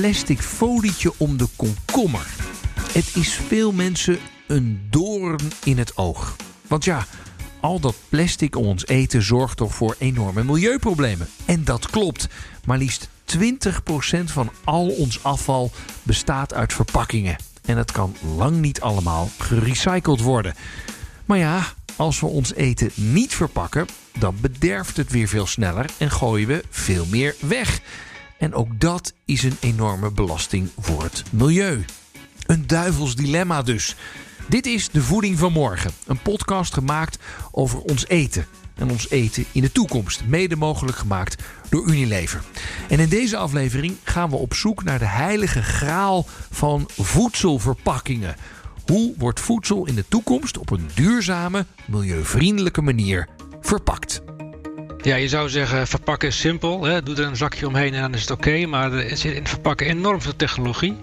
Plastic 0.00 0.40
folietje 0.40 1.12
om 1.16 1.36
de 1.36 1.46
komkommer. 1.56 2.26
Het 2.92 3.16
is 3.16 3.34
veel 3.34 3.72
mensen 3.72 4.18
een 4.46 4.86
doorn 4.90 5.40
in 5.64 5.78
het 5.78 5.96
oog. 5.96 6.36
Want 6.66 6.84
ja, 6.84 7.06
al 7.60 7.80
dat 7.80 7.94
plastic 8.08 8.56
om 8.56 8.66
ons 8.66 8.86
eten 8.86 9.22
zorgt 9.22 9.56
toch 9.56 9.74
voor 9.74 9.96
enorme 9.98 10.44
milieuproblemen. 10.44 11.28
En 11.44 11.64
dat 11.64 11.90
klopt. 11.90 12.28
Maar 12.64 12.78
liefst 12.78 13.08
20% 13.38 13.40
van 14.24 14.50
al 14.64 14.88
ons 14.88 15.22
afval 15.22 15.70
bestaat 16.02 16.54
uit 16.54 16.72
verpakkingen. 16.72 17.36
En 17.64 17.76
het 17.76 17.92
kan 17.92 18.16
lang 18.36 18.56
niet 18.56 18.80
allemaal 18.80 19.30
gerecycled 19.38 20.20
worden. 20.20 20.54
Maar 21.24 21.38
ja, 21.38 21.64
als 21.96 22.20
we 22.20 22.26
ons 22.26 22.54
eten 22.54 22.90
niet 22.94 23.34
verpakken, 23.34 23.86
dan 24.18 24.36
bederft 24.40 24.96
het 24.96 25.10
weer 25.10 25.28
veel 25.28 25.46
sneller 25.46 25.86
en 25.98 26.10
gooien 26.10 26.48
we 26.48 26.64
veel 26.70 27.06
meer 27.10 27.34
weg. 27.40 27.80
En 28.40 28.54
ook 28.54 28.80
dat 28.80 29.14
is 29.24 29.42
een 29.42 29.56
enorme 29.60 30.10
belasting 30.10 30.68
voor 30.78 31.02
het 31.02 31.22
milieu. 31.30 31.84
Een 32.46 32.66
duivels 32.66 33.14
dilemma 33.14 33.62
dus. 33.62 33.96
Dit 34.48 34.66
is 34.66 34.88
De 34.90 35.02
Voeding 35.02 35.38
van 35.38 35.52
Morgen, 35.52 35.90
een 36.06 36.22
podcast 36.22 36.74
gemaakt 36.74 37.18
over 37.50 37.78
ons 37.80 38.06
eten 38.06 38.46
en 38.74 38.90
ons 38.90 39.10
eten 39.10 39.44
in 39.52 39.62
de 39.62 39.72
toekomst. 39.72 40.24
Mede 40.26 40.56
mogelijk 40.56 40.96
gemaakt 40.96 41.42
door 41.68 41.86
Unilever. 41.86 42.42
En 42.88 42.98
in 42.98 43.08
deze 43.08 43.36
aflevering 43.36 43.96
gaan 44.02 44.30
we 44.30 44.36
op 44.36 44.54
zoek 44.54 44.84
naar 44.84 44.98
de 44.98 45.08
heilige 45.08 45.62
graal 45.62 46.26
van 46.50 46.88
voedselverpakkingen. 46.98 48.36
Hoe 48.86 49.14
wordt 49.18 49.40
voedsel 49.40 49.86
in 49.86 49.94
de 49.94 50.08
toekomst 50.08 50.58
op 50.58 50.70
een 50.70 50.88
duurzame, 50.94 51.66
milieuvriendelijke 51.86 52.82
manier 52.82 53.28
verpakt? 53.60 54.22
Ja, 55.02 55.16
je 55.16 55.28
zou 55.28 55.48
zeggen, 55.48 55.86
verpakken 55.86 56.28
is 56.28 56.40
simpel. 56.40 56.82
Hè? 56.82 57.02
Doe 57.02 57.16
er 57.16 57.24
een 57.24 57.36
zakje 57.36 57.66
omheen 57.66 57.94
en 57.94 58.00
dan 58.00 58.14
is 58.14 58.20
het 58.20 58.30
oké. 58.30 58.66
maar 58.66 58.92
er 58.92 59.16
zit 59.16 59.34
in 59.34 59.46
verpakken 59.46 59.86
enorm 59.86 60.22
veel 60.22 60.36
technologie. 60.36 60.96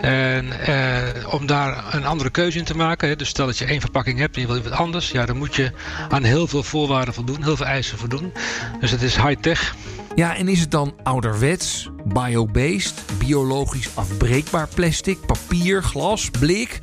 En 0.00 0.60
eh, 0.60 1.34
om 1.34 1.46
daar 1.46 1.94
een 1.94 2.06
andere 2.06 2.30
keuze 2.30 2.58
in 2.58 2.64
te 2.64 2.76
maken... 2.76 3.08
Hè? 3.08 3.16
dus 3.16 3.28
stel 3.28 3.46
dat 3.46 3.58
je 3.58 3.64
één 3.64 3.80
verpakking 3.80 4.18
hebt 4.18 4.34
en 4.34 4.40
je 4.40 4.46
wil 4.46 4.62
wat 4.62 4.72
anders... 4.72 5.10
ja, 5.10 5.26
dan 5.26 5.36
moet 5.36 5.54
je 5.54 5.70
aan 6.08 6.22
heel 6.22 6.46
veel 6.46 6.62
voorwaarden 6.62 7.14
voldoen, 7.14 7.42
heel 7.42 7.56
veel 7.56 7.66
eisen 7.66 7.98
voldoen. 7.98 8.32
Dus 8.80 8.90
het 8.90 9.02
is 9.02 9.16
high-tech. 9.16 9.74
Ja, 10.14 10.36
en 10.36 10.48
is 10.48 10.60
het 10.60 10.70
dan 10.70 10.94
ouderwets, 11.02 11.88
biobased, 12.04 13.02
biologisch 13.18 13.88
afbreekbaar 13.94 14.68
plastic, 14.74 15.26
papier, 15.26 15.82
glas, 15.82 16.30
blik... 16.30 16.80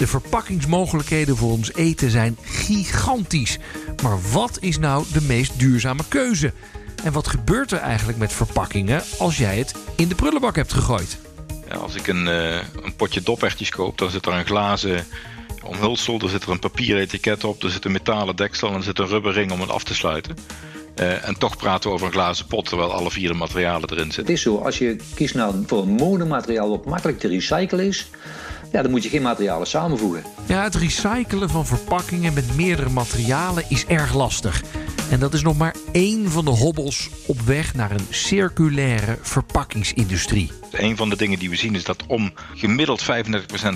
De 0.00 0.06
verpakkingsmogelijkheden 0.06 1.36
voor 1.36 1.50
ons 1.50 1.74
eten 1.74 2.10
zijn 2.10 2.36
gigantisch. 2.42 3.58
Maar 4.02 4.18
wat 4.32 4.58
is 4.60 4.78
nou 4.78 5.04
de 5.12 5.22
meest 5.22 5.58
duurzame 5.58 6.02
keuze? 6.08 6.52
En 7.04 7.12
wat 7.12 7.28
gebeurt 7.28 7.70
er 7.70 7.78
eigenlijk 7.78 8.18
met 8.18 8.32
verpakkingen 8.32 9.02
als 9.18 9.36
jij 9.36 9.58
het 9.58 9.74
in 9.96 10.08
de 10.08 10.14
prullenbak 10.14 10.56
hebt 10.56 10.72
gegooid? 10.72 11.18
Ja, 11.68 11.74
als 11.74 11.94
ik 11.94 12.06
een, 12.06 12.26
uh, 12.26 12.54
een 12.82 12.96
potje 12.96 13.22
dopertjes 13.22 13.70
koop, 13.70 13.98
dan 13.98 14.10
zit 14.10 14.26
er 14.26 14.32
een 14.32 14.46
glazen 14.46 15.04
omhulsel, 15.62 16.20
er 16.20 16.28
zit 16.28 16.42
er 16.42 16.50
een 16.50 16.58
papieren 16.58 17.02
etiket 17.02 17.44
op, 17.44 17.62
er 17.62 17.70
zit 17.70 17.84
een 17.84 17.92
metalen 17.92 18.36
deksel 18.36 18.68
en 18.68 18.74
er 18.74 18.82
zit 18.82 18.98
een 18.98 19.08
rubberring 19.08 19.52
om 19.52 19.60
het 19.60 19.70
af 19.70 19.84
te 19.84 19.94
sluiten. 19.94 20.36
Uh, 21.00 21.28
en 21.28 21.38
toch 21.38 21.56
praten 21.56 21.88
we 21.88 21.94
over 21.94 22.06
een 22.06 22.12
glazen 22.12 22.46
pot, 22.46 22.68
terwijl 22.68 22.92
alle 22.92 23.10
vier 23.10 23.28
de 23.28 23.34
materialen 23.34 23.90
erin 23.90 24.04
zitten. 24.04 24.22
Het 24.22 24.32
is 24.32 24.42
zo, 24.42 24.56
als 24.56 24.78
je 24.78 24.96
kiest 25.14 25.34
nou 25.34 25.62
voor 25.66 25.82
een 25.82 25.88
monomateriaal 25.88 26.68
wat 26.68 26.84
makkelijk 26.84 27.18
te 27.18 27.28
recyclen 27.28 27.86
is, 27.86 28.10
ja, 28.72 28.82
dan 28.82 28.90
moet 28.90 29.02
je 29.02 29.08
geen 29.08 29.22
materialen 29.22 29.66
samenvoegen. 29.66 30.22
Ja, 30.46 30.62
het 30.62 30.74
recyclen 30.74 31.50
van 31.50 31.66
verpakkingen 31.66 32.34
met 32.34 32.56
meerdere 32.56 32.90
materialen 32.90 33.64
is 33.68 33.86
erg 33.86 34.14
lastig. 34.14 34.62
En 35.10 35.20
dat 35.20 35.34
is 35.34 35.42
nog 35.42 35.56
maar 35.56 35.74
één 35.92 36.30
van 36.30 36.44
de 36.44 36.50
hobbels 36.50 37.08
op 37.26 37.40
weg 37.40 37.74
naar 37.74 37.90
een 37.90 38.06
circulaire 38.10 39.18
verpakkingsindustrie. 39.22 40.50
Een 40.70 40.96
van 40.96 41.08
de 41.08 41.16
dingen 41.16 41.38
die 41.38 41.50
we 41.50 41.56
zien 41.56 41.74
is 41.74 41.84
dat 41.84 42.06
om 42.06 42.32
gemiddeld 42.54 43.02
35% 43.02 43.06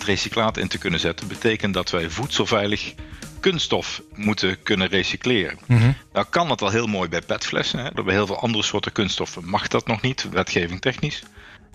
recyclaat 0.05 0.57
in 0.57 0.69
te 0.69 0.79
kunnen 0.79 1.01
zetten, 1.01 1.29
betekent 1.29 1.75
dat 1.75 1.91
wij 1.91 2.11
voedselveilig 2.11 2.95
kunststof 3.41 4.03
moeten 4.15 4.63
kunnen 4.63 4.89
recycleren. 4.89 5.59
Mm 5.67 5.97
Nou 6.13 6.27
kan 6.31 6.49
dat 6.49 6.63
al 6.63 6.71
heel 6.71 6.87
mooi 6.87 7.09
bij 7.09 7.21
petflessen. 7.21 7.79
Hè. 7.79 7.91
Bij 8.05 8.15
heel 8.15 8.27
veel 8.27 8.41
andere 8.41 8.65
soorten 8.65 8.93
kunststoffen 8.93 9.49
mag 9.49 9.69
dat 9.69 9.87
nog 9.87 10.01
niet, 10.01 10.29
wetgeving 10.31 10.81
technisch. 10.81 11.23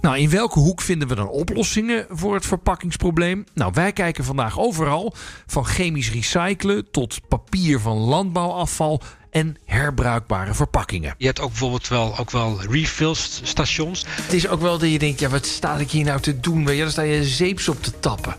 Nou, 0.02 0.18
in 0.18 0.30
welke 0.30 0.60
hoek 0.60 0.82
vinden 0.82 1.08
we 1.08 1.16
dan 1.16 1.28
oplossingen 1.28 2.06
voor 2.10 2.34
het 2.34 2.46
verpakkingsprobleem? 2.46 3.44
Nou, 3.54 3.72
wij 3.74 3.94
kijken 3.94 4.24
vandaag 4.24 4.60
overal. 4.60 5.14
Van 5.48 5.66
chemisch 5.66 6.12
recyclen 6.12 6.92
tot 6.92 7.20
papier 7.28 7.80
van 7.80 7.98
landbouwafval 7.98 9.02
en 9.30 9.58
herbruikbare 9.66 10.54
verpakkingen. 10.54 11.16
Je 11.18 11.26
hebt 11.26 11.40
ook 11.40 11.50
bijvoorbeeld 11.50 11.88
wel, 11.88 12.18
ook 12.18 12.32
wel 12.32 12.62
refillstations. 12.62 14.06
Het 14.08 14.34
is 14.34 14.48
ook 14.48 14.62
wel 14.62 14.78
dat 14.78 14.92
je 14.92 15.00
denkt, 15.00 15.20
ja, 15.20 15.30
wat 15.30 15.46
sta 15.46 15.78
ik 15.78 15.92
hier 15.92 16.06
nou 16.06 16.20
te 16.20 16.40
doen? 16.40 16.68
Ja, 16.68 16.81
dan 16.81 16.92
sta 16.92 17.02
je 17.02 17.24
zeeps 17.24 17.70
op 17.70 17.84
te 17.84 18.00
tappen. 18.00 18.36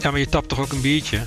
Ja, 0.00 0.10
maar 0.10 0.20
je 0.20 0.28
tapt 0.28 0.48
toch 0.48 0.60
ook 0.60 0.72
een 0.72 0.80
biertje? 0.80 1.26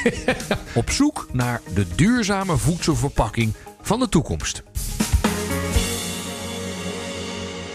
op 0.74 0.90
zoek 0.90 1.26
naar 1.32 1.60
de 1.74 1.86
duurzame 1.94 2.56
voedselverpakking 2.56 3.54
van 3.82 3.98
de 3.98 4.08
toekomst. 4.08 4.62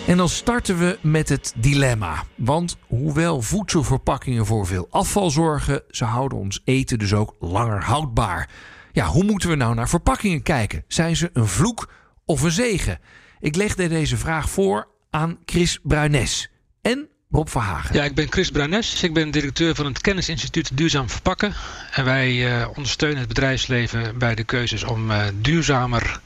En 0.07 0.17
dan 0.17 0.29
starten 0.29 0.77
we 0.77 0.97
met 1.01 1.29
het 1.29 1.53
dilemma. 1.57 2.23
Want 2.35 2.77
hoewel 2.87 3.41
voedselverpakkingen 3.41 4.45
voor 4.45 4.67
veel 4.67 4.87
afval 4.89 5.29
zorgen, 5.29 5.81
ze 5.89 6.03
houden 6.03 6.37
ons 6.37 6.61
eten 6.63 6.99
dus 6.99 7.13
ook 7.13 7.35
langer 7.39 7.83
houdbaar. 7.83 8.49
Ja, 8.91 9.05
hoe 9.05 9.23
moeten 9.23 9.49
we 9.49 9.55
nou 9.55 9.75
naar 9.75 9.89
verpakkingen 9.89 10.43
kijken? 10.43 10.83
Zijn 10.87 11.15
ze 11.15 11.29
een 11.33 11.47
vloek 11.47 11.91
of 12.25 12.41
een 12.41 12.51
zegen? 12.51 12.99
Ik 13.39 13.55
legde 13.55 13.87
deze 13.87 14.17
vraag 14.17 14.49
voor 14.49 14.87
aan 15.09 15.37
Chris 15.45 15.79
Bruines 15.83 16.49
en 16.81 17.07
Rob 17.31 17.47
Verhagen. 17.47 17.95
Ja, 17.95 18.03
ik 18.03 18.15
ben 18.15 18.31
Chris 18.31 18.51
Bruines. 18.51 19.03
Ik 19.03 19.13
ben 19.13 19.31
directeur 19.31 19.75
van 19.75 19.85
het 19.85 20.01
Kennisinstituut 20.01 20.77
Duurzaam 20.77 21.09
Verpakken. 21.09 21.53
En 21.91 22.05
wij 22.05 22.59
uh, 22.59 22.67
ondersteunen 22.67 23.19
het 23.19 23.27
bedrijfsleven 23.27 24.17
bij 24.17 24.35
de 24.35 24.43
keuzes 24.43 24.83
om 24.83 25.11
uh, 25.11 25.23
duurzamer 25.41 26.19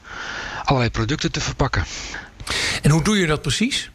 allerlei 0.64 0.90
producten 0.90 1.32
te 1.32 1.40
verpakken. 1.40 1.84
En 2.82 2.90
hoe 2.90 3.02
doe 3.02 3.18
je 3.18 3.26
dat 3.26 3.42
precies? 3.42 3.90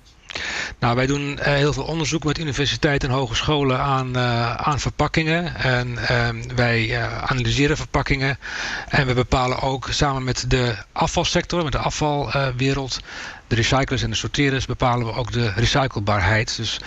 Nou, 0.80 0.96
wij 0.96 1.06
doen 1.06 1.40
eh, 1.40 1.54
heel 1.54 1.74
veel 1.74 1.84
onderzoek 1.84 2.24
met 2.24 2.38
universiteiten 2.38 3.10
en 3.10 3.16
hogescholen 3.16 3.80
aan, 3.80 4.18
uh, 4.18 4.56
aan 4.56 4.80
verpakkingen. 4.80 5.56
En 5.56 5.88
uh, 5.88 6.30
wij 6.56 6.88
uh, 6.88 7.24
analyseren 7.24 7.78
verpakkingen. 7.78 8.38
En 8.90 9.08
we 9.08 9.14
bepalen 9.14 9.62
ook 9.62 9.88
samen 9.90 10.24
met 10.24 10.46
de 10.48 10.76
afvalsector, 10.92 11.64
met 11.64 11.72
de 11.72 11.78
afvalwereld, 11.78 13.00
de 13.48 13.56
recyclers 13.56 14.02
en 14.02 14.10
de 14.10 14.16
sorterers, 14.16 14.66
bepalen 14.66 15.06
we 15.06 15.14
ook 15.14 15.32
de 15.32 15.52
recyclebaarheid. 15.56 16.56
Dus 16.56 16.80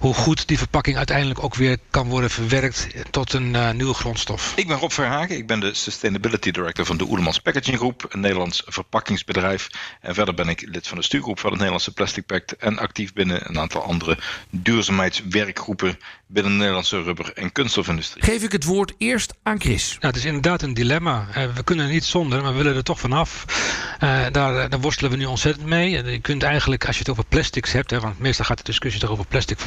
hoe 0.00 0.14
goed 0.14 0.48
die 0.48 0.58
verpakking 0.58 0.96
uiteindelijk 0.96 1.42
ook 1.42 1.54
weer 1.54 1.78
kan 1.90 2.08
worden 2.08 2.30
verwerkt 2.30 2.86
tot 3.10 3.32
een 3.32 3.54
uh, 3.54 3.70
nieuwe 3.70 3.94
grondstof. 3.94 4.52
Ik 4.56 4.66
ben 4.66 4.78
Rob 4.78 4.90
Verhagen, 4.90 5.36
ik 5.36 5.46
ben 5.46 5.60
de 5.60 5.74
Sustainability 5.74 6.50
Director 6.50 6.84
van 6.84 6.96
de 6.96 7.04
Oelemans 7.04 7.38
Packaging 7.38 7.76
Groep, 7.76 8.06
een 8.08 8.20
Nederlands 8.20 8.62
verpakkingsbedrijf. 8.66 9.68
En 10.00 10.14
verder 10.14 10.34
ben 10.34 10.48
ik 10.48 10.68
lid 10.68 10.88
van 10.88 10.98
de 10.98 11.04
stuurgroep 11.04 11.38
van 11.38 11.48
het 11.48 11.58
Nederlandse 11.58 11.92
Plastic 11.92 12.26
Pact 12.26 12.56
en 12.56 12.78
actief 12.78 13.12
binnen 13.12 13.48
een 13.48 13.58
aantal 13.58 13.82
andere 13.82 14.18
duurzaamheidswerkgroepen 14.50 15.98
binnen 16.26 16.52
de 16.52 16.58
Nederlandse 16.58 17.02
rubber- 17.02 17.32
en 17.34 17.52
kunststofindustrie. 17.52 18.24
Geef 18.24 18.42
ik 18.42 18.52
het 18.52 18.64
woord 18.64 18.92
eerst 18.98 19.34
aan 19.42 19.60
Chris. 19.60 19.88
Nou, 19.88 20.06
het 20.06 20.16
is 20.16 20.24
inderdaad 20.24 20.62
een 20.62 20.74
dilemma. 20.74 21.26
Uh, 21.36 21.54
we 21.54 21.64
kunnen 21.64 21.86
er 21.86 21.92
niet 21.92 22.04
zonder, 22.04 22.42
maar 22.42 22.52
we 22.52 22.56
willen 22.56 22.76
er 22.76 22.84
toch 22.84 23.00
vanaf. 23.00 23.44
Uh, 24.02 24.26
daar, 24.32 24.68
daar, 24.68 24.80
worstelen 24.80 25.10
we 25.10 25.16
nu 25.16 25.24
ontzettend 25.24 25.66
mee. 25.66 25.90
Je 25.90 26.20
kunt 26.20 26.42
eigenlijk, 26.42 26.86
als 26.86 26.94
je 26.94 27.02
het 27.02 27.10
over 27.10 27.24
plastics 27.24 27.72
hebt, 27.72 27.90
hè, 27.90 28.00
want 28.00 28.18
meestal 28.18 28.44
gaat 28.44 28.58
de 28.58 28.64
discussie 28.64 29.00
toch 29.00 29.10
over 29.10 29.26
plastic 29.26 29.58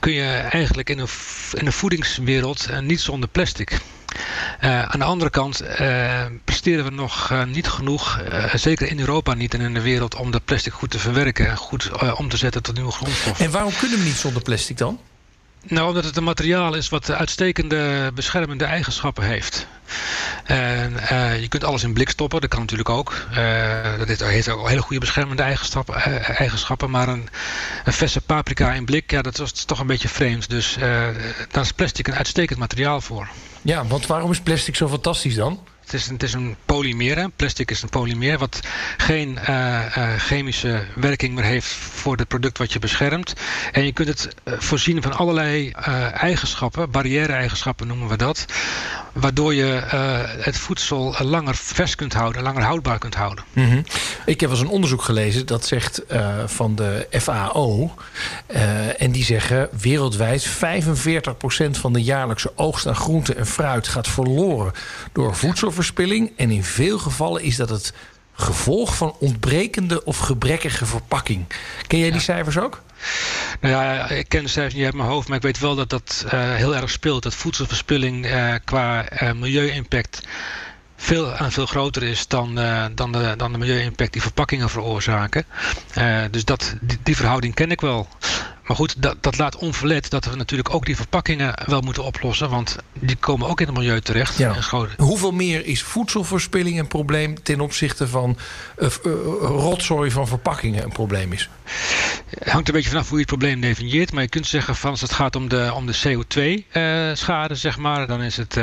kun 0.00 0.12
je 0.12 0.24
eigenlijk 0.50 0.90
in 0.90 0.96
de 1.64 1.72
voedingswereld 1.72 2.66
uh, 2.70 2.78
niet 2.78 3.00
zonder 3.00 3.28
plastic. 3.28 3.78
Uh, 4.60 4.82
aan 4.82 4.98
de 4.98 5.04
andere 5.04 5.30
kant 5.30 5.62
uh, 5.62 6.24
presteren 6.44 6.84
we 6.84 6.90
nog 6.90 7.44
niet 7.46 7.68
genoeg, 7.68 8.20
zeker 8.54 8.88
in 8.88 9.00
Europa 9.00 9.34
niet 9.34 9.54
en 9.54 9.60
in 9.60 9.74
de 9.74 9.80
wereld, 9.80 10.14
om 10.14 10.30
dat 10.30 10.44
plastic 10.44 10.72
goed 10.72 10.90
te 10.90 10.98
verwerken 10.98 11.48
en 11.48 11.56
goed 11.56 11.90
om 12.16 12.28
te 12.28 12.36
zetten 12.36 12.62
tot 12.62 12.74
nieuwe 12.74 12.92
grondstoffen. 12.92 13.44
En 13.44 13.50
waarom 13.50 13.72
kunnen 13.78 13.98
we 13.98 14.04
niet 14.04 14.16
zonder 14.16 14.42
plastic 14.42 14.78
dan? 14.78 15.00
Nou, 15.68 15.88
omdat 15.88 16.04
het 16.04 16.16
een 16.16 16.24
materiaal 16.24 16.74
is 16.74 16.88
wat 16.88 17.10
uitstekende 17.10 18.10
beschermende 18.14 18.64
eigenschappen 18.64 19.24
heeft. 19.24 19.66
En 20.44 20.92
uh, 21.12 21.40
je 21.40 21.48
kunt 21.48 21.64
alles 21.64 21.82
in 21.82 21.92
blik 21.92 22.08
stoppen, 22.08 22.40
dat 22.40 22.50
kan 22.50 22.60
natuurlijk 22.60 22.88
ook. 22.88 23.26
Uh, 23.30 23.98
dat 23.98 24.08
heeft 24.08 24.48
ook 24.48 24.68
hele 24.68 24.80
goede 24.80 25.00
beschermende 25.00 25.42
eigenschappen. 25.42 25.94
Uh, 25.96 26.40
eigenschappen 26.40 26.90
maar 26.90 27.08
een, 27.08 27.28
een 27.84 27.92
verse 27.92 28.20
paprika 28.20 28.72
in 28.72 28.84
blik, 28.84 29.10
ja, 29.10 29.22
dat 29.22 29.40
is 29.40 29.64
toch 29.64 29.80
een 29.80 29.86
beetje 29.86 30.08
vreemd. 30.08 30.50
Dus 30.50 30.76
daar 31.50 31.62
is 31.62 31.72
plastic 31.72 32.06
een 32.06 32.14
uitstekend 32.14 32.58
materiaal 32.58 33.00
voor. 33.00 33.28
Ja, 33.62 33.86
want 33.86 34.06
waarom 34.06 34.30
is 34.30 34.40
plastic 34.40 34.76
zo 34.76 34.88
fantastisch 34.88 35.34
dan? 35.34 35.60
Het 35.90 36.22
is, 36.22 36.32
een 36.32 36.56
polymeer. 36.64 37.30
Plastic 37.36 37.70
is 37.70 37.82
een 37.82 37.88
polymeer 37.88 38.38
wat 38.38 38.60
geen 38.96 39.38
uh, 39.48 39.96
uh, 39.98 40.14
chemische 40.16 40.84
werking 40.94 41.34
meer 41.34 41.44
heeft 41.44 41.66
voor 41.66 42.16
het 42.16 42.28
product 42.28 42.58
wat 42.58 42.72
je 42.72 42.78
beschermt. 42.78 43.32
En 43.72 43.84
je 43.84 43.92
kunt 43.92 44.08
het 44.08 44.34
uh, 44.44 44.54
voorzien 44.58 45.02
van 45.02 45.12
allerlei 45.12 45.70
eigenschappen, 46.12 46.90
barrière-eigenschappen 46.90 47.86
noemen 47.86 48.08
we 48.08 48.16
dat. 48.16 48.46
Waardoor 49.14 49.54
je 49.54 49.82
het 50.40 50.58
voedsel 50.58 51.14
langer 51.18 51.54
vers 51.54 51.94
kunt 51.94 52.12
houden, 52.12 52.42
langer 52.42 52.62
houdbaar 52.62 52.98
kunt 52.98 53.14
houden. 53.14 53.44
Mhm. 53.52 53.82
Ik 54.26 54.40
heb 54.40 54.50
eens 54.50 54.60
een 54.60 54.68
onderzoek 54.68 55.02
gelezen 55.02 55.46
dat 55.46 55.66
zegt 55.66 56.02
van 56.46 56.74
de 56.74 57.06
FAO. 57.10 57.94
en 58.98 59.12
die 59.12 59.24
zeggen 59.24 59.68
wereldwijd 59.80 60.46
45% 60.46 61.78
van 61.78 61.92
de 61.92 62.02
jaarlijkse 62.02 62.52
oogst 62.56 62.86
aan 62.86 62.96
groente 62.96 63.34
en 63.34 63.46
fruit 63.46 63.88
gaat 63.88 64.08
verloren 64.08 64.72
door 65.12 65.34
voedselverspilling. 65.34 66.32
En 66.36 66.50
in 66.50 66.64
veel 66.64 66.98
gevallen 66.98 67.42
is 67.42 67.56
dat 67.56 67.68
het 67.68 67.92
gevolg 68.34 68.96
van 68.96 69.16
ontbrekende 69.18 70.04
of 70.04 70.18
gebrekkige 70.18 70.86
verpakking. 70.86 71.44
Ken 71.86 71.98
jij 71.98 72.10
die 72.10 72.20
cijfers 72.20 72.58
ook? 72.58 72.82
Nou 73.60 73.74
ja, 73.74 74.08
ik 74.08 74.28
ken 74.28 74.42
de 74.42 74.48
cijfers 74.48 74.74
niet 74.74 74.84
uit 74.84 74.94
mijn 74.94 75.08
hoofd, 75.08 75.28
maar 75.28 75.36
ik 75.36 75.42
weet 75.42 75.58
wel 75.58 75.74
dat 75.74 75.90
dat 75.90 76.24
uh, 76.26 76.32
heel 76.54 76.76
erg 76.76 76.90
speelt. 76.90 77.22
Dat 77.22 77.34
voedselverspilling 77.34 78.26
uh, 78.26 78.54
qua 78.64 79.04
uh, 79.22 79.32
milieu-impact 79.32 80.20
veel 80.96 81.34
en 81.36 81.52
veel 81.52 81.66
groter 81.66 82.02
is 82.02 82.28
dan, 82.28 82.54
dan, 82.94 83.12
de, 83.12 83.34
dan 83.36 83.52
de 83.52 83.58
milieu-impact 83.58 84.12
die 84.12 84.22
verpakkingen 84.22 84.70
veroorzaken. 84.70 85.44
dus 86.30 86.44
dat, 86.44 86.74
die, 87.02 87.16
verhouding 87.16 87.54
ken 87.54 87.70
ik 87.70 87.80
wel. 87.80 88.08
Maar 88.66 88.76
goed, 88.76 89.02
dat, 89.02 89.16
dat 89.20 89.38
laat 89.38 89.56
onverlet 89.56 90.10
dat 90.10 90.24
we 90.24 90.36
natuurlijk 90.36 90.74
ook 90.74 90.86
die 90.86 90.96
verpakkingen 90.96 91.54
wel 91.66 91.80
moeten 91.80 92.04
oplossen. 92.04 92.50
Want 92.50 92.76
die 92.92 93.16
komen 93.16 93.48
ook 93.48 93.60
in 93.60 93.66
het 93.66 93.76
milieu 93.76 94.00
terecht. 94.00 94.38
Ja. 94.38 94.56
Hoeveel 94.96 95.32
meer 95.32 95.66
is 95.66 95.82
voedselverspilling 95.82 96.78
een 96.78 96.88
probleem 96.88 97.42
ten 97.42 97.60
opzichte 97.60 98.08
van 98.08 98.36
uh, 98.78 98.88
uh, 99.04 99.12
rotzooi 99.40 100.10
van 100.10 100.28
verpakkingen 100.28 100.84
een 100.84 100.92
probleem 100.92 101.32
is? 101.32 101.48
Het 102.38 102.50
hangt 102.50 102.68
een 102.68 102.74
beetje 102.74 102.90
vanaf 102.90 103.08
hoe 103.08 103.18
je 103.18 103.24
het 103.24 103.38
probleem 103.38 103.60
definieert. 103.60 104.12
Maar 104.12 104.22
je 104.22 104.28
kunt 104.28 104.46
zeggen 104.46 104.76
van 104.76 104.90
als 104.90 105.00
het 105.00 105.12
gaat 105.12 105.36
om 105.36 105.48
de, 105.48 105.70
om 105.74 105.86
de 105.86 105.96
CO2-schade, 105.96 107.54
uh, 107.54 107.60
zeg 107.60 107.78
maar, 107.78 108.06
dan 108.06 108.22
is 108.22 108.36
het 108.36 108.54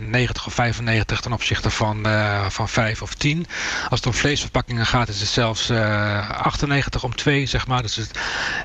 90 0.00 0.46
of 0.46 0.54
95 0.54 1.20
ten 1.20 1.32
opzichte 1.32 1.70
van, 1.70 2.06
van 2.48 2.68
5 2.68 3.02
of 3.02 3.14
10. 3.14 3.46
Als 3.88 3.98
het 3.98 4.06
om 4.06 4.14
vleesverpakkingen 4.14 4.86
gaat, 4.86 5.08
is 5.08 5.20
het 5.20 5.28
zelfs 5.28 5.70
98 5.70 7.04
om 7.04 7.16
2, 7.16 7.46
zeg 7.46 7.66
maar. 7.66 7.82
Dus 7.82 7.96
het 7.96 8.10
is 8.14 8.20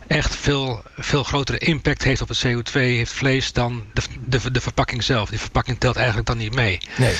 echt 0.07 0.35
veel 0.35 0.78
veel, 0.97 1.23
grotere 1.23 1.57
impact 1.57 2.03
heeft 2.03 2.21
op 2.21 2.27
het 2.27 2.45
CO2, 2.47 2.71
heeft 2.71 3.11
vlees, 3.11 3.53
dan 3.53 3.83
de, 3.93 4.01
de, 4.25 4.51
de 4.51 4.61
verpakking 4.61 5.03
zelf. 5.03 5.29
Die 5.29 5.39
verpakking 5.39 5.79
telt 5.79 5.95
eigenlijk 5.95 6.27
dan 6.27 6.37
niet 6.37 6.53
mee. 6.53 6.79
Nee. 6.97 7.15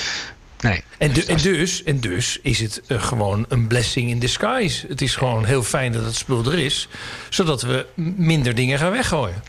Nee. 0.60 0.84
En, 0.98 1.14
en, 1.28 1.38
dus, 1.38 1.84
en 1.84 2.00
dus 2.00 2.40
is 2.42 2.60
het 2.60 2.82
uh, 2.88 3.04
gewoon 3.04 3.46
een 3.50 3.68
blessing 3.68 4.10
in 4.10 4.20
disguise. 4.20 4.88
Het 4.88 5.02
is 5.02 5.16
gewoon 5.16 5.46
heel 5.46 5.64
fijn 5.64 5.92
dat 5.92 6.06
het 6.06 6.16
spul 6.16 6.46
er 6.46 6.60
is, 6.60 6.88
zodat 7.30 7.62
we 7.62 7.86
minder 8.16 8.56
dingen 8.56 8.80
gaan 8.80 8.92
weggooien. 8.92 9.44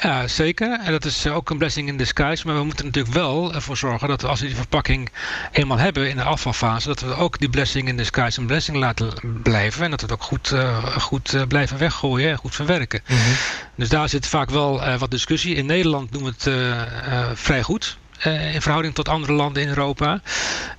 Ja, 0.00 0.28
zeker. 0.28 0.80
En 0.80 0.92
dat 0.92 1.04
is 1.04 1.26
ook 1.26 1.50
een 1.50 1.58
blessing 1.58 1.88
in 1.88 1.96
disguise. 1.96 2.46
Maar 2.46 2.56
we 2.56 2.64
moeten 2.64 2.84
natuurlijk 2.84 3.14
wel 3.14 3.54
ervoor 3.54 3.76
zorgen 3.76 4.08
dat 4.08 4.24
als 4.24 4.40
we 4.40 4.46
die 4.46 4.56
verpakking 4.56 5.10
eenmaal 5.52 5.78
hebben 5.78 6.08
in 6.10 6.16
de 6.16 6.22
afvalfase, 6.22 6.88
dat 6.88 7.00
we 7.00 7.14
ook 7.14 7.38
die 7.38 7.50
blessing 7.50 7.88
in 7.88 7.96
disguise 7.96 8.40
een 8.40 8.46
blessing 8.46 8.76
laten 8.76 9.12
blijven. 9.42 9.84
En 9.84 9.90
dat 9.90 10.00
we 10.00 10.06
het 10.06 10.14
ook 10.14 10.22
goed, 10.22 10.50
uh, 10.50 10.86
goed 10.86 11.32
uh, 11.32 11.42
blijven 11.42 11.78
weggooien 11.78 12.30
en 12.30 12.36
goed 12.36 12.54
verwerken. 12.54 13.00
Mm 13.06 13.16
-hmm. 13.16 13.34
Dus 13.74 13.88
daar 13.88 14.08
zit 14.08 14.26
vaak 14.26 14.50
wel 14.50 14.82
uh, 14.82 14.98
wat 14.98 15.10
discussie. 15.10 15.54
In 15.54 15.66
Nederland 15.66 16.12
doen 16.12 16.22
we 16.24 16.32
het 16.36 17.38
vrij 17.38 17.62
goed. 17.62 17.98
Uh, 18.24 18.54
in 18.54 18.62
verhouding 18.62 18.94
tot 18.94 19.08
andere 19.08 19.32
landen 19.32 19.62
in 19.62 19.68
Europa. 19.68 20.20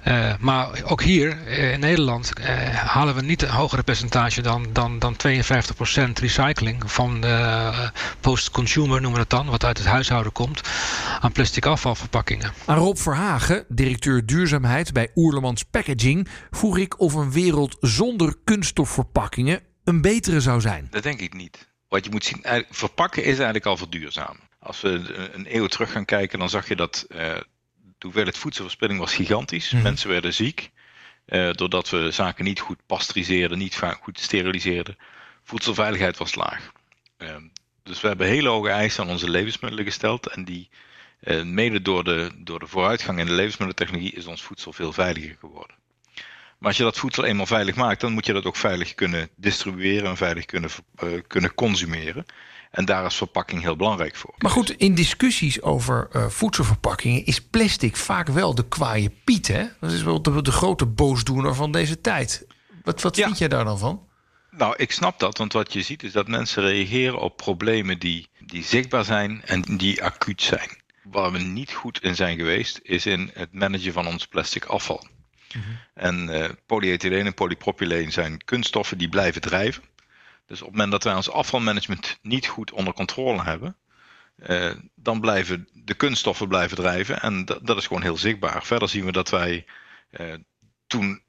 Uh, 0.08 0.34
maar 0.40 0.84
ook 0.84 1.02
hier 1.02 1.38
uh, 1.48 1.72
in 1.72 1.80
Nederland 1.80 2.32
halen 2.74 3.16
we 3.16 3.22
niet 3.22 3.42
een 3.42 3.50
hogere 3.50 3.84
percentage 3.84 4.42
dan, 4.42 4.68
dan, 4.72 5.00
dan 5.00 5.16
52% 5.28 6.12
recycling 6.14 6.92
van 6.92 7.26
post-consumer 8.20 9.02
noemen 9.02 9.14
we 9.14 9.20
het 9.20 9.30
dan, 9.30 9.46
wat 9.46 9.66
uit 9.66 9.78
het 9.78 9.88
huishouden 9.88 10.32
komt, 10.32 10.62
aan 11.20 11.32
plastic 11.32 11.66
afvalverpakkingen. 11.66 12.54
Aan 12.66 12.78
Rob 12.78 12.98
Verhagen, 12.98 13.66
directeur 13.68 14.26
duurzaamheid 14.26 14.94
bij 14.94 15.12
Oerlemans 15.16 15.64
Packaging, 15.64 16.28
vroeg 16.52 16.78
ik 16.78 17.00
of 17.00 17.14
een 17.14 17.32
wereld 17.32 17.78
zonder 17.80 18.36
kunststofverpakkingen 18.44 19.62
een 19.84 20.02
betere 20.02 20.42
zou 20.42 20.62
zijn. 20.62 20.88
Dat 20.92 21.04
denk 21.04 21.20
ik 21.20 21.34
niet. 21.34 21.68
Wat 21.88 22.06
je 22.06 22.12
moet 22.12 22.26
zien, 22.26 22.66
verpakken 22.70 23.22
is 23.22 23.36
eigenlijk 23.36 23.66
al 23.66 23.78
verduurzamen. 23.78 24.47
Als 24.68 24.82
we 24.82 24.90
een 25.34 25.56
eeuw 25.56 25.68
terug 25.68 25.92
gaan 25.92 26.06
kijken, 26.06 26.40
dan 26.40 26.50
zag 26.50 26.68
je 26.68 26.76
dat 26.76 27.06
uh, 27.10 27.18
de 27.18 27.44
hoeveelheid 28.00 28.38
voedselverspilling 28.38 29.00
was 29.00 29.14
gigantisch. 29.14 29.72
Mm. 29.72 29.82
Mensen 29.82 30.10
werden 30.10 30.34
ziek. 30.34 30.72
Uh, 31.28 31.52
doordat 31.52 31.90
we 31.90 32.12
zaken 32.12 32.44
niet 32.44 32.60
goed 32.60 32.78
pasteuriseerden, 32.86 33.58
niet 33.58 33.82
goed 34.02 34.20
steriliseerden. 34.20 34.98
Voedselveiligheid 35.44 36.18
was 36.18 36.36
laag. 36.36 36.72
Uh, 37.18 37.36
dus 37.84 38.02
we 38.02 38.08
hebben 38.08 38.28
hele 38.28 38.50
hoge 38.50 38.70
eisen 38.70 39.04
aan 39.04 39.10
onze 39.10 39.30
levensmiddelen 39.30 39.86
gesteld. 39.86 40.28
En 40.28 40.46
die, 40.46 40.70
uh, 41.22 41.44
mede 41.44 41.82
door 41.82 42.04
de, 42.04 42.32
door 42.38 42.60
de 42.60 42.68
vooruitgang 42.68 43.20
in 43.20 43.26
de 43.26 43.32
levensmiddeltechnologie, 43.32 44.14
is 44.14 44.26
ons 44.26 44.42
voedsel 44.42 44.74
veel 44.74 44.94
veiliger 44.94 45.36
geworden. 45.40 45.76
Maar 46.58 46.68
als 46.68 46.78
je 46.78 46.84
dat 46.84 46.98
voedsel 46.98 47.26
eenmaal 47.26 47.46
veilig 47.46 47.76
maakt, 47.76 48.02
dan 48.02 48.12
moet 48.12 48.26
je 48.26 48.34
dat 48.34 48.46
ook 48.46 48.56
veilig 48.56 48.96
kunnen 48.96 49.30
distribueren 49.36 50.10
en 50.10 50.18
veilig 50.18 50.46
kunnen, 50.46 50.70
kunnen 51.28 51.54
consumeren. 51.54 52.26
En 52.72 52.86
daar 52.86 53.06
is 53.06 53.16
verpakking 53.16 53.62
heel 53.62 53.76
belangrijk 53.76 54.16
voor. 54.16 54.34
Maar 54.38 54.52
goed, 54.52 54.70
in 54.70 54.96
discussies 54.96 55.62
over 55.62 56.08
uh, 56.16 56.28
voedselverpakkingen 56.28 57.26
is 57.26 57.42
plastic 57.42 57.96
vaak 57.96 58.28
wel 58.28 58.56
de 58.56 58.68
kwaaie 58.68 59.12
piet. 59.24 59.48
Hè? 59.48 59.66
Dat 59.80 59.92
is 59.92 60.04
wel 60.04 60.22
de, 60.22 60.42
de 60.42 60.52
grote 60.52 60.86
boosdoener 60.86 61.56
van 61.56 61.72
deze 61.72 62.02
tijd. 62.02 62.46
Wat, 62.84 63.02
wat 63.02 63.16
ja. 63.16 63.26
vind 63.26 63.38
jij 63.38 63.48
daar 63.48 63.66
dan 63.66 63.80
van? 63.80 64.08
Nou, 64.52 64.74
ik 64.78 64.92
snap 64.92 65.20
dat, 65.20 65.38
want 65.38 65.54
wat 65.54 65.74
je 65.74 65.82
ziet 65.82 66.04
is 66.04 66.12
dat 66.12 66.28
mensen 66.28 66.64
reageren 66.64 67.20
op 67.20 67.38
problemen 67.38 68.00
die, 68.00 68.28
die 68.40 68.64
zichtbaar 68.64 69.06
zijn 69.06 69.42
en 69.46 69.62
die 69.62 70.04
acuut 70.04 70.42
zijn. 70.42 70.70
Waar 71.04 71.32
we 71.32 71.40
niet 71.40 71.74
goed 71.74 72.04
in 72.04 72.16
zijn 72.16 72.38
geweest, 72.38 72.80
is 72.84 73.06
in 73.06 73.32
het 73.34 73.54
managen 73.54 73.94
van 73.94 74.08
ons 74.08 74.28
plastic 74.28 74.66
afval. 74.66 75.08
Mm 75.56 75.62
-hmm. 75.62 75.80
En 75.94 76.30
uh, 76.30 76.50
polyethyleen 76.66 77.26
en 77.26 77.34
polypropyleen 77.34 78.12
zijn 78.12 78.44
kunststoffen 78.44 78.98
die 78.98 79.10
blijven 79.10 79.42
drijven. 79.42 79.84
Dus 80.48 80.62
op 80.62 80.68
het 80.68 80.76
moment 80.76 80.92
dat 80.92 81.04
wij 81.04 81.14
ons 81.14 81.32
afvalmanagement 81.32 82.18
niet 82.22 82.48
goed 82.48 82.72
onder 82.72 82.94
controle 82.94 83.44
hebben, 83.44 83.76
uh, 84.48 84.72
dan 84.96 85.20
blijven 85.20 85.68
de 85.74 85.94
kunststoffen 85.94 86.48
blijven 86.48 86.78
drijven. 86.78 87.22
En 87.22 87.46
dat, 87.46 87.68
dat, 87.68 87.78
is 87.78 87.88
gewoon 87.88 88.02
heel 88.02 88.18
zichtbaar. 88.18 88.64
Verder 88.64 88.90
zien 88.90 89.06
we 89.06 89.12
dat 89.12 89.30
wij 89.30 89.66
uh, 90.12 90.34
toen 90.88 91.22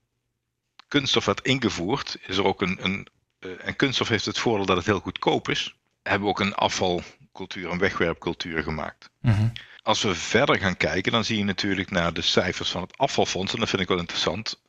kunststof 0.89 1.25
werd 1.25 1.41
ingevoerd, 1.41 2.19
is 2.27 2.37
er 2.37 2.45
ook 2.45 2.63
een, 2.63 2.85
een 2.85 3.09
uh, 3.41 3.53
en 3.59 3.77
kunststof 3.77 4.09
heeft 4.09 4.25
het 4.25 4.39
voordeel 4.39 4.67
dat 4.67 4.77
het 4.77 4.87
heel 4.87 5.01
goedkoop 5.01 5.49
is, 5.49 5.75
hebben 6.03 6.23
we 6.23 6.29
ook 6.29 6.41
een 6.41 6.55
afvalcultuur, 6.55 7.71
een 7.71 7.79
wegwerpcultuur 7.79 8.63
gemaakt. 8.63 9.11
Mm 9.21 9.33
-hmm. 9.33 9.53
Als 9.83 10.03
we 10.03 10.15
verder 10.15 10.59
gaan 10.59 10.77
kijken, 10.77 11.13
dan 11.13 11.25
zie 11.25 11.39
je 11.39 11.45
natuurlijk 11.45 11.91
naar 11.91 12.13
de 12.13 12.23
cijfers 12.23 12.71
van 12.71 12.83
het 12.83 12.99
afvalfonds, 12.99 13.53
en 13.53 13.61
dat 13.61 13.69
vind 13.69 13.83
ik 13.83 13.89
wel 13.89 13.99
interessant. 13.99 14.61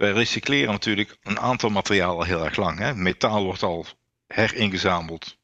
Wij 0.00 0.12
recycleren 0.12 0.72
natuurlijk 0.72 1.16
een 1.22 1.40
aantal 1.40 1.70
materialen 1.70 2.26
heel 2.26 2.44
erg 2.44 2.56
lang. 2.56 2.78
Hè. 2.78 2.94
Metaal 2.94 3.44
wordt 3.44 3.62
al 3.62 3.86
heringezameld 4.26 5.36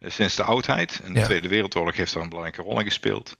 sinds 0.00 0.34
de 0.34 0.42
oudheid. 0.42 1.00
En 1.04 1.12
de 1.12 1.18
ja. 1.18 1.24
Tweede 1.24 1.48
Wereldoorlog 1.48 1.96
heeft 1.96 2.12
daar 2.12 2.22
een 2.22 2.28
belangrijke 2.28 2.62
rol 2.62 2.78
in 2.78 2.84
gespeeld. 2.84 3.36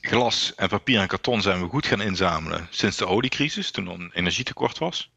Glas 0.00 0.54
en 0.54 0.68
papier 0.68 1.00
en 1.00 1.06
karton 1.06 1.42
zijn 1.42 1.60
we 1.62 1.68
goed 1.68 1.86
gaan 1.86 2.00
inzamelen 2.00 2.66
sinds 2.70 2.96
de 2.96 3.06
oliecrisis, 3.06 3.70
toen 3.70 3.86
er 3.86 3.94
een 3.94 4.10
energietekort 4.12 4.78
was. 4.78 5.10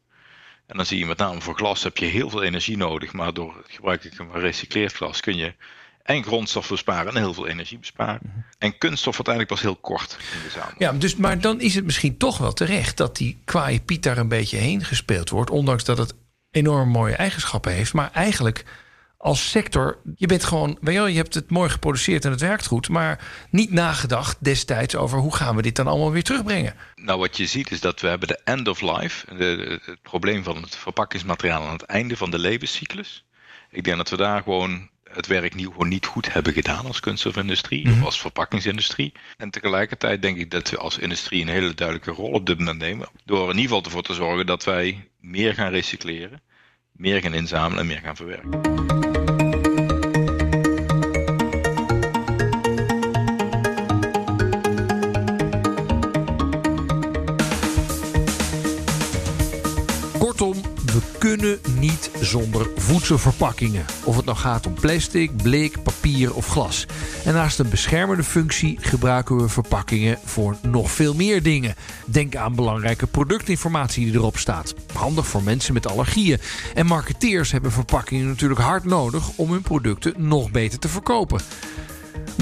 En 0.66 0.76
dan 0.76 0.86
zie 0.86 0.98
je 0.98 1.06
met 1.06 1.18
name 1.18 1.40
voor 1.40 1.56
glas 1.56 1.82
heb 1.82 1.96
je 1.96 2.06
heel 2.06 2.30
veel 2.30 2.42
energie 2.42 2.76
nodig, 2.76 3.12
maar 3.12 3.34
door 3.34 3.56
het 3.56 3.72
gebruik 3.74 4.10
van 4.14 4.32
recycleerd 4.32 4.92
glas 4.92 5.20
kun 5.20 5.36
je 5.36 5.54
en 6.02 6.24
grondstof 6.24 6.68
besparen 6.68 7.14
en 7.14 7.22
heel 7.22 7.34
veel 7.34 7.46
energie 7.46 7.78
besparen. 7.78 8.20
-hmm. 8.22 8.44
En 8.58 8.78
kunststof 8.78 9.14
uiteindelijk 9.14 9.54
pas 9.54 9.62
heel 9.62 9.76
kort 9.76 10.16
in 10.34 10.42
de 10.42 10.50
zaal. 10.50 10.70
Ja, 10.78 10.92
dus, 10.92 11.16
maar 11.16 11.40
dan 11.40 11.60
is 11.60 11.74
het 11.74 11.84
misschien 11.84 12.16
toch 12.16 12.38
wel 12.38 12.52
terecht 12.52 12.96
dat 12.96 13.16
die 13.16 13.40
kwaaie 13.44 13.80
Piet 13.80 14.02
daar 14.02 14.18
een 14.18 14.28
beetje 14.28 14.56
heen 14.56 14.84
gespeeld 14.84 15.30
wordt. 15.30 15.50
Ondanks 15.50 15.84
dat 15.84 15.98
het 15.98 16.14
enorm 16.50 16.88
mooie 16.88 17.16
eigenschappen 17.16 17.72
heeft. 17.72 17.92
Maar 17.92 18.10
eigenlijk 18.12 18.64
als 19.22 19.50
sector, 19.50 19.98
je 20.16 20.26
bent 20.26 20.44
gewoon, 20.44 20.78
je 20.80 20.92
hebt 20.92 21.34
het 21.34 21.50
mooi 21.50 21.70
geproduceerd 21.70 22.24
en 22.24 22.30
het 22.30 22.40
werkt 22.40 22.66
goed, 22.66 22.88
maar 22.88 23.20
niet 23.50 23.72
nagedacht 23.72 24.36
destijds 24.44 24.96
over 24.96 25.18
hoe 25.18 25.36
gaan 25.36 25.56
we 25.56 25.62
dit 25.62 25.76
dan 25.76 25.86
allemaal 25.86 26.12
weer 26.12 26.22
terugbrengen. 26.22 26.74
Nou, 26.94 27.18
wat 27.18 27.36
je 27.36 27.46
ziet 27.46 27.70
is 27.70 27.80
dat 27.80 28.00
we 28.00 28.08
hebben 28.08 28.28
de 28.28 28.40
end 28.44 28.68
of 28.68 28.80
life, 28.80 29.34
de, 29.36 29.80
het 29.84 30.02
probleem 30.02 30.42
van 30.42 30.62
het 30.62 30.76
verpakkingsmateriaal 30.76 31.66
aan 31.66 31.72
het 31.72 31.82
einde 31.82 32.16
van 32.16 32.30
de 32.30 32.38
levenscyclus. 32.38 33.24
Ik 33.70 33.84
denk 33.84 33.96
dat 33.96 34.10
we 34.10 34.16
daar 34.16 34.42
gewoon 34.42 34.90
het 35.14 35.26
werk 35.26 35.54
niet, 35.54 35.66
gewoon 35.66 35.88
niet 35.88 36.06
goed 36.06 36.32
hebben 36.32 36.52
gedaan 36.52 36.86
als 36.86 37.00
kunststofindustrie 37.00 37.84
mm-hmm. 37.84 38.00
of 38.00 38.06
als 38.06 38.20
verpakkingsindustrie. 38.20 39.12
En 39.36 39.50
tegelijkertijd 39.50 40.22
denk 40.22 40.36
ik 40.36 40.50
dat 40.50 40.70
we 40.70 40.76
als 40.76 40.98
industrie 40.98 41.42
een 41.42 41.48
hele 41.48 41.74
duidelijke 41.74 42.10
rol 42.10 42.30
op 42.30 42.46
dit 42.46 42.58
moment 42.58 42.78
nemen. 42.78 43.08
Door 43.24 43.42
in 43.42 43.56
ieder 43.56 43.62
geval 43.62 43.82
ervoor 43.82 44.02
te 44.02 44.14
zorgen 44.14 44.46
dat 44.46 44.64
wij 44.64 45.08
meer 45.20 45.54
gaan 45.54 45.70
recycleren, 45.70 46.42
meer 46.92 47.20
gaan 47.20 47.34
inzamelen 47.34 47.78
en 47.78 47.86
meer 47.86 48.00
gaan 48.00 48.16
verwerken. 48.16 49.11
Kunnen 61.22 61.58
niet 61.78 62.10
zonder 62.20 62.68
voedselverpakkingen. 62.76 63.84
Of 64.04 64.16
het 64.16 64.24
nou 64.24 64.36
gaat 64.36 64.66
om 64.66 64.74
plastic, 64.74 65.36
blik, 65.36 65.82
papier 65.82 66.34
of 66.34 66.46
glas. 66.46 66.86
En 67.24 67.34
naast 67.34 67.58
een 67.58 67.68
beschermende 67.68 68.22
functie 68.22 68.78
gebruiken 68.80 69.36
we 69.36 69.48
verpakkingen 69.48 70.18
voor 70.24 70.56
nog 70.62 70.90
veel 70.90 71.14
meer 71.14 71.42
dingen. 71.42 71.74
Denk 72.04 72.36
aan 72.36 72.54
belangrijke 72.54 73.06
productinformatie 73.06 74.04
die 74.04 74.14
erop 74.14 74.36
staat. 74.36 74.74
Handig 74.92 75.26
voor 75.26 75.42
mensen 75.42 75.74
met 75.74 75.86
allergieën. 75.86 76.38
En 76.74 76.86
marketeers 76.86 77.52
hebben 77.52 77.72
verpakkingen 77.72 78.26
natuurlijk 78.26 78.60
hard 78.60 78.84
nodig 78.84 79.28
om 79.36 79.50
hun 79.50 79.62
producten 79.62 80.14
nog 80.16 80.50
beter 80.50 80.78
te 80.78 80.88
verkopen. 80.88 81.40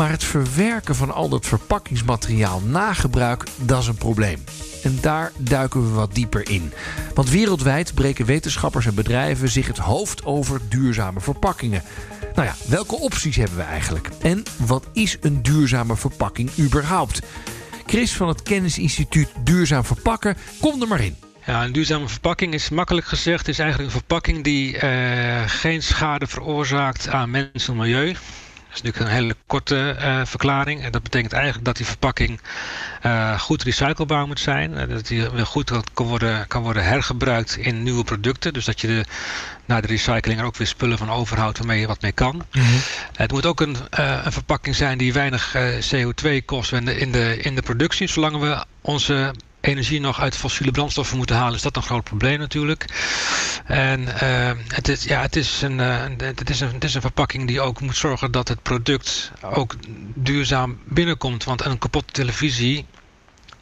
Maar 0.00 0.10
het 0.10 0.24
verwerken 0.24 0.94
van 0.94 1.14
al 1.14 1.28
dat 1.28 1.46
verpakkingsmateriaal 1.46 2.60
na 2.60 2.92
gebruik, 2.92 3.44
dat 3.56 3.80
is 3.80 3.86
een 3.86 3.94
probleem. 3.94 4.44
En 4.82 4.98
daar 5.00 5.32
duiken 5.38 5.82
we 5.82 5.88
wat 5.88 6.14
dieper 6.14 6.50
in. 6.50 6.72
Want 7.14 7.30
wereldwijd 7.30 7.94
breken 7.94 8.24
wetenschappers 8.24 8.86
en 8.86 8.94
bedrijven 8.94 9.48
zich 9.48 9.66
het 9.66 9.78
hoofd 9.78 10.24
over 10.24 10.60
duurzame 10.68 11.20
verpakkingen. 11.20 11.82
Nou 12.34 12.46
ja, 12.46 12.54
welke 12.68 12.94
opties 12.94 13.36
hebben 13.36 13.56
we 13.56 13.62
eigenlijk? 13.62 14.08
En 14.20 14.42
wat 14.56 14.86
is 14.92 15.16
een 15.20 15.42
duurzame 15.42 15.96
verpakking 15.96 16.50
überhaupt? 16.58 17.20
Chris 17.86 18.12
van 18.12 18.28
het 18.28 18.42
Kennisinstituut 18.42 19.28
Duurzaam 19.44 19.84
Verpakken, 19.84 20.36
kom 20.60 20.82
er 20.82 20.88
maar 20.88 21.04
in. 21.04 21.16
Ja, 21.46 21.64
een 21.64 21.72
duurzame 21.72 22.08
verpakking 22.08 22.54
is 22.54 22.68
makkelijk 22.68 23.06
gezegd 23.06 23.48
is 23.48 23.58
eigenlijk 23.58 23.92
een 23.92 23.98
verpakking 23.98 24.44
die 24.44 24.74
uh, 24.74 25.42
geen 25.46 25.82
schade 25.82 26.26
veroorzaakt 26.26 27.08
aan 27.08 27.30
mensen 27.30 27.72
en 27.72 27.76
milieu. 27.76 28.16
Dat 28.70 28.78
is 28.78 28.84
natuurlijk 28.84 29.10
een 29.10 29.22
hele 29.22 29.36
korte 29.46 29.96
uh, 29.98 30.20
verklaring. 30.24 30.82
En 30.82 30.92
dat 30.92 31.02
betekent 31.02 31.32
eigenlijk 31.32 31.64
dat 31.64 31.76
die 31.76 31.86
verpakking 31.86 32.40
uh, 33.06 33.38
goed 33.40 33.62
recyclebaar 33.62 34.26
moet 34.26 34.40
zijn. 34.40 34.72
Uh, 34.72 34.88
dat 34.88 35.06
die 35.06 35.30
weer 35.30 35.46
goed 35.46 35.72
kan 35.92 36.06
worden, 36.06 36.46
kan 36.46 36.62
worden 36.62 36.84
hergebruikt 36.84 37.56
in 37.56 37.82
nieuwe 37.82 38.04
producten. 38.04 38.52
Dus 38.52 38.64
dat 38.64 38.80
je 38.80 38.86
de, 38.86 39.04
na 39.64 39.80
de 39.80 39.86
recycling 39.86 40.40
er 40.40 40.46
ook 40.46 40.56
weer 40.56 40.66
spullen 40.66 40.98
van 40.98 41.10
overhoudt 41.10 41.58
waarmee 41.58 41.80
je 41.80 41.86
wat 41.86 42.02
mee 42.02 42.12
kan. 42.12 42.34
Mm 42.34 42.62
-hmm. 42.62 42.80
Het 43.16 43.32
moet 43.32 43.46
ook 43.46 43.60
een, 43.60 43.76
een, 43.90 44.32
verpakking 44.32 44.76
zijn 44.76 44.98
die 44.98 45.12
weinig 45.12 45.56
CO2 45.94 46.44
kost 46.44 46.72
in 46.72 46.84
de, 46.84 46.98
in, 46.98 47.12
de, 47.12 47.36
in 47.36 47.54
de 47.54 47.62
productie. 47.62 48.08
Zolang 48.08 48.38
we 48.38 48.64
onze 48.80 49.34
energie 49.60 50.00
nog 50.00 50.20
uit 50.20 50.36
fossiele 50.36 50.72
brandstoffen 50.72 51.16
moeten 51.16 51.36
halen, 51.36 51.54
is 51.54 51.62
dat 51.62 51.76
een 51.76 51.82
groot 51.82 52.04
probleem 52.04 52.38
natuurlijk. 52.38 52.84
En 53.64 54.00
uh, 54.00 54.50
het, 54.68 54.88
is, 54.88 55.04
ja, 55.04 55.20
het, 55.20 55.36
is 55.36 55.62
een, 55.62 55.78
uh, 55.78 56.04
het, 56.16 56.50
is 56.50 56.60
een, 56.60 56.72
het 56.72 56.84
is 56.84 56.94
een 56.94 57.00
verpakking 57.00 57.46
die 57.46 57.60
ook 57.60 57.80
moet 57.80 57.96
zorgen 57.96 58.32
dat 58.32 58.48
het 58.48 58.62
product 58.62 59.32
ook 59.42 59.74
duurzaam 60.14 60.78
binnenkomt. 60.84 61.44
Want 61.44 61.64
een 61.64 61.78
kapotte 61.78 62.12
televisie 62.12 62.86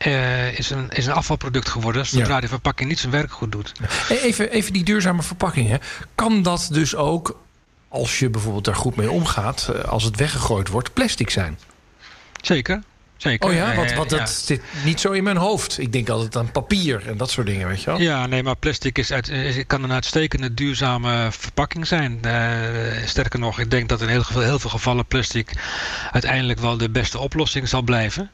uh, 0.06 0.58
is, 0.58 0.70
een, 0.70 0.88
is 0.90 1.06
een 1.06 1.12
afvalproduct 1.12 1.68
geworden 1.68 2.06
zodra 2.06 2.34
ja. 2.34 2.40
de 2.40 2.48
verpakking 2.48 2.88
niet 2.88 2.98
zijn 2.98 3.12
werk 3.12 3.32
goed 3.32 3.52
doet. 3.52 3.72
Even, 4.08 4.50
even 4.50 4.72
die 4.72 4.84
duurzame 4.84 5.22
verpakkingen. 5.22 5.80
Kan 6.14 6.42
dat 6.42 6.68
dus 6.72 6.94
ook, 6.94 7.40
als 7.88 8.18
je 8.18 8.30
bijvoorbeeld 8.30 8.64
daar 8.64 8.74
goed 8.74 8.96
mee 8.96 9.10
omgaat, 9.10 9.86
als 9.86 10.04
het 10.04 10.16
weggegooid 10.16 10.68
wordt, 10.68 10.92
plastic 10.92 11.30
zijn? 11.30 11.58
Zeker. 12.42 12.82
Zeker. 13.18 13.48
Oh 13.48 13.54
ja, 13.54 13.74
want, 13.74 13.92
want 13.92 14.10
dat 14.10 14.30
zit 14.30 14.62
niet 14.84 15.00
zo 15.00 15.12
in 15.12 15.24
mijn 15.24 15.36
hoofd. 15.36 15.78
Ik 15.78 15.92
denk 15.92 16.08
altijd 16.08 16.36
aan 16.36 16.50
papier 16.50 17.06
en 17.06 17.16
dat 17.16 17.30
soort 17.30 17.46
dingen, 17.46 17.68
weet 17.68 17.82
je 17.82 17.90
wel? 17.90 18.00
Ja, 18.00 18.26
nee, 18.26 18.42
maar 18.42 18.56
plastic 18.56 18.98
is 18.98 19.12
uit, 19.12 19.32
kan 19.66 19.82
een 19.82 19.92
uitstekende 19.92 20.54
duurzame 20.54 21.28
verpakking 21.30 21.86
zijn. 21.86 22.20
Uh, 22.24 23.06
sterker 23.06 23.38
nog, 23.38 23.58
ik 23.58 23.70
denk 23.70 23.88
dat 23.88 24.00
in 24.00 24.08
heel, 24.08 24.24
heel 24.32 24.58
veel 24.58 24.70
gevallen 24.70 25.06
plastic 25.06 25.52
uiteindelijk 26.12 26.58
wel 26.60 26.76
de 26.76 26.90
beste 26.90 27.18
oplossing 27.18 27.68
zal 27.68 27.82
blijven. 27.82 28.30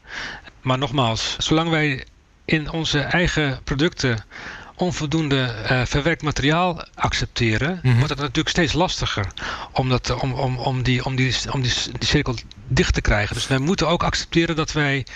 Maar 0.62 0.78
nogmaals, 0.78 1.36
zolang 1.38 1.70
wij 1.70 2.04
in 2.44 2.70
onze 2.70 2.98
eigen 2.98 3.60
producten 3.64 4.24
onvoldoende 4.74 5.54
uh, 5.70 5.84
verwerkt 5.84 6.22
materiaal 6.22 6.84
accepteren, 6.94 7.78
-hmm. 7.82 7.94
wordt 7.94 8.08
het 8.08 8.18
natuurlijk 8.18 8.48
steeds 8.48 8.72
lastiger 8.72 9.26
om, 9.72 9.88
dat, 9.88 10.20
om, 10.20 10.32
om, 10.32 10.58
om, 10.58 10.82
die, 10.82 11.04
om, 11.04 11.16
die, 11.16 11.34
om 11.52 11.62
die, 11.62 11.72
die 11.98 12.08
cirkel 12.08 12.34
dicht 12.68 12.94
te 12.94 13.00
krijgen. 13.00 13.34
Dus 13.34 13.46
wij 13.46 13.58
moeten 13.58 13.88
ook 13.88 14.02
accepteren 14.02 14.56
dat 14.56 14.72
wij 14.72 15.06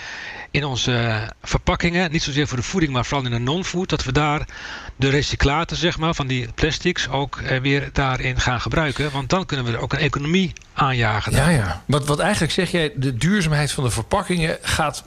in 0.51 0.65
onze 0.65 1.29
verpakkingen, 1.43 2.13
niet 2.13 2.23
zozeer 2.23 2.47
voor 2.47 2.57
de 2.57 2.63
voeding, 2.63 2.93
maar 2.93 3.05
vooral 3.05 3.27
in 3.27 3.31
de 3.31 3.39
non-food, 3.39 3.89
dat 3.89 4.05
we 4.05 4.13
daar 4.13 4.49
de 4.97 5.09
recyclaten 5.09 5.77
zeg 5.77 5.99
maar, 5.99 6.15
van 6.15 6.27
die 6.27 6.49
plastics 6.55 7.09
ook 7.09 7.37
eh, 7.37 7.61
weer 7.61 7.91
daarin 7.93 8.41
gaan 8.41 8.61
gebruiken. 8.61 9.11
Want 9.13 9.31
dan 9.31 9.47
kunnen 9.47 9.67
we 9.67 9.73
er 9.73 9.81
ook 9.81 9.93
een 9.93 9.99
economie 9.99 10.53
aanjagen. 10.75 11.33
Ja, 11.33 11.49
ja. 11.49 11.83
Wat, 11.87 12.07
wat 12.07 12.19
eigenlijk 12.19 12.53
zeg 12.53 12.71
jij, 12.71 12.93
de 12.97 13.15
duurzaamheid 13.15 13.73
van 13.73 13.85
de 13.85 13.91
verpakkingen 13.91 14.59
gaat 14.63 15.05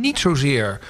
niet 0.00 0.18
zozeer 0.18 0.80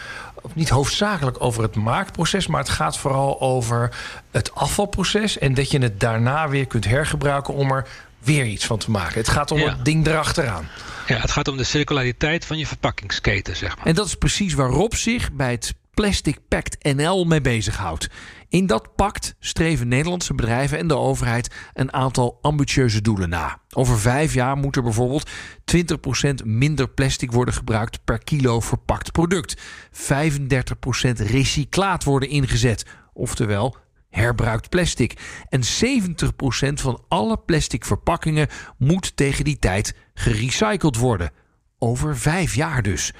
niet 0.52 0.68
hoofdzakelijk 0.68 1.36
over 1.40 1.62
het 1.62 1.74
maakproces, 1.74 2.46
maar 2.46 2.60
het 2.60 2.68
gaat 2.68 2.98
vooral 2.98 3.40
over 3.40 3.96
het 4.30 4.54
afvalproces. 4.54 5.38
En 5.38 5.54
dat 5.54 5.70
je 5.70 5.78
het 5.78 6.00
daarna 6.00 6.48
weer 6.48 6.66
kunt 6.66 6.84
hergebruiken 6.84 7.54
om 7.54 7.70
er 7.70 7.86
weer 8.18 8.44
iets 8.44 8.66
van 8.66 8.78
te 8.78 8.90
maken. 8.90 9.18
Het 9.18 9.28
gaat 9.28 9.50
om 9.50 9.58
ja. 9.58 9.68
het 9.68 9.84
ding 9.84 10.06
erachteraan. 10.06 10.68
Ja, 11.06 11.20
het 11.20 11.30
gaat 11.30 11.48
om 11.48 11.56
de 11.56 11.64
circulariteit 11.64 12.44
van 12.44 12.58
je 12.58 12.66
verpakkingsketen, 12.66 13.56
zeg 13.56 13.76
maar. 13.76 13.86
En 13.86 13.94
dat 13.94 14.06
is 14.06 14.14
precies 14.14 14.54
waar 14.54 14.68
Rob 14.68 14.92
zich 14.92 15.32
bij 15.32 15.50
het 15.50 15.74
Plastic 16.00 16.38
Pact 16.48 16.94
NL 16.94 17.24
mee 17.24 17.40
bezighoudt. 17.40 18.08
In 18.48 18.66
dat 18.66 18.94
pact 18.94 19.34
streven 19.38 19.88
Nederlandse 19.88 20.34
bedrijven 20.34 20.78
en 20.78 20.86
de 20.86 20.96
overheid 20.96 21.54
een 21.74 21.92
aantal 21.92 22.38
ambitieuze 22.42 23.00
doelen 23.00 23.28
na. 23.28 23.60
Over 23.74 23.98
vijf 23.98 24.34
jaar 24.34 24.56
moet 24.56 24.76
er 24.76 24.82
bijvoorbeeld 24.82 25.30
20% 26.44 26.44
minder 26.44 26.88
plastic 26.88 27.32
worden 27.32 27.54
gebruikt 27.54 28.04
per 28.04 28.18
kilo 28.18 28.60
verpakt 28.60 29.12
product. 29.12 29.56
35% 29.92 30.00
recyclaat 31.16 32.04
worden 32.04 32.28
ingezet, 32.28 32.86
oftewel 33.12 33.76
herbruikt 34.10 34.68
plastic. 34.68 35.20
En 35.48 35.60
70% 35.62 36.72
van 36.72 37.04
alle 37.08 37.36
plastic 37.38 37.84
verpakkingen 37.84 38.48
moet 38.78 39.16
tegen 39.16 39.44
die 39.44 39.58
tijd 39.58 39.94
gerecycled 40.14 40.96
worden. 40.96 41.30
Over 41.78 42.16
vijf 42.18 42.54
jaar 42.54 42.82
dus. 42.82 43.12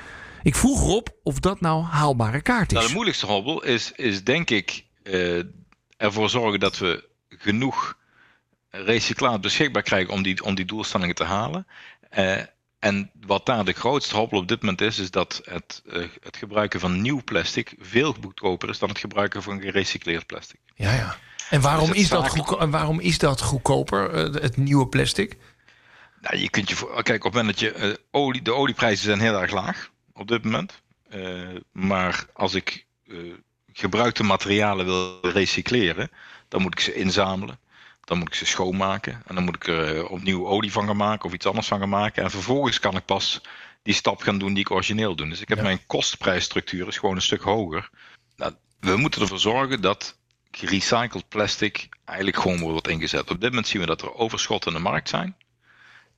Ik 0.43 0.55
vroeg 0.55 0.81
Rob 0.81 1.07
of 1.23 1.39
dat 1.39 1.61
nou 1.61 1.85
haalbare 1.85 2.41
kaart 2.41 2.71
is. 2.71 2.77
Nou, 2.77 2.87
de 2.87 2.93
moeilijkste 2.93 3.27
hobbel 3.27 3.65
is, 3.65 3.93
is 3.93 4.25
denk 4.25 4.51
ik 4.51 4.85
uh, 5.03 5.43
ervoor 5.97 6.31
zorgen 6.31 6.61
dat 6.61 6.79
we 6.79 7.09
genoeg 7.29 7.99
recyclaat 8.71 9.41
beschikbaar 9.41 9.83
krijgen 9.83 10.13
om 10.13 10.23
die, 10.23 10.45
om 10.45 10.55
die 10.55 10.65
doelstellingen 10.65 11.15
te 11.15 11.25
halen. 11.25 11.67
Uh, 12.19 12.37
en 12.79 13.11
wat 13.27 13.47
daar 13.47 13.65
de 13.65 13.73
grootste 13.73 14.17
hobbel 14.17 14.39
op 14.39 14.49
dit 14.49 14.61
moment 14.61 14.81
is, 14.81 14.99
is 14.99 15.11
dat 15.11 15.41
het, 15.45 15.83
uh, 15.87 16.07
het 16.21 16.37
gebruiken 16.37 16.81
van 16.81 17.01
nieuw 17.01 17.23
plastic 17.25 17.75
veel 17.79 18.17
goedkoper 18.23 18.69
is 18.69 18.79
dan 18.79 18.89
het 18.89 18.99
gebruiken 18.99 19.43
van 19.43 19.61
gerecycleerd 19.61 20.27
plastic. 20.27 20.61
Ja, 20.75 20.93
ja. 20.93 21.17
En 21.51 21.61
waarom, 21.61 21.89
dus 21.89 21.97
is, 21.97 22.09
dat 22.09 22.29
goedko- 22.29 22.59
en 22.59 22.71
waarom 22.71 23.01
is 23.01 23.19
dat 23.19 23.43
goedkoper, 23.43 24.15
het 24.43 24.57
nieuwe 24.57 24.89
plastic? 24.89 25.37
Nou, 26.21 26.37
je 26.37 26.51
kunt 26.51 26.69
je 26.69 26.77
voor, 26.77 27.03
kijk, 27.03 27.25
op 27.25 27.33
het 27.33 27.43
moment 27.43 27.61
dat 27.61 27.71
je 27.71 28.01
olie, 28.11 28.43
de 28.43 28.55
olieprijzen 28.55 29.05
zijn 29.05 29.21
heel 29.21 29.41
erg 29.41 29.51
laag 29.51 29.90
op 30.21 30.29
dit 30.29 30.45
moment. 30.45 30.83
maar 31.73 32.27
als 32.33 32.55
ik 32.55 32.87
gebruikte 33.73 34.23
materialen 34.23 34.87
wil 34.87 35.21
recycleren, 35.21 36.11
dan 36.49 36.63
moet 36.63 36.73
ik 36.73 36.81
ze 36.81 36.95
inzamelen. 36.95 37.59
Dan 38.05 38.19
moet 38.19 38.29
ik 38.29 38.35
ze 38.35 38.47
schoonmaken. 38.47 39.23
En 39.27 39.35
dan 39.35 39.45
moet 39.45 39.57
ik 39.57 39.67
er 39.67 40.07
opnieuw 40.07 40.47
olie 40.47 40.73
van 40.73 40.87
gaan 40.87 40.97
maken 40.97 41.25
of 41.25 41.33
iets 41.33 41.47
anders 41.47 41.67
van 41.67 41.79
gaan 41.79 41.89
maken. 41.89 42.23
En 42.23 42.31
vervolgens 42.31 42.79
kan 42.81 42.97
ik 42.97 43.05
pas 43.05 43.41
die 43.83 43.95
stap 43.95 44.21
gaan 44.21 44.39
doen 44.39 44.55
die 44.55 44.65
ik 44.65 44.71
origineel 44.71 45.15
doe. 45.15 45.29
Dus 45.29 45.41
ik 45.41 45.49
heb 45.49 45.59
ja. 45.59 45.65
mijn 45.65 45.87
kostprijsstructuur 45.87 46.87
is 46.89 46.99
gewoon 46.99 47.17
een 47.17 47.23
stuk 47.23 47.43
hoger. 47.43 47.91
Nou, 48.37 48.53
we 48.81 48.97
moeten 48.97 49.21
ervoor 49.21 49.39
zorgen 49.39 49.81
dat 49.81 50.19
gerecycled 50.51 51.29
plastic 51.29 51.89
eigenlijk 52.05 52.39
gewoon 52.39 52.61
wordt 52.61 52.89
ingezet. 52.89 53.31
Op 53.31 53.41
dit 53.41 53.49
moment 53.49 53.69
zien 53.69 53.81
we 53.81 53.87
dat 53.87 54.03
er 54.03 54.15
overschotten 54.15 54.73
in 54.73 54.77
de 54.77 54.83
markt 54.83 55.09
zijn. 55.09 55.37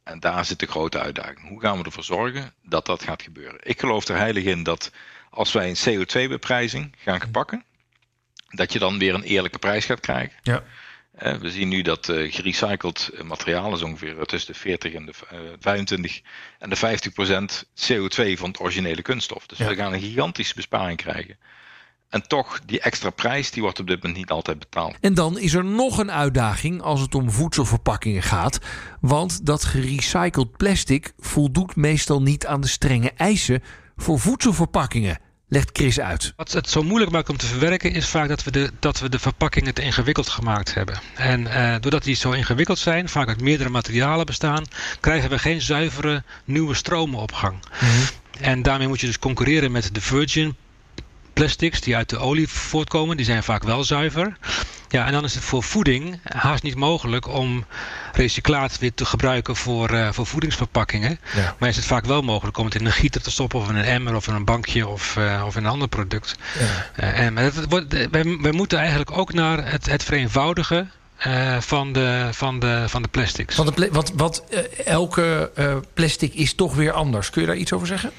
En 0.03 0.21
daar 0.21 0.45
zit 0.45 0.61
de 0.61 0.67
grote 0.67 0.99
uitdaging. 0.99 1.49
Hoe 1.49 1.61
gaan 1.61 1.79
we 1.79 1.85
ervoor 1.85 2.05
zorgen 2.05 2.55
dat 2.63 2.87
dat 2.87 3.03
gaat 3.03 3.23
gebeuren? 3.23 3.61
Ik 3.63 3.81
geloof 3.81 4.09
er 4.09 4.17
heilig 4.17 4.45
in 4.45 4.63
dat 4.63 4.91
als 5.31 5.53
wij 5.53 5.69
een 5.69 6.07
CO2-beprijzing 6.07 6.95
gaan 6.97 7.31
pakken, 7.31 7.65
dat 8.49 8.73
je 8.73 8.79
dan 8.79 8.99
weer 8.99 9.15
een 9.15 9.23
eerlijke 9.23 9.59
prijs 9.59 9.85
gaat 9.85 10.01
krijgen. 10.01 10.39
Ja. 10.43 10.63
Uh, 11.23 11.35
we 11.35 11.51
zien 11.51 11.69
nu 11.69 11.83
dat 11.83 12.09
uh, 12.09 12.33
gerecycled 12.33 13.11
materiaal 13.25 13.75
is 13.75 13.83
ongeveer 13.83 14.25
tussen 14.25 14.53
de 14.53 14.59
40 14.59 14.93
en 14.93 15.07
de 15.07 15.13
uh, 15.33 15.39
25 15.61 16.21
en 16.59 16.71
de 16.71 16.77
50 16.77 17.13
procent 17.13 17.65
CO2 17.65 18.33
van 18.33 18.49
het 18.49 18.61
originele 18.61 19.03
kunststof. 19.03 19.47
Dus 19.47 19.59
ja. 19.59 19.69
we 19.69 19.75
gaan 19.75 19.93
een 19.93 20.01
gigantische 20.01 20.55
besparing 20.55 20.99
krijgen. 20.99 21.39
En 22.13 22.27
toch, 22.27 22.61
die 22.67 22.81
extra 22.81 23.11
prijs 23.11 23.51
die 23.51 23.63
wordt 23.63 23.81
op 23.81 23.87
dit 23.87 23.97
moment 23.97 24.17
niet 24.17 24.31
altijd 24.31 24.59
betaald. 24.59 24.97
En 25.01 25.15
dan 25.15 25.39
is 25.39 25.55
er 25.55 25.65
nog 25.65 25.99
een 25.99 26.11
uitdaging 26.11 26.83
als 26.83 27.01
het 27.01 27.15
om 27.15 27.31
voedselverpakkingen 27.31 28.23
gaat. 28.23 28.59
Want 29.01 29.47
dat 29.47 29.65
gerecycled 29.65 30.57
plastic 30.57 31.13
voldoet 31.19 31.77
meestal 31.77 32.23
niet 32.23 32.47
aan 32.47 32.61
de 32.61 32.69
strenge 32.69 33.13
eisen 33.17 33.63
voor 33.97 34.19
voedselverpakkingen. 34.19 35.19
Legt 35.49 35.71
Chris 35.73 36.01
uit. 36.01 36.33
Wat 36.37 36.53
het 36.53 36.71
zo 36.71 36.83
moeilijk 36.83 37.13
maakt 37.13 37.29
om 37.29 37.37
te 37.37 37.47
verwerken 37.47 37.93
is 37.93 38.09
vaak 38.09 38.29
dat 38.29 38.45
we 38.45 38.51
de, 38.51 38.71
dat 38.79 38.99
we 39.01 39.09
de 39.09 39.19
verpakkingen 39.19 39.75
te 39.75 39.83
ingewikkeld 39.83 40.29
gemaakt 40.29 40.75
hebben. 40.75 41.01
En 41.17 41.41
uh, 41.41 41.75
doordat 41.81 42.05
die 42.05 42.15
zo 42.15 42.31
ingewikkeld 42.31 42.79
zijn, 42.79 43.09
vaak 43.09 43.29
uit 43.29 43.41
meerdere 43.41 43.69
materialen 43.69 44.27
bestaan, 44.27 44.65
krijgen 45.01 45.31
we 45.31 45.39
geen 45.39 45.61
zuivere 45.63 46.23
nieuwe 46.45 46.75
stromenopgang. 46.75 47.55
Mm 47.55 47.89
-hmm. 47.89 48.05
En 48.41 48.63
daarmee 48.63 48.89
moet 48.89 49.01
je 49.01 49.07
dus 49.07 49.19
concurreren 49.19 49.73
met 49.73 49.95
de 49.95 50.01
virgin 50.01 50.57
plastics 51.33 51.81
die 51.81 51.97
uit 51.97 52.09
de 52.09 52.19
olie 52.19 52.49
voortkomen, 52.49 53.17
die 53.17 53.27
zijn 53.27 53.43
vaak 53.43 53.63
wel 53.63 53.85
zuiver. 53.85 54.37
Ja, 54.89 55.07
en 55.07 55.13
dan 55.13 55.25
is 55.25 55.35
het 55.35 55.45
voor 55.45 55.63
voeding 55.63 56.21
haast 56.23 56.63
niet 56.63 56.75
mogelijk 56.75 57.29
om 57.29 57.65
recyclaat 58.13 58.79
weer 58.79 58.95
te 58.95 59.05
gebruiken 59.05 59.57
voor, 59.57 59.91
uh, 59.91 60.13
voor 60.13 60.27
voedingsverpakkingen. 60.27 61.21
Ja. 61.35 61.57
Maar 61.59 61.69
is 61.69 61.77
het 61.77 61.85
vaak 61.85 62.05
wel 62.05 62.23
mogelijk 62.23 62.59
om 62.59 62.65
het 62.65 62.75
in 62.75 62.87
een 62.87 62.93
gieter 62.93 63.23
te 63.23 63.31
stoppen 63.31 63.59
of 63.59 63.69
in 63.69 63.77
een 63.77 63.85
emmer 63.85 64.15
of 64.15 64.29
in 64.29 64.35
een 64.35 64.45
bankje 64.45 64.89
of, 64.89 65.17
uh, 65.17 65.43
of 65.47 65.57
in 65.57 65.65
een 65.65 65.71
ander 65.71 65.89
product. 65.89 66.37
Ja. 66.59 67.05
Uh, 67.05 67.19
en 67.19 67.37
het 67.37 67.69
wordt, 67.69 67.93
wij, 68.11 68.39
wij 68.41 68.53
moeten 68.53 68.79
eigenlijk 68.79 69.19
ook 69.19 69.33
naar 69.33 69.71
het, 69.71 69.87
het 69.87 70.03
vereenvoudigen 70.03 70.91
uh, 71.27 71.61
van, 71.61 71.93
de, 71.93 72.29
van, 72.33 72.59
de, 72.59 72.85
van 72.87 73.03
de 73.03 73.09
plastics. 73.09 73.57
Want, 73.57 73.77
de 73.77 73.89
pla 73.89 74.03
want 74.15 74.43
uh, 74.51 74.87
elke 74.87 75.51
uh, 75.59 75.77
plastic 75.95 76.35
is 76.35 76.55
toch 76.55 76.75
weer 76.75 76.93
anders. 76.93 77.31
Kun 77.31 77.41
je 77.41 77.47
daar 77.47 77.57
iets 77.57 77.73
over 77.73 77.87
zeggen? 77.87 78.11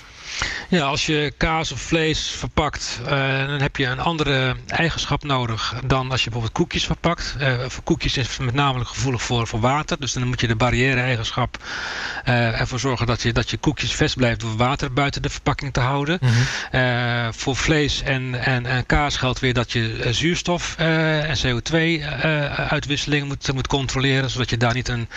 Ja, 0.70 0.86
als 0.86 1.06
je 1.06 1.34
kaas 1.38 1.72
of 1.72 1.82
vlees 1.82 2.30
verpakt, 2.30 3.00
uh, 3.04 3.10
dan 3.48 3.62
heb 3.62 3.75
je 3.75 3.86
een 3.86 4.00
andere 4.00 4.56
eigenschap 4.68 5.24
nodig 5.24 5.74
dan 5.86 6.12
als 6.12 6.24
je 6.24 6.30
bijvoorbeeld 6.30 6.60
koekjes 6.60 6.86
verpakt. 6.86 7.36
Uh, 7.40 7.54
voor 7.68 7.84
koekjes 7.84 8.18
is 8.18 8.28
het 8.28 8.40
met 8.40 8.54
name 8.54 8.86
gevoelig 8.86 9.22
voor, 9.22 9.48
voor 9.48 9.60
water. 9.60 10.00
Dus 10.00 10.13
dan 10.13 10.28
moet 10.28 10.42
je 10.42 10.48
de 10.48 10.56
barrière-eigenschap 10.56 11.58
uh, 12.25 12.60
ervoor 12.60 12.80
zorgen 12.80 13.06
dat 13.06 13.22
je, 13.22 13.34
dat 13.34 13.50
je 13.50 13.58
koekjes 13.58 13.96
vast 13.96 14.16
blijft 14.16 14.40
door 14.40 14.56
water 14.56 14.94
buiten 14.94 15.22
de 15.22 15.30
verpakking 15.30 15.74
te 15.74 15.80
houden. 15.80 16.18
Mm 16.22 16.30
-hmm. 16.30 17.34
voor 17.34 17.56
vlees 17.56 18.02
en, 18.02 18.44
en, 18.46 18.66
en, 18.66 18.86
kaas 18.86 19.18
geldt 19.18 19.40
weer 19.40 19.54
dat 19.54 19.72
je 19.72 20.08
zuurstof 20.12 20.75
en 20.78 21.38
CO2-uitwisseling 21.38 23.28
moet, 23.28 23.54
moet 23.54 23.68
controleren, 23.68 24.30
zodat 24.30 24.50
je 24.50 24.58
daar 24.58 24.74
niet 24.74 24.88
een, 24.88 25.10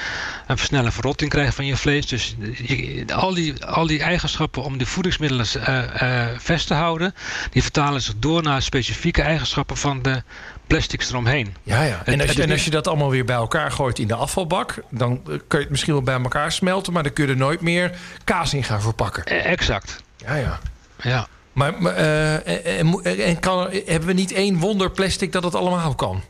een 0.47 0.59
versnelle 0.59 0.91
verrotting 0.93 1.31
krijgt 1.31 1.55
van 1.55 1.67
je 1.67 1.77
vlees. 1.77 2.07
Dus 2.07 2.35
je, 2.63 3.05
al, 3.15 3.35
die, 3.35 3.65
al 3.65 3.87
die 3.87 4.03
eigenschappen 4.03 4.63
om 4.63 4.79
de 4.79 4.87
voedingsmiddelen 5.13 5.91
uh, 6.01 6.29
uh, 6.31 6.39
vast 6.39 6.67
te 6.67 6.75
houden. 6.75 7.15
Die 7.51 7.63
vertalen 7.63 8.01
zich 8.01 8.15
door 8.19 8.43
naar 8.43 8.63
specifieke 8.63 9.23
eigenschappen 9.23 9.77
van 9.77 10.03
de 10.03 10.23
plastics 10.67 11.11
eromheen. 11.11 11.55
Ja, 11.63 11.83
ja. 11.83 12.03
En, 12.05 12.21
als 12.21 12.33
je, 12.33 12.43
en 12.43 12.51
als 12.51 12.65
je 12.65 12.71
dat 12.71 12.89
allemaal 12.89 13.11
weer 13.11 13.25
bij 13.25 13.37
elkaar 13.37 13.71
gooit 13.71 13.99
in 13.99 14.07
de 14.07 14.15
afvalbak, 14.15 14.83
dan 14.91 15.23
kun 15.23 15.39
je 15.49 15.59
het 15.59 15.71
misschien 15.71 15.93
wel 15.93 16.03
bij 16.03 16.21
elkaar 16.23 16.53
smelten, 16.53 16.93
maar 16.93 17.03
dan 17.03 17.13
kun 17.13 17.25
je 17.25 17.31
er 17.31 17.37
nooit 17.37 17.61
meer 17.61 17.93
kaas 18.25 18.55
in 18.55 18.65
gaan 18.65 18.81
verpakken. 18.81 19.25
Exact. 19.25 20.03
Ja, 20.17 20.35
ja. 20.35 20.59
Ja. 21.03 21.27
Maar, 21.53 21.75
maar 21.79 21.99
uh, 21.99 22.79
en, 22.79 23.03
en 23.03 23.41
kan, 23.41 23.71
hebben 23.71 24.07
we 24.09 24.13
niet 24.13 24.33
één 24.33 24.59
wonder 24.59 24.91
plastic 24.91 25.33
dat 25.33 25.43
het 25.43 25.55
allemaal 25.55 25.95
kan? 25.95 26.23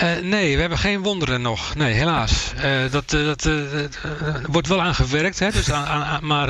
Uh, 0.00 0.16
nee, 0.22 0.54
we 0.54 0.60
hebben 0.60 0.78
geen 0.78 1.02
wonderen 1.02 1.42
nog. 1.42 1.74
Nee, 1.74 1.92
helaas. 1.92 2.52
Uh, 2.56 2.90
dat 2.90 3.12
uh, 3.12 3.26
dat 3.26 3.48
wordt 4.50 4.68
wel 4.68 4.82
aan 4.82 4.94
gewerkt. 4.94 5.38
Hè, 5.38 5.50
dus 5.50 5.70
aan, 5.70 6.02
aan, 6.04 6.26
maar 6.26 6.48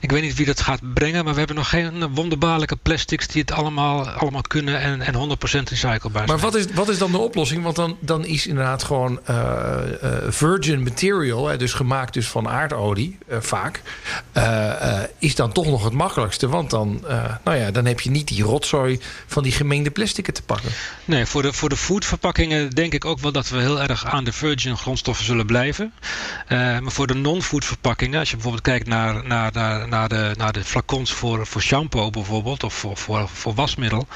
ik 0.00 0.10
weet 0.10 0.22
niet 0.22 0.34
wie 0.34 0.46
dat 0.46 0.60
gaat 0.60 0.92
brengen. 0.94 1.24
Maar 1.24 1.32
we 1.32 1.38
hebben 1.38 1.56
nog 1.56 1.68
geen 1.68 2.14
wonderbaarlijke 2.14 2.76
plastics 2.76 3.26
die 3.26 3.40
het 3.40 3.52
allemaal, 3.52 4.08
allemaal 4.08 4.42
kunnen 4.42 4.80
en, 4.80 5.00
en 5.00 5.14
100% 5.14 5.16
recyclebaar 5.68 6.26
zijn. 6.26 6.26
Maar 6.26 6.38
wat 6.38 6.54
is, 6.54 6.64
wat 6.74 6.88
is 6.88 6.98
dan 6.98 7.10
de 7.10 7.18
oplossing? 7.18 7.62
Want 7.62 7.76
dan, 7.76 7.96
dan 8.00 8.24
is 8.24 8.46
inderdaad 8.46 8.82
gewoon 8.82 9.20
virgin 10.28 10.82
material, 10.82 11.48
hè, 11.48 11.56
dus 11.56 11.72
gemaakt 11.72 12.14
dus 12.14 12.26
van 12.26 12.48
aardolie 12.48 13.18
vaak, 13.28 13.82
is 15.18 15.34
dan 15.34 15.52
toch 15.52 15.66
nog 15.66 15.84
het 15.84 15.92
makkelijkste. 15.92 16.48
Want 16.48 16.70
dan, 16.70 17.04
nou 17.44 17.56
ja, 17.56 17.70
dan 17.70 17.84
heb 17.84 18.00
je 18.00 18.10
niet 18.10 18.28
die 18.28 18.42
rotzooi 18.42 19.00
van 19.26 19.42
die 19.42 19.52
gemengde 19.52 19.90
plastics 19.90 20.32
te 20.32 20.42
pakken. 20.42 20.70
Nee, 21.04 21.26
voor 21.26 21.42
de, 21.42 21.52
voor 21.52 21.68
de 21.68 21.76
foodverpakkingen 21.76 22.59
denk 22.68 22.92
ik 22.92 23.04
ook 23.04 23.18
wel 23.18 23.32
dat 23.32 23.48
we 23.48 23.58
heel 23.58 23.82
erg 23.82 24.04
aan 24.04 24.24
de 24.24 24.32
virgin 24.32 24.76
grondstoffen 24.76 25.24
zullen 25.24 25.46
blijven. 25.46 25.92
Uh, 26.48 26.58
maar 26.78 26.92
voor 26.92 27.06
de 27.06 27.14
non-food 27.14 27.64
verpakkingen, 27.64 28.18
als 28.18 28.28
je 28.28 28.34
bijvoorbeeld 28.34 28.64
kijkt 28.64 28.86
naar, 28.86 29.26
naar, 29.26 29.52
naar, 29.88 30.08
de, 30.08 30.34
naar 30.36 30.52
de 30.52 30.64
flacons 30.64 31.12
voor, 31.12 31.46
voor 31.46 31.62
shampoo 31.62 32.10
bijvoorbeeld, 32.10 32.64
of 32.64 32.74
voor, 32.74 32.96
voor, 32.96 33.28
voor 33.28 33.54
wasmiddel. 33.54 34.06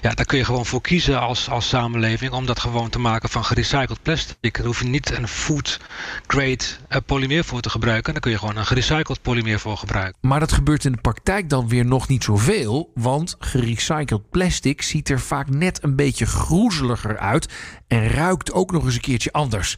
Ja, 0.00 0.14
daar 0.14 0.26
kun 0.26 0.38
je 0.38 0.44
gewoon 0.44 0.66
voor 0.66 0.80
kiezen 0.80 1.20
als, 1.20 1.48
als 1.48 1.68
samenleving 1.68 2.32
om 2.32 2.46
dat 2.46 2.60
gewoon 2.60 2.90
te 2.90 2.98
maken 2.98 3.28
van 3.28 3.44
gerecycled 3.44 4.02
plastic. 4.02 4.56
Daar 4.56 4.66
hoef 4.66 4.80
je 4.80 4.88
niet 4.88 5.10
een 5.10 5.28
food 5.28 5.80
grade 6.26 6.64
uh, 6.88 6.98
polymeer 7.06 7.44
voor 7.44 7.60
te 7.60 7.70
gebruiken. 7.70 8.12
Daar 8.12 8.22
kun 8.22 8.30
je 8.30 8.38
gewoon 8.38 8.56
een 8.56 8.66
gerecycled 8.66 9.22
polymeer 9.22 9.58
voor 9.58 9.76
gebruiken. 9.76 10.18
Maar 10.20 10.40
dat 10.40 10.52
gebeurt 10.52 10.84
in 10.84 10.92
de 10.92 11.00
praktijk 11.00 11.48
dan 11.48 11.68
weer 11.68 11.84
nog 11.84 12.08
niet 12.08 12.24
zoveel, 12.24 12.90
want 12.94 13.36
gerecycled 13.38 14.30
plastic 14.30 14.82
ziet 14.82 15.08
er 15.08 15.20
vaak 15.20 15.48
net 15.48 15.82
een 15.82 15.96
beetje 15.96 16.26
groezeliger 16.26 17.18
uit 17.18 17.48
en 17.90 18.08
ruikt 18.08 18.52
ook 18.52 18.70
nog 18.72 18.84
eens 18.84 18.94
een 18.94 19.00
keertje 19.00 19.32
anders. 19.32 19.76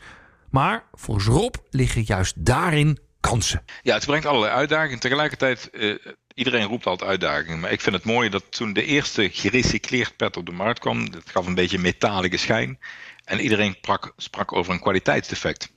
Maar 0.51 0.85
volgens 0.93 1.27
Rob 1.27 1.55
liggen 1.71 2.03
juist 2.03 2.45
daarin 2.45 2.99
kansen. 3.21 3.65
Ja, 3.83 3.95
het 3.95 4.07
brengt 4.07 4.27
allerlei 4.27 4.53
uitdagingen. 4.53 5.01
Tegelijkertijd, 5.01 5.69
uh, 5.73 5.99
iedereen 6.35 6.67
roept 6.67 6.87
altijd 6.87 7.11
uitdagingen. 7.11 7.61
Maar 7.61 7.73
ik 7.73 7.81
vind 7.81 7.95
het 7.95 8.05
mooi 8.05 8.29
dat 8.29 8.45
toen 8.49 8.73
de 8.73 8.85
eerste 8.85 9.31
gerecycleerd 9.33 10.17
pet 10.17 10.37
op 10.37 10.47
de 10.47 10.53
markt 10.53 10.79
kwam, 10.79 11.11
dat 11.11 11.23
gaf 11.25 11.47
een 11.47 11.55
beetje 11.55 11.79
metalige 11.79 12.37
schijn. 12.37 12.79
En 13.25 13.41
iedereen 13.41 13.75
sprak, 13.77 14.13
sprak 14.17 14.53
over 14.53 14.73
een 14.73 14.81
kwaliteitsdefect. 14.81 15.73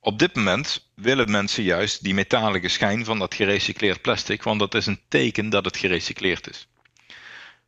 Op 0.00 0.18
dit 0.18 0.34
moment 0.34 0.90
willen 0.94 1.30
mensen 1.30 1.62
juist 1.62 2.02
die 2.02 2.14
metalige 2.14 2.68
schijn 2.68 3.04
van 3.04 3.18
dat 3.18 3.34
gerecycleerd 3.34 4.02
plastic, 4.02 4.42
want 4.42 4.58
dat 4.60 4.74
is 4.74 4.86
een 4.86 5.00
teken 5.08 5.50
dat 5.50 5.64
het 5.64 5.76
gerecycleerd 5.76 6.48
is. 6.48 6.68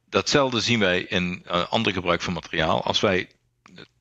Datzelfde 0.08 0.60
zien 0.60 0.78
wij 0.78 1.00
in 1.00 1.44
uh, 1.46 1.66
ander 1.68 1.92
gebruik 1.92 2.22
van 2.22 2.32
materiaal. 2.32 2.84
Als 2.84 3.00
wij 3.00 3.28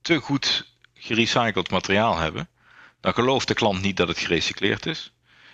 te 0.01 0.17
goed 0.17 0.69
gerecycled 0.93 1.71
materiaal 1.71 2.17
hebben, 2.17 2.49
dan 3.01 3.13
gelooft 3.13 3.47
de 3.47 3.53
klant 3.53 3.81
niet 3.81 3.97
dat 3.97 4.07
het 4.07 4.19
gerecycleerd 4.19 4.85
is. 4.85 5.13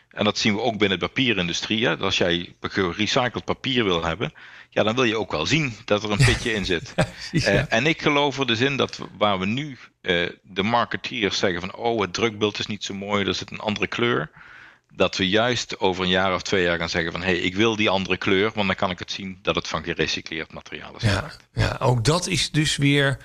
En 0.09 0.23
dat 0.23 0.37
zien 0.37 0.55
we 0.55 0.61
ook 0.61 0.77
binnen 0.77 0.99
de 0.99 1.07
papierindustrie. 1.07 1.85
Hè? 1.85 1.97
Als 1.97 2.17
jij 2.17 2.55
gerecycled 2.61 3.45
papier 3.45 3.83
wil 3.83 4.03
hebben, 4.03 4.33
ja, 4.69 4.83
dan 4.83 4.95
wil 4.95 5.03
je 5.03 5.17
ook 5.17 5.31
wel 5.31 5.45
zien 5.45 5.73
dat 5.85 6.03
er 6.03 6.11
een 6.11 6.25
pitje 6.25 6.53
in 6.53 6.65
zit. 6.65 6.93
ja. 7.31 7.53
uh, 7.53 7.63
en 7.69 7.85
ik 7.85 8.01
geloof 8.01 8.39
er 8.39 8.47
dus 8.47 8.59
in 8.59 8.77
dat 8.77 8.99
waar 9.17 9.39
we 9.39 9.45
nu 9.45 9.77
uh, 10.01 10.29
de 10.43 10.63
marketeers 10.63 11.37
zeggen 11.37 11.61
van 11.61 11.75
oh, 11.75 12.01
het 12.01 12.13
drukbeeld 12.13 12.59
is 12.59 12.67
niet 12.67 12.83
zo 12.83 12.93
mooi, 12.93 13.25
er 13.25 13.35
zit 13.35 13.51
een 13.51 13.59
andere 13.59 13.87
kleur. 13.87 14.31
Dat 14.93 15.17
we 15.17 15.29
juist 15.29 15.79
over 15.79 16.03
een 16.03 16.09
jaar 16.09 16.33
of 16.33 16.41
twee 16.41 16.63
jaar 16.63 16.77
gaan 16.77 16.89
zeggen 16.89 17.11
van 17.11 17.21
hé, 17.21 17.27
hey, 17.27 17.37
ik 17.39 17.55
wil 17.55 17.75
die 17.75 17.89
andere 17.89 18.17
kleur, 18.17 18.51
want 18.53 18.67
dan 18.67 18.75
kan 18.75 18.89
ik 18.89 18.99
het 18.99 19.11
zien 19.11 19.39
dat 19.41 19.55
het 19.55 19.67
van 19.67 19.83
gerecycleerd 19.83 20.53
materiaal 20.53 20.95
is. 20.95 21.01
Ja, 21.01 21.31
ja 21.53 21.77
ook 21.79 22.05
dat 22.05 22.27
is 22.27 22.51
dus 22.51 22.77
weer 22.77 23.17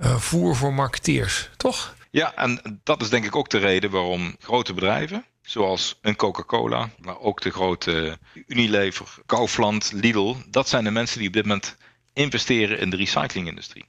voer 0.00 0.56
voor 0.56 0.74
marketeers, 0.74 1.50
toch? 1.56 1.94
Ja, 2.10 2.34
en 2.34 2.80
dat 2.84 3.02
is 3.02 3.08
denk 3.08 3.24
ik 3.24 3.36
ook 3.36 3.50
de 3.50 3.58
reden 3.58 3.90
waarom 3.90 4.36
grote 4.38 4.74
bedrijven, 4.74 5.24
zoals 5.42 5.98
een 6.02 6.16
Coca-Cola, 6.16 6.90
maar 6.98 7.18
ook 7.18 7.40
de 7.40 7.50
grote 7.50 8.18
Unilever, 8.46 9.06
Kaufland, 9.26 9.92
Lidl, 9.92 10.34
dat 10.48 10.68
zijn 10.68 10.84
de 10.84 10.90
mensen 10.90 11.18
die 11.18 11.28
op 11.28 11.34
dit 11.34 11.46
moment 11.46 11.76
investeren 12.12 12.78
in 12.78 12.90
de 12.90 12.96
recyclingindustrie. 12.96 13.84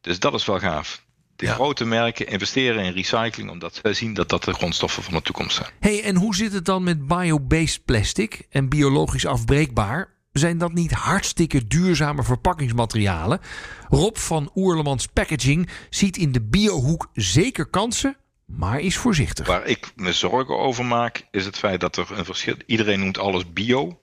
Dus 0.00 0.18
dat 0.18 0.34
is 0.34 0.46
wel 0.46 0.58
gaaf. 0.58 1.02
De 1.36 1.46
ja. 1.46 1.54
grote 1.54 1.84
merken 1.84 2.26
investeren 2.26 2.84
in 2.84 2.92
recycling 2.92 3.50
omdat 3.50 3.80
zij 3.82 3.92
zien 3.92 4.14
dat 4.14 4.28
dat 4.28 4.44
de 4.44 4.52
grondstoffen 4.52 5.02
van 5.02 5.12
de 5.12 5.22
toekomst 5.22 5.56
zijn. 5.56 5.70
Hey, 5.80 6.02
en 6.02 6.16
hoe 6.16 6.34
zit 6.34 6.52
het 6.52 6.64
dan 6.64 6.82
met 6.82 7.06
bio-based 7.06 7.84
plastic 7.84 8.46
en 8.50 8.68
biologisch 8.68 9.26
afbreekbaar? 9.26 10.08
Zijn 10.32 10.58
dat 10.58 10.72
niet 10.72 10.92
hartstikke 10.92 11.66
duurzame 11.66 12.22
verpakkingsmaterialen? 12.22 13.40
Rob 13.88 14.16
van 14.16 14.50
Oerlemans 14.54 15.06
Packaging 15.06 15.68
ziet 15.90 16.16
in 16.16 16.32
de 16.32 16.40
biohoek 16.40 17.08
zeker 17.12 17.66
kansen, 17.66 18.16
maar 18.44 18.80
is 18.80 18.96
voorzichtig. 18.96 19.46
Waar 19.46 19.66
ik 19.66 19.92
me 19.96 20.12
zorgen 20.12 20.58
over 20.58 20.84
maak, 20.84 21.26
is 21.30 21.44
het 21.44 21.58
feit 21.58 21.80
dat 21.80 21.96
er 21.96 22.06
een 22.18 22.24
verschil. 22.24 22.54
Iedereen 22.66 23.00
noemt 23.00 23.18
alles 23.18 23.52
bio. 23.52 24.00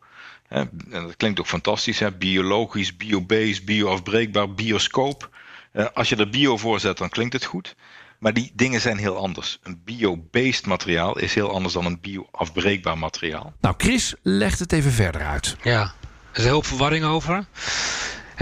Hè, 0.48 0.60
en 0.60 0.70
dat 0.90 1.16
klinkt 1.16 1.40
ook 1.40 1.48
fantastisch, 1.48 2.00
hè? 2.00 2.12
biologisch, 2.12 2.98
biobased, 2.98 3.66
bioafbreekbaar, 3.66 4.54
bioscoop. 4.54 5.30
Uh, 5.74 5.86
als 5.94 6.10
je 6.10 6.16
er 6.16 6.30
bio 6.30 6.58
voor 6.58 6.80
zet, 6.80 6.98
dan 6.98 7.10
klinkt 7.10 7.34
het 7.34 7.46
goed. 7.46 7.76
Maar 8.20 8.34
die 8.34 8.52
dingen 8.56 8.82
zijn 8.82 8.98
heel 8.98 9.18
anders. 9.18 9.60
Een 9.64 9.82
bio-based 9.86 10.66
materiaal 10.66 11.20
is 11.20 11.34
heel 11.34 11.52
anders 11.52 11.74
dan 11.74 11.86
een 11.86 12.00
bioafbreekbaar 12.00 12.98
materiaal. 12.98 13.54
Nou, 13.62 13.76
Chris 13.78 14.16
legt 14.22 14.60
het 14.60 14.72
even 14.72 14.92
verder 14.92 15.22
uit. 15.22 15.58
Ja, 15.64 15.94
is 16.34 16.44
heel 16.44 16.62
veel 16.62 16.78
verwarring 16.78 17.06
over. 17.06 17.46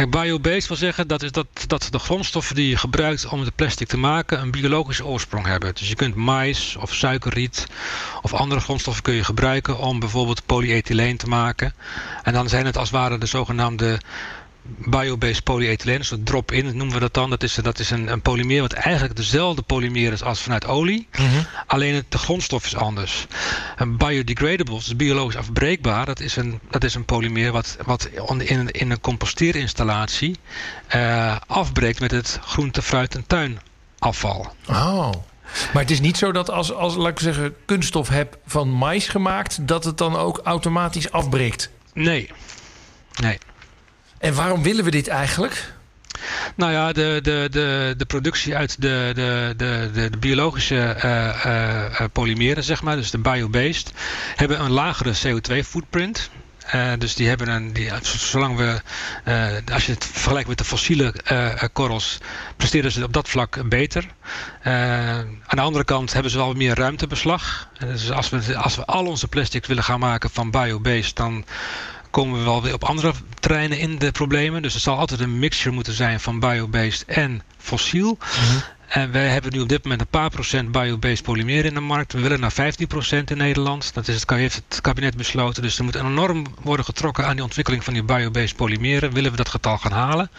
Biobased 0.05 0.67
wil 0.67 0.77
zeggen 0.77 1.07
dat, 1.07 1.23
is 1.23 1.31
dat, 1.31 1.47
dat 1.67 1.87
de 1.91 1.99
grondstoffen 1.99 2.55
die 2.55 2.69
je 2.69 2.77
gebruikt 2.77 3.25
om 3.25 3.43
de 3.43 3.51
plastic 3.55 3.87
te 3.87 3.97
maken 3.97 4.39
een 4.39 4.51
biologische 4.51 5.05
oorsprong 5.05 5.45
hebben. 5.45 5.75
Dus 5.75 5.89
je 5.89 5.95
kunt 5.95 6.15
mais 6.15 6.75
of 6.75 6.93
suikerriet 6.93 7.67
of 8.21 8.33
andere 8.33 8.61
grondstoffen 8.61 9.03
kun 9.03 9.13
je 9.13 9.23
gebruiken 9.23 9.77
om 9.77 9.99
bijvoorbeeld 9.99 10.45
polyethyleen 10.45 11.17
te 11.17 11.27
maken. 11.27 11.73
En 12.23 12.33
dan 12.33 12.49
zijn 12.49 12.65
het 12.65 12.77
als 12.77 12.89
het 12.89 12.97
ware 12.99 13.17
de 13.17 13.25
zogenaamde 13.25 13.99
biobased 14.77 15.43
polyethylene, 15.43 15.97
dus 15.97 16.13
drop-in 16.23 16.65
noemen 16.65 16.93
we 16.93 16.99
dat 16.99 17.13
dan. 17.13 17.29
Dat 17.29 17.43
is, 17.43 17.53
dat 17.53 17.79
is 17.79 17.89
een, 17.89 18.11
een 18.11 18.21
polymeer 18.21 18.61
wat 18.61 18.73
eigenlijk 18.73 19.15
dezelfde 19.15 19.61
polymeer 19.61 20.11
is 20.11 20.23
als 20.23 20.41
vanuit 20.41 20.65
olie. 20.65 21.07
Mm 21.19 21.27
-hmm. 21.27 21.45
Alleen 21.67 21.95
het, 21.95 22.05
de 22.09 22.17
grondstof 22.17 22.65
is 22.65 22.75
anders. 22.75 23.27
Een 23.75 23.97
biodegradable, 23.97 24.75
dus 24.75 24.95
biologisch 24.95 25.35
afbreekbaar, 25.35 26.05
dat 26.05 26.19
is 26.19 26.35
een, 26.35 26.59
dat 26.69 26.83
is 26.83 26.95
een 26.95 27.05
polymeer 27.05 27.51
wat, 27.51 27.77
wat 27.85 28.09
in, 28.37 28.71
in 28.71 28.91
een 28.91 29.01
composteerinstallatie 29.01 30.35
uh, 30.95 31.35
afbreekt 31.47 31.99
met 31.99 32.11
het 32.11 32.39
groente, 32.41 32.81
fruit 32.81 33.15
en 33.15 33.23
tuinafval. 33.27 34.53
Oh. 34.67 35.11
Maar 35.73 35.81
het 35.81 35.91
is 35.91 35.99
niet 35.99 36.17
zo 36.17 36.31
dat 36.31 36.49
als, 36.49 36.73
als 36.73 36.95
laat 36.95 37.11
ik 37.11 37.19
zeggen, 37.19 37.55
kunststof 37.65 38.09
heb 38.09 38.37
van 38.45 38.69
mais 38.69 39.07
gemaakt, 39.07 39.67
dat 39.67 39.83
het 39.83 39.97
dan 39.97 40.15
ook 40.15 40.41
automatisch 40.43 41.11
afbreekt? 41.11 41.69
Nee. 41.93 42.29
Nee. 43.21 43.37
En 44.19 44.33
waarom 44.33 44.63
willen 44.63 44.83
we 44.83 44.91
dit 44.91 45.07
eigenlijk? 45.07 45.75
Nou 46.55 46.71
ja, 46.71 46.91
de, 46.91 47.19
de, 47.23 47.47
de, 47.51 47.93
de 47.97 48.05
productie 48.05 48.55
uit 48.55 48.81
de, 48.81 49.11
de, 49.15 49.53
de, 49.57 49.89
de, 50.09 50.17
biologische 50.17 50.97
uh, 51.05 52.05
polymeren, 52.11 52.63
zeg 52.63 52.83
maar, 52.83 52.95
dus 52.95 53.11
de 53.11 53.17
biobased, 53.17 53.91
hebben 54.35 54.61
een 54.61 54.71
lagere 54.71 55.13
CO2-footprint. 55.25 56.29
Uh, 56.75 56.91
dus 56.97 57.15
die 57.15 57.27
hebben 57.27 57.47
een, 57.47 57.73
die, 57.73 57.91
zolang 58.01 58.57
we, 58.57 58.81
als 59.73 59.85
je 59.85 59.91
het 59.91 60.05
vergelijkt 60.05 60.47
met 60.47 60.57
de 60.57 60.63
fossiele 60.63 61.13
korrels, 61.73 62.17
presteren 62.55 62.91
ze 62.91 63.03
op 63.03 63.13
dat 63.13 63.29
vlak 63.29 63.69
beter. 63.69 64.05
aan 64.61 65.39
de 65.47 65.61
andere 65.61 65.83
kant 65.83 66.13
hebben 66.13 66.31
ze 66.31 66.37
wel 66.37 66.53
meer 66.53 66.75
ruimtebeslag. 66.75 67.69
dus 67.79 68.11
als 68.11 68.29
we, 68.29 68.57
als 68.57 68.75
we 68.75 68.85
al 68.85 69.05
onze 69.05 69.27
plastics 69.27 69.67
willen 69.67 69.83
gaan 69.83 69.99
maken 69.99 70.29
van 70.29 70.51
biobased, 70.51 71.15
dan 71.15 71.45
komen 72.09 72.39
we 72.39 72.45
wel 72.45 72.61
weer 72.61 72.73
op 72.73 72.83
andere 72.83 73.13
terreinen 73.39 73.79
in 73.79 73.97
de 73.97 74.11
problemen. 74.11 74.61
Dus 74.61 74.73
het 74.73 74.83
zal 74.83 74.97
altijd 74.97 75.19
een 75.19 75.39
mixture 75.39 75.75
moeten 75.75 75.93
zijn 75.93 76.19
van 76.19 76.39
biobased 76.39 77.05
en 77.05 77.41
fossiel. 77.57 78.17
Mhm. 78.19 78.57
En 78.87 79.11
wij 79.11 79.27
hebben 79.27 79.53
nu 79.53 79.59
op 79.59 79.69
dit 79.69 79.83
moment 79.83 80.01
een 80.01 80.07
paar 80.07 80.29
procent 80.29 80.71
biobased 80.71 81.23
polymer 81.23 81.65
in 81.65 81.73
de 81.73 81.79
markt. 81.79 82.13
We 82.13 82.19
willen 82.19 82.39
naar 82.39 82.51
15 82.51 82.87
procent 82.87 83.31
in 83.31 83.37
Nederland. 83.37 83.93
Dat 83.93 84.07
is 84.07 84.19
het, 84.19 84.29
heeft 84.29 84.61
het 84.67 84.81
kabinet 84.81 85.17
besloten. 85.17 85.61
Dus 85.61 85.77
er 85.77 85.83
moet 85.83 85.95
enorm 85.95 86.45
worden 86.61 86.85
getrokken 86.85 87.25
aan 87.25 87.35
die 87.35 87.43
ontwikkeling 87.43 87.83
van 87.83 87.93
die 87.93 88.03
biobased 88.03 88.55
polymeren. 88.55 89.13
Willen 89.13 89.31
we 89.31 89.37
dat 89.37 89.49
getal 89.49 89.77
gaan 89.77 89.91
halen? 89.91 90.29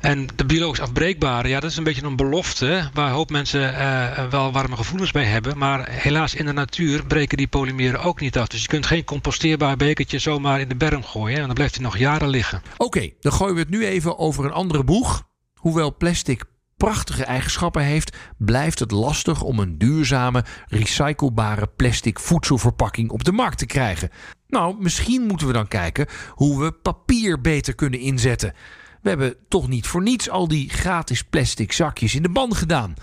En 0.00 0.28
de 0.36 0.44
biologisch 0.44 0.80
afbreekbare, 0.80 1.48
ja, 1.48 1.60
dat 1.60 1.70
is 1.70 1.76
een 1.76 1.84
beetje 1.84 2.06
een 2.06 2.16
belofte 2.16 2.90
waar 2.92 3.06
een 3.06 3.14
hoop 3.14 3.30
mensen 3.30 3.72
uh, 3.72 4.30
wel 4.30 4.52
warme 4.52 4.76
gevoelens 4.76 5.10
bij 5.10 5.24
hebben. 5.24 5.58
Maar 5.58 5.88
helaas 5.90 6.34
in 6.34 6.46
de 6.46 6.52
natuur 6.52 7.06
breken 7.06 7.36
die 7.36 7.48
polymeren 7.48 8.02
ook 8.02 8.20
niet 8.20 8.38
af. 8.38 8.48
Dus 8.48 8.62
je 8.62 8.68
kunt 8.68 8.86
geen 8.86 9.04
composteerbaar 9.04 9.76
bekertje 9.76 10.18
zomaar 10.18 10.60
in 10.60 10.68
de 10.68 10.76
berm 10.76 11.04
gooien. 11.04 11.38
En 11.38 11.46
dan 11.46 11.54
blijft 11.54 11.74
hij 11.74 11.84
nog 11.84 11.98
jaren 11.98 12.28
liggen. 12.28 12.62
Oké, 12.76 13.10
dan 13.20 13.32
gooien 13.32 13.54
we 13.54 13.60
het 13.60 13.70
nu 13.70 13.86
even 13.86 14.18
over 14.18 14.44
een 14.44 14.52
andere 14.52 14.84
boeg. 14.84 15.26
Hoewel 15.54 15.96
plastic 15.96 16.44
prachtige 16.78 17.24
eigenschappen 17.24 17.82
heeft, 17.82 18.16
blijft 18.36 18.78
het 18.78 18.90
lastig 18.90 19.42
om 19.42 19.58
een 19.58 19.78
duurzame, 19.78 20.44
recyclebare 20.66 21.66
plastic 21.76 22.18
voedselverpakking 22.20 23.10
op 23.10 23.24
de 23.24 23.32
markt 23.32 23.58
te 23.58 23.66
krijgen. 23.66 24.10
Nou, 24.48 24.76
misschien 24.78 25.22
moeten 25.22 25.46
we 25.46 25.52
dan 25.52 25.68
kijken 25.68 26.06
hoe 26.30 26.60
we 26.60 26.72
papier 26.72 27.40
beter 27.40 27.74
kunnen 27.74 28.00
inzetten. 28.00 28.54
We 29.02 29.08
hebben 29.08 29.36
toch 29.48 29.68
niet 29.68 29.86
voor 29.86 30.02
niets 30.02 30.30
al 30.30 30.48
die 30.48 30.70
gratis 30.70 31.24
plastic 31.24 31.72
zakjes 31.72 32.14
in 32.14 32.22
de 32.22 32.30
ban 32.30 32.54
gedaan. 32.54 32.94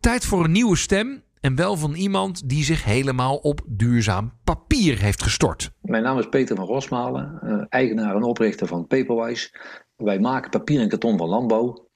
Tijd 0.00 0.24
voor 0.24 0.44
een 0.44 0.52
nieuwe 0.52 0.76
stem 0.76 1.22
en 1.40 1.54
wel 1.54 1.76
van 1.76 1.94
iemand 1.94 2.48
die 2.48 2.64
zich 2.64 2.84
helemaal 2.84 3.36
op 3.36 3.60
duurzaam 3.66 4.32
papier 4.44 4.98
heeft 4.98 5.22
gestort. 5.22 5.70
Mijn 5.80 6.02
naam 6.02 6.18
is 6.18 6.28
Peter 6.28 6.56
van 6.56 6.66
Rosmalen, 6.66 7.38
eh, 7.42 7.64
eigenaar 7.68 8.14
en 8.14 8.22
oprichter 8.22 8.66
van 8.66 8.86
Paperwise. 8.86 9.50
Wij 9.96 10.18
maken 10.18 10.50
papier 10.50 10.80
en 10.80 10.88
karton 10.88 11.18
van 11.18 11.28
landbouw. 11.28 11.88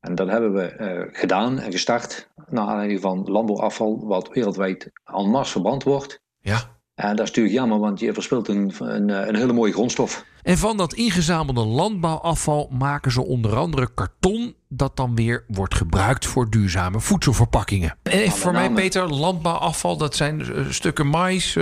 En 0.00 0.14
dat 0.14 0.28
hebben 0.28 0.52
we 0.52 0.76
uh, 0.78 1.20
gedaan 1.20 1.58
en 1.58 1.72
gestart 1.72 2.30
naar 2.48 2.66
aanleiding 2.66 3.00
van 3.00 3.22
landbouwafval, 3.30 4.06
wat 4.06 4.28
wereldwijd 4.28 4.90
en 5.04 5.30
masse 5.30 5.52
verband 5.52 5.82
wordt. 5.82 6.22
Ja. 6.38 6.80
En 6.94 7.16
dat 7.16 7.20
is 7.20 7.26
natuurlijk 7.26 7.54
jammer, 7.54 7.78
want 7.78 8.00
je 8.00 8.12
verspilt 8.12 8.48
een, 8.48 8.72
een, 8.78 9.10
eh, 9.10 9.26
een, 9.26 9.36
hele 9.36 9.52
mooie 9.52 9.72
grondstof. 9.72 10.24
En 10.42 10.58
van 10.58 10.76
dat 10.76 10.92
ingezamelde 10.92 11.64
landbouwafval 11.64 12.68
maken 12.70 13.12
ze 13.12 13.24
onder 13.24 13.56
andere 13.56 13.88
karton, 13.94 14.54
dat 14.68 14.96
dan 14.96 15.14
weer 15.14 15.44
wordt 15.48 15.74
gebruikt 15.74 16.26
voor 16.26 16.50
duurzame 16.50 17.00
voedselverpakkingen. 17.00 17.96
En 18.02 18.12
even 18.12 18.38
voor 18.38 18.52
mij, 18.52 18.70
Peter, 18.70 19.14
landbouwafval, 19.14 19.96
dat 19.96 20.16
zijn 20.16 20.40
eh, 20.40 20.70
stukken 20.70 21.06
mais, 21.06 21.56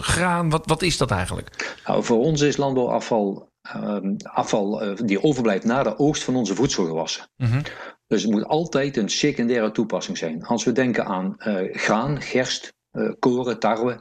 graan. 0.00 0.50
Wat, 0.50 0.66
wat 0.66 0.82
is 0.82 0.96
dat 0.96 1.10
eigenlijk? 1.10 1.76
Nou, 1.86 2.04
voor 2.04 2.18
ons 2.18 2.40
is 2.40 2.56
landbouwafval 2.56 3.48
Ehm, 3.72 4.14
afval 4.22 4.94
die 5.04 5.22
overblijft 5.22 5.64
na 5.64 5.82
de 5.82 5.98
oogst 5.98 6.24
van 6.24 6.36
onze 6.36 6.54
voedselgewassen. 6.54 7.28
Mm 7.36 7.62
Dus 8.06 8.22
het 8.22 8.30
moet 8.30 8.44
altijd 8.44 8.96
een 8.96 9.08
secundaire 9.08 9.70
toepassing 9.70 10.18
zijn. 10.18 10.44
Als 10.44 10.64
we 10.64 10.72
denken 10.72 11.04
aan 11.04 11.34
graan, 11.72 12.20
gerst, 12.20 12.72
koren, 13.18 13.58
tarwe, 13.58 14.00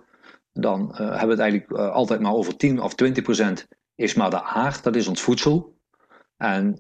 dan 0.62 0.92
hebben 0.96 1.28
we 1.28 1.32
het 1.32 1.40
eigenlijk 1.40 1.72
altijd 1.72 2.20
maar 2.20 2.34
over 2.34 2.58
10 2.58 2.82
of 2.82 2.96
20 2.96 3.24
procent 3.24 3.68
is 3.96 4.14
maar 4.14 4.30
de 4.30 4.44
aard, 4.44 4.84
dat 4.84 4.96
is 4.96 5.08
ons 5.08 5.22
voedsel. 5.22 5.76
En 6.38 6.80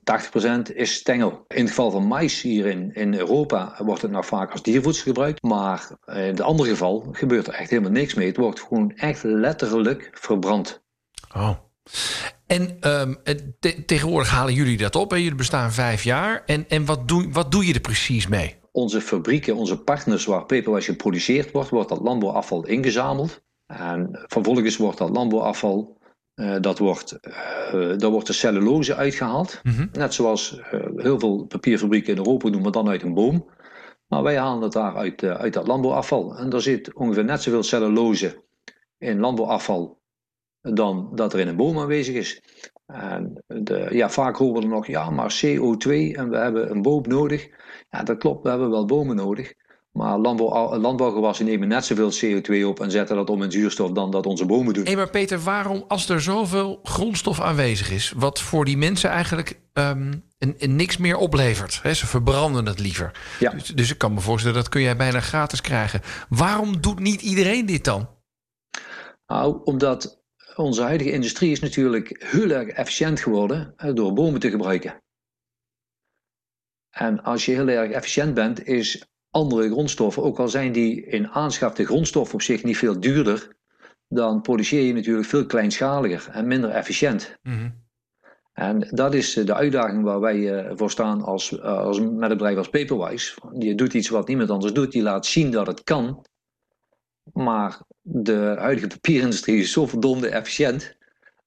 80% 0.70 0.74
is 0.74 0.94
stengel. 0.94 1.46
In 1.48 1.60
het 1.60 1.70
geval 1.70 1.92
van 1.92 2.08
mais 2.08 2.42
hier 2.42 2.66
in, 2.66 2.94
in 2.94 3.14
Europa 3.14 3.80
wordt 3.84 4.02
het 4.02 4.12
nog 4.12 4.26
vaak 4.26 4.52
als 4.52 4.64
diervoedsel 4.64 5.04
gebruikt. 5.04 5.42
Maar 5.44 5.90
in 6.06 6.14
het 6.14 6.42
andere 6.42 6.70
geval 6.70 7.08
gebeurt 7.12 7.48
er 7.48 7.54
echt 7.54 7.70
helemaal 7.70 7.92
niks 7.92 8.14
mee. 8.14 8.28
Het 8.28 8.38
wordt 8.38 8.62
gewoon 8.62 8.92
echt 8.96 9.24
letterlijk 9.24 10.10
verbrand. 10.14 10.84
Oh. 11.36 11.52
En 12.48 12.78
um, 12.92 13.18
tegenwoordig 13.86 14.30
halen 14.30 14.54
jullie 14.54 14.78
dat 14.78 14.96
op. 14.96 15.12
Hè? 15.12 15.18
Jullie 15.18 15.36
bestaan 15.36 15.72
vijf 15.72 16.04
jaar. 16.04 16.44
En, 16.46 16.70
en 16.70 16.86
wat, 16.86 17.08
doe, 17.08 17.32
wat 17.32 17.52
doe 17.52 17.68
je 17.68 17.74
er 17.74 17.80
precies 17.80 18.28
mee? 18.28 18.56
Onze 18.72 19.02
fabrieken, 19.02 19.56
onze 19.56 19.78
partners 19.78 20.26
waar 20.26 20.46
paperwise 20.46 20.92
geproduceerd 20.92 21.52
wordt, 21.52 21.70
wordt 21.70 21.90
dat 21.90 22.02
landbouwafval 22.02 22.66
ingezameld. 22.66 23.46
En 23.68 24.10
vervolgens 24.28 24.78
wordt 24.78 24.98
dat 24.98 25.10
landbouwafval, 25.10 25.98
uh, 26.36 26.56
dat 26.62 26.78
wordt, 26.78 27.20
uh, 27.22 27.98
daar 27.98 28.10
wordt 28.10 28.28
de 28.28 28.34
cellulose 28.34 28.96
uitgehaald. 28.96 29.60
Mm 29.64 29.72
-hmm. 29.72 29.90
Net 29.92 30.14
zoals 30.14 30.62
uh, 30.74 30.86
heel 30.96 31.20
veel 31.20 31.46
papierfabrieken 31.46 32.12
in 32.12 32.18
Europa 32.18 32.50
doen, 32.50 32.62
maar 32.62 32.72
dan 32.72 32.90
uit 32.90 33.04
een 33.04 33.14
boom. 33.14 33.50
Maar 34.08 34.24
wij 34.24 34.38
halen 34.38 34.62
het 34.62 34.72
daar 34.72 34.96
uit, 34.96 35.24
uit 35.24 35.54
dat 35.54 35.68
landbouwafval. 35.68 36.38
En 36.38 36.50
daar 36.50 36.62
zit 36.62 36.94
ongeveer 36.94 37.24
net 37.24 37.42
zoveel 37.42 37.64
cellulose 37.64 38.44
in 38.98 39.20
landbouwafval 39.20 40.00
dan 40.62 41.12
dat 41.16 41.34
er 41.34 41.40
in 41.40 41.48
een 41.48 41.56
boom 41.56 41.80
aanwezig 41.80 42.16
is. 42.16 42.42
En 42.86 43.44
de, 43.48 43.88
ja, 43.92 44.10
vaak 44.10 44.36
horen 44.36 44.62
we 44.62 44.68
nog, 44.68 44.88
ja, 44.88 45.10
maar 45.10 45.42
CO2 45.46 45.90
en 45.90 46.30
we 46.30 46.38
hebben 46.38 46.72
een 46.72 46.82
boom 46.82 47.04
nodig. 47.08 47.48
Ja, 47.90 48.04
dat 48.04 48.18
klopt, 48.18 48.44
we 48.44 48.50
hebben 48.50 48.70
wel 48.70 48.86
bomen 48.86 49.16
nodig. 49.16 49.54
Maar 49.98 50.18
landbouw, 50.18 50.78
landbouwgewassen 50.78 51.46
nemen 51.46 51.68
net 51.68 51.86
zoveel 51.86 52.12
CO2 52.12 52.66
op 52.66 52.80
en 52.80 52.92
zetten 52.92 53.16
dat 53.16 53.30
om 53.30 53.44
in 53.44 53.52
zuurstof 53.52 53.92
dan 53.92 54.12
dat 54.12 54.26
onze 54.26 54.46
bomen 54.46 54.74
doen. 54.74 54.86
Hé, 54.86 54.96
maar 54.96 55.10
Peter, 55.10 55.40
waarom 55.40 55.84
als 55.88 56.10
er 56.10 56.22
zoveel 56.22 56.80
grondstof 56.84 57.42
aanwezig 57.42 57.92
is, 57.92 58.14
wat 58.16 58.42
voor 58.42 58.66
die 58.66 58.78
mensen 58.78 59.10
eigenlijk 59.10 59.60
um, 59.74 60.24
niks 60.60 60.98
meer 60.98 61.18
oplevert? 61.18 61.80
Hè? 61.84 61.94
Ze 61.94 62.08
verbranden 62.08 62.66
het 62.66 62.80
liever. 62.80 63.12
Ja. 63.40 63.52
Dus, 63.52 63.68
dus 63.68 63.92
ik 63.92 63.98
kan 63.98 64.14
me 64.14 64.20
voorstellen, 64.20 64.58
dat 64.58 64.70
kun 64.70 64.82
jij 64.82 64.98
bijna 64.98 65.20
gratis 65.20 65.62
krijgen. 65.62 66.02
Waarom 66.30 66.82
doet 66.82 67.00
niet 67.00 67.22
iedereen 67.22 67.66
dit 67.66 67.84
dan? 67.84 68.10
Nou, 69.28 69.62
omdat 69.64 70.24
onze 70.56 70.82
huidige 70.82 71.12
industrie 71.12 71.52
is 71.52 71.60
natuurlijk 71.60 72.26
heel 72.26 72.50
erg 72.50 72.68
efficiënt 72.68 73.20
geworden 73.20 73.74
door 73.94 74.14
bomen 74.14 74.40
te 74.40 74.50
gebruiken. 74.50 75.02
En 76.90 77.24
als 77.24 77.46
je 77.46 77.52
heel 77.52 77.68
erg 77.68 77.92
efficiënt 77.92 78.34
bent, 78.34 78.66
is 78.66 79.06
andere 79.38 79.70
grondstoffen, 79.70 80.24
ook 80.24 80.40
al 80.40 80.48
zijn 80.48 80.72
die 80.72 81.06
in 81.06 81.28
aanschaf 81.28 81.74
de 81.74 81.86
grondstof 81.86 82.34
op 82.34 82.42
zich 82.42 82.64
niet 82.64 82.78
veel 82.78 83.00
duurder, 83.00 83.48
dan 84.10 84.42
produceer 84.42 84.82
je 84.82 84.94
natuurlijk 84.94 85.28
veel 85.28 85.46
kleinschaliger 85.46 86.30
en 86.34 86.48
minder 86.48 86.70
efficiënt. 86.70 87.38
Mhm. 87.44 87.70
En 88.54 88.88
dat 88.90 89.14
is 89.14 89.34
de 89.34 89.54
uitdaging 89.54 90.04
waar 90.04 90.20
wij 90.20 90.54
eh, 90.54 90.72
voor 90.76 90.92
staan 90.92 91.22
als, 91.22 91.62
als, 91.62 92.00
met 92.00 92.30
een 92.32 92.38
bedrijf 92.38 92.58
als 92.58 92.70
Paperwise. 92.70 93.34
Je 93.60 93.76
doet 93.76 93.94
iets 93.94 94.10
wat 94.10 94.28
niemand 94.28 94.50
anders 94.50 94.74
doet, 94.74 94.92
die 94.92 95.02
laat 95.02 95.26
zien 95.26 95.52
dat 95.52 95.68
het 95.68 95.84
kan. 95.84 96.26
Maar 97.34 97.82
de 98.02 98.56
huidige 98.58 98.88
papierindustrie 98.88 99.60
is 99.60 99.72
zo 99.72 99.88
verdomde 99.88 100.30
efficiënt 100.30 100.98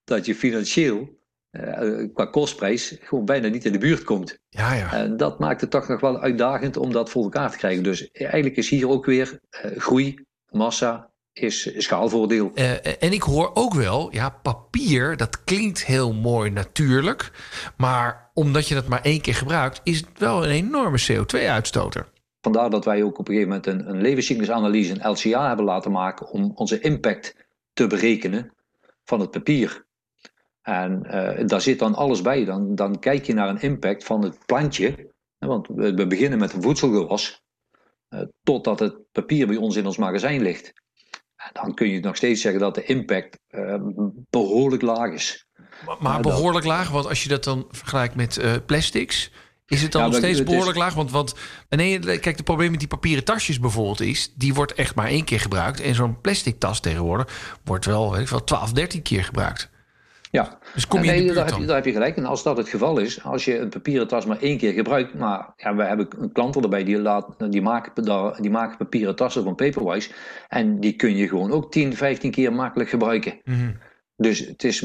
dat 0.05 0.27
je 0.27 0.35
financieel 0.35 1.20
uh, 1.53 2.09
qua 2.15 2.27
kostprijs 2.27 2.97
gewoon 3.01 3.25
bijna 3.25 3.49
niet 3.49 3.65
in 3.65 3.73
de 3.73 3.79
buurt 3.79 4.05
komt. 4.05 4.39
Ja, 4.49 4.75
ja. 4.75 4.93
En 4.93 5.17
dat 5.17 5.39
maakt 5.39 5.61
het 5.61 5.71
toch 5.71 5.89
nog 5.89 6.01
wel 6.01 6.21
uitdagend 6.21 6.77
om 6.77 6.93
dat 6.93 7.11
voor 7.11 7.23
elkaar 7.23 7.51
te 7.51 7.57
krijgen. 7.57 7.83
Dus 7.83 8.11
eigenlijk 8.11 8.57
is 8.57 8.69
hier 8.69 8.89
ook 8.89 9.07
weer 9.07 9.41
uh, 9.65 9.81
groei, 9.81 10.25
massa, 10.49 11.11
is 11.33 11.75
schaalvoordeel. 11.77 12.51
Uh, 12.55 13.03
en 13.03 13.13
ik 13.13 13.23
hoor 13.23 13.51
ook 13.55 13.75
wel, 13.75 14.15
ja, 14.15 14.29
papier, 14.43 15.17
dat 15.17 15.45
klinkt 15.45 15.85
heel 15.85 16.13
mooi 16.13 16.51
natuurlijk. 16.51 17.31
Maar 17.77 18.31
omdat 18.35 18.69
je 18.69 18.75
dat 18.75 18.89
maar 18.89 19.03
één 19.03 19.21
keer 19.21 19.35
gebruikt, 19.35 19.81
is 19.85 19.97
het 19.99 20.19
wel 20.19 20.45
een 20.45 20.51
enorme 20.51 21.01
CO2-uitstoter. 21.13 22.09
Vandaar 22.41 22.71
dat 22.71 22.85
wij 22.85 23.03
ook 23.03 23.19
op 23.19 23.29
een 23.29 23.35
gegeven 23.35 23.49
moment 23.49 23.67
een, 23.67 23.89
een 23.89 24.01
levenscyclusanalyse, 24.01 24.93
een 24.93 25.11
LCA, 25.11 25.47
hebben 25.47 25.65
laten 25.65 25.93
maken 25.93 26.29
om 26.29 26.53
onze 26.55 26.81
impact 26.81 27.35
te 27.73 27.87
berekenen 27.87 28.55
van 29.05 29.21
het 29.21 29.31
papier. 29.31 29.89
En 30.71 31.03
uh, 31.07 31.47
daar 31.47 31.61
zit 31.61 31.79
dan 31.79 31.95
alles 31.95 32.23
bij. 32.23 32.45
Dan, 32.45 32.75
dan 32.75 32.99
kijk 32.99 33.27
je 33.27 33.35
naar 33.35 33.49
een 33.49 33.61
impact 33.61 34.05
van 34.05 34.23
het 34.23 34.47
plantje. 34.47 35.13
Want 35.39 35.69
we 35.69 36.07
beginnen 36.07 36.39
met 36.39 36.53
een 36.53 36.63
voedselgewas. 36.63 37.43
Uh, 38.09 38.21
totdat 38.43 38.79
het 38.81 38.95
papier 39.13 39.47
bij 39.47 39.57
ons 39.57 39.77
in 39.77 39.87
ons 39.87 39.97
magazijn 39.97 40.43
ligt. 40.43 40.73
En 41.37 41.51
dan 41.53 41.75
kun 41.75 41.89
je 41.89 42.01
nog 42.01 42.17
steeds 42.17 42.41
zeggen 42.41 42.61
dat 42.61 42.75
de 42.75 42.85
impact 42.85 43.39
uh, 43.51 43.75
behoorlijk 44.31 44.83
laag 44.83 45.13
is. 45.13 45.47
Maar, 45.87 45.97
maar 46.01 46.21
behoorlijk 46.21 46.65
laag, 46.65 46.91
want 46.91 47.07
als 47.07 47.23
je 47.23 47.29
dat 47.29 47.45
dan 47.45 47.67
vergelijkt 47.71 48.15
met 48.15 48.41
plastics. 48.67 49.31
Is 49.67 49.83
het 49.83 49.93
dan 49.93 50.03
nog 50.03 50.15
steeds 50.15 50.43
behoorlijk 50.43 50.77
laag? 50.77 50.95
Want, 50.95 51.11
want 51.11 51.35
nee, 51.69 51.99
kijk, 51.99 52.25
het 52.25 52.45
probleem 52.45 52.71
met 52.71 52.79
die 52.79 52.89
papieren 52.89 53.25
tasjes 53.25 53.61
bijvoorbeeld 53.61 54.01
is... 54.01 54.33
die 54.35 54.55
wordt 54.55 54.75
echt 54.75 54.95
maar 54.95 55.07
één 55.07 55.25
keer 55.25 55.41
gebruikt. 55.41 55.81
En 55.81 55.95
zo'n 55.95 56.21
plastic 56.21 56.59
tas 56.59 56.81
tegenwoordig 56.81 57.59
wordt 57.65 57.85
wel, 57.85 58.13
weet 58.13 58.21
ik 58.21 58.29
wel 58.29 58.45
12, 58.45 58.73
13 58.73 59.03
keer 59.03 59.25
gebruikt. 59.25 59.71
Ja, 60.31 60.59
dus 60.75 60.87
kom 60.87 61.03
je 61.03 61.11
nee, 61.11 61.33
daar, 61.33 61.47
heb 61.47 61.59
je, 61.59 61.65
daar 61.65 61.77
heb 61.77 61.85
je 61.85 61.93
gelijk. 61.93 62.17
En 62.17 62.25
als 62.25 62.43
dat 62.43 62.57
het 62.57 62.69
geval 62.69 62.99
is, 62.99 63.25
als 63.25 63.45
je 63.45 63.59
een 63.59 63.69
papieren 63.69 64.09
tas 64.09 64.27
maar 64.27 64.41
één 64.41 64.59
keer 64.59 64.73
gebruikt, 64.73 65.15
maar 65.15 65.53
ja, 65.57 65.75
we 65.75 65.83
hebben 65.83 66.09
een 66.19 66.33
klant 66.33 66.57
erbij 66.57 66.85
die, 66.85 66.99
laat, 67.01 67.35
die, 67.51 67.63
maken, 67.63 67.93
die 68.43 68.51
maken 68.51 68.77
papieren 68.77 69.17
tassen 69.17 69.45
van 69.45 69.55
Paperwise 69.55 70.11
en 70.49 70.81
die 70.81 70.93
kun 70.93 71.17
je 71.17 71.29
gewoon 71.29 71.51
ook 71.51 71.73
10, 71.73 71.97
15 71.97 72.31
keer 72.31 72.53
makkelijk 72.53 72.91
gebruiken. 72.91 73.41
Mhm. 73.45 73.71
Dus 74.17 74.39
het 74.39 74.65
is, 74.65 74.81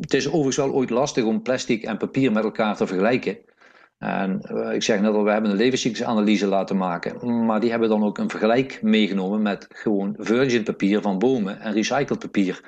het 0.00 0.14
is 0.14 0.26
overigens 0.26 0.56
wel 0.56 0.72
ooit 0.72 0.90
lastig 0.90 1.24
om 1.24 1.42
plastic 1.42 1.82
en 1.82 1.96
papier 1.96 2.32
met 2.32 2.44
elkaar 2.44 2.76
te 2.76 2.86
vergelijken. 2.86 3.38
En 3.98 4.40
uh, 4.52 4.74
ik 4.74 4.82
zeg 4.82 5.00
net 5.00 5.14
al, 5.14 5.24
we 5.24 5.30
hebben 5.30 5.50
een 5.50 5.56
levenscyclusanalyse 5.56 6.46
laten 6.46 6.76
maken. 6.76 7.44
Maar 7.46 7.60
die 7.60 7.70
hebben 7.70 7.88
dan 7.88 8.04
ook 8.04 8.18
een 8.18 8.30
vergelijk 8.30 8.82
meegenomen 8.82 9.42
met 9.42 9.66
gewoon 9.68 10.14
virgin 10.18 10.62
papier 10.62 11.00
van 11.00 11.18
bomen 11.18 11.60
en 11.60 11.72
recycled 11.72 12.18
papier. 12.18 12.60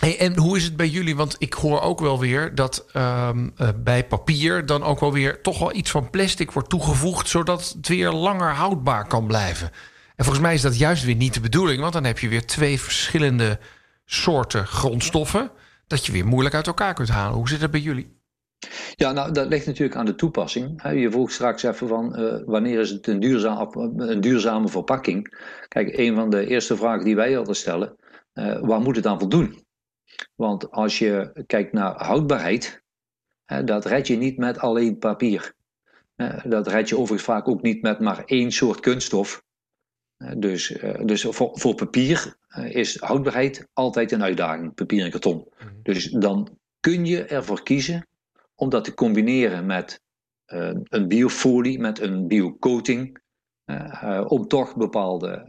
En 0.00 0.38
hoe 0.38 0.56
is 0.56 0.64
het 0.64 0.76
bij 0.76 0.88
jullie? 0.88 1.16
Want 1.16 1.36
ik 1.38 1.52
hoor 1.52 1.80
ook 1.80 2.00
wel 2.00 2.18
weer 2.18 2.54
dat 2.54 2.86
um, 2.96 3.52
uh, 3.60 3.68
bij 3.76 4.06
papier 4.06 4.66
dan 4.66 4.82
ook 4.82 5.00
wel 5.00 5.12
weer 5.12 5.40
toch 5.40 5.58
wel 5.58 5.74
iets 5.74 5.90
van 5.90 6.10
plastic 6.10 6.50
wordt 6.50 6.68
toegevoegd, 6.68 7.28
zodat 7.28 7.72
het 7.76 7.88
weer 7.88 8.10
langer 8.10 8.50
houdbaar 8.50 9.06
kan 9.06 9.26
blijven. 9.26 9.70
En 10.16 10.24
volgens 10.24 10.44
mij 10.44 10.54
is 10.54 10.62
dat 10.62 10.78
juist 10.78 11.04
weer 11.04 11.14
niet 11.14 11.34
de 11.34 11.40
bedoeling, 11.40 11.80
want 11.80 11.92
dan 11.92 12.04
heb 12.04 12.18
je 12.18 12.28
weer 12.28 12.46
twee 12.46 12.80
verschillende 12.80 13.58
soorten 14.04 14.66
grondstoffen 14.66 15.50
dat 15.86 16.06
je 16.06 16.12
weer 16.12 16.26
moeilijk 16.26 16.54
uit 16.54 16.66
elkaar 16.66 16.94
kunt 16.94 17.08
halen. 17.08 17.36
Hoe 17.36 17.48
zit 17.48 17.60
dat 17.60 17.70
bij 17.70 17.80
jullie? 17.80 18.20
Ja, 18.94 19.12
nou, 19.12 19.32
dat 19.32 19.46
ligt 19.46 19.66
natuurlijk 19.66 19.96
aan 19.96 20.06
de 20.06 20.14
toepassing. 20.14 20.82
Je 20.94 21.10
vroeg 21.10 21.30
straks 21.30 21.62
even 21.62 21.88
van 21.88 22.20
uh, 22.20 22.34
wanneer 22.46 22.80
is 22.80 22.90
het 22.90 23.06
een, 23.06 23.22
een 23.96 24.20
duurzame 24.20 24.68
verpakking? 24.68 25.40
Kijk, 25.68 25.98
een 25.98 26.14
van 26.14 26.30
de 26.30 26.46
eerste 26.46 26.76
vragen 26.76 27.04
die 27.04 27.16
wij 27.16 27.38
altijd 27.38 27.56
stellen, 27.56 27.96
uh, 28.34 28.60
waar 28.60 28.80
moet 28.80 28.96
het 28.96 29.06
aan 29.06 29.18
voldoen? 29.18 29.61
Want 30.34 30.70
als 30.70 30.98
je 30.98 31.44
kijkt 31.46 31.72
naar 31.72 32.04
houdbaarheid, 32.04 32.82
hè, 33.44 33.64
dat 33.64 33.84
red 33.84 34.06
je 34.06 34.16
niet 34.16 34.38
met 34.38 34.58
alleen 34.58 34.98
papier. 34.98 35.54
Dat 36.44 36.66
red 36.66 36.88
je 36.88 36.96
overigens 36.96 37.22
vaak 37.22 37.48
ook 37.48 37.62
niet 37.62 37.82
met 37.82 38.00
maar 38.00 38.24
één 38.24 38.52
soort 38.52 38.80
kunststof. 38.80 39.42
Dus, 40.36 40.78
dus 41.04 41.22
voor, 41.22 41.50
voor 41.52 41.74
papier 41.74 42.36
is 42.64 43.00
houdbaarheid 43.00 43.68
altijd 43.72 44.12
een 44.12 44.22
uitdaging, 44.22 44.74
papier 44.74 45.04
en 45.04 45.10
karton. 45.10 45.48
-hmm. 45.56 45.68
Dus 45.82 46.10
dan 46.10 46.58
kun 46.80 47.06
je 47.06 47.24
ervoor 47.24 47.62
kiezen 47.62 48.06
om 48.54 48.68
dat 48.68 48.84
te 48.84 48.94
combineren 48.94 49.66
met 49.66 50.02
uh, 50.46 50.70
een 50.84 51.08
biofolie, 51.08 51.78
met 51.78 52.00
een 52.00 52.26
biocoating, 52.26 53.20
om 54.26 54.48
toch 54.48 54.76
bepaalde 54.76 55.44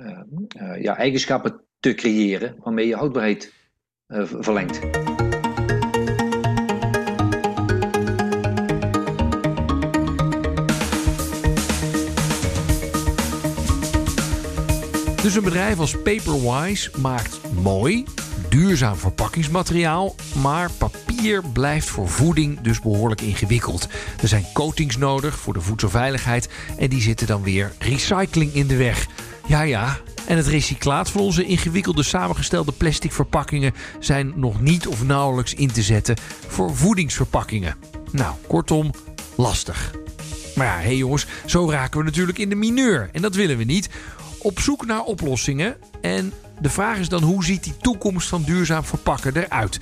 ja, 0.79 0.97
eigenschappen 0.97 1.61
te 1.79 1.93
creëren 1.93 2.55
waarmee 2.59 2.87
je 2.87 2.95
houdbaarheid 2.95 3.53
verlengt. 4.39 4.79
Dus 15.23 15.35
een 15.35 15.43
bedrijf 15.43 15.79
als 15.79 16.01
Paperwise 16.01 16.91
maakt 16.97 17.39
mooi, 17.61 18.05
duurzaam 18.49 18.95
verpakkingsmateriaal, 18.95 20.15
maar 20.41 20.71
papier 20.71 21.43
blijft 21.53 21.87
voor 21.87 22.09
voeding 22.09 22.61
dus 22.61 22.79
behoorlijk 22.79 23.21
ingewikkeld. 23.21 23.87
Er 24.21 24.27
zijn 24.27 24.45
coatings 24.53 24.97
nodig 24.97 25.37
voor 25.37 25.53
de 25.53 25.61
voedselveiligheid 25.61 26.49
en 26.77 26.89
die 26.89 27.01
zitten 27.01 27.27
dan 27.27 27.43
weer 27.43 27.71
recycling 27.79 28.53
in 28.53 28.67
de 28.67 28.75
weg. 28.75 29.07
Ja, 29.47 29.61
ja. 29.61 29.97
En 30.25 30.37
het 30.37 30.47
recyclaat 30.47 31.09
van 31.09 31.21
onze 31.21 31.45
ingewikkelde 31.45 32.03
samengestelde 32.03 32.71
plastic 32.71 33.11
verpakkingen 33.11 33.73
zijn 33.99 34.33
nog 34.35 34.61
niet 34.61 34.87
of 34.87 35.03
nauwelijks 35.03 35.53
in 35.53 35.71
te 35.71 35.81
zetten 35.81 36.15
voor 36.47 36.75
voedingsverpakkingen. 36.75 37.75
Nou, 38.11 38.35
kortom, 38.47 38.91
lastig. 39.35 39.91
Maar 40.55 40.65
ja, 40.65 40.75
hé 40.75 40.81
hey 40.81 40.95
jongens, 40.95 41.25
zo 41.45 41.69
raken 41.69 41.99
we 41.99 42.05
natuurlijk 42.05 42.37
in 42.37 42.49
de 42.49 42.55
mineur. 42.55 43.09
En 43.11 43.21
dat 43.21 43.35
willen 43.35 43.57
we 43.57 43.63
niet. 43.63 43.89
Op 44.37 44.59
zoek 44.59 44.85
naar 44.85 45.01
oplossingen. 45.01 45.77
En 46.01 46.33
de 46.61 46.69
vraag 46.69 46.97
is 46.97 47.09
dan 47.09 47.23
hoe 47.23 47.43
ziet 47.43 47.63
die 47.63 47.77
toekomst 47.77 48.27
van 48.27 48.43
duurzaam 48.43 48.83
verpakken 48.83 49.35
eruit? 49.35 49.79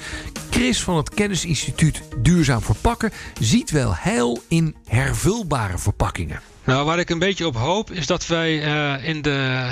Chris 0.49 0.83
van 0.83 0.97
het 0.97 1.09
Kennisinstituut 1.09 2.01
Duurzaam 2.17 2.61
Verpakken 2.61 3.11
ziet 3.39 3.71
wel 3.71 3.95
heil 3.95 4.41
in 4.47 4.75
hervulbare 4.85 5.77
verpakkingen. 5.77 6.50
Nou, 6.63 6.85
waar 6.85 6.99
ik 6.99 7.09
een 7.09 7.19
beetje 7.19 7.47
op 7.47 7.55
hoop 7.55 7.91
is 7.91 8.05
dat 8.05 8.27
wij 8.27 8.65
uh, 8.65 9.07
in 9.07 9.21
de. 9.21 9.67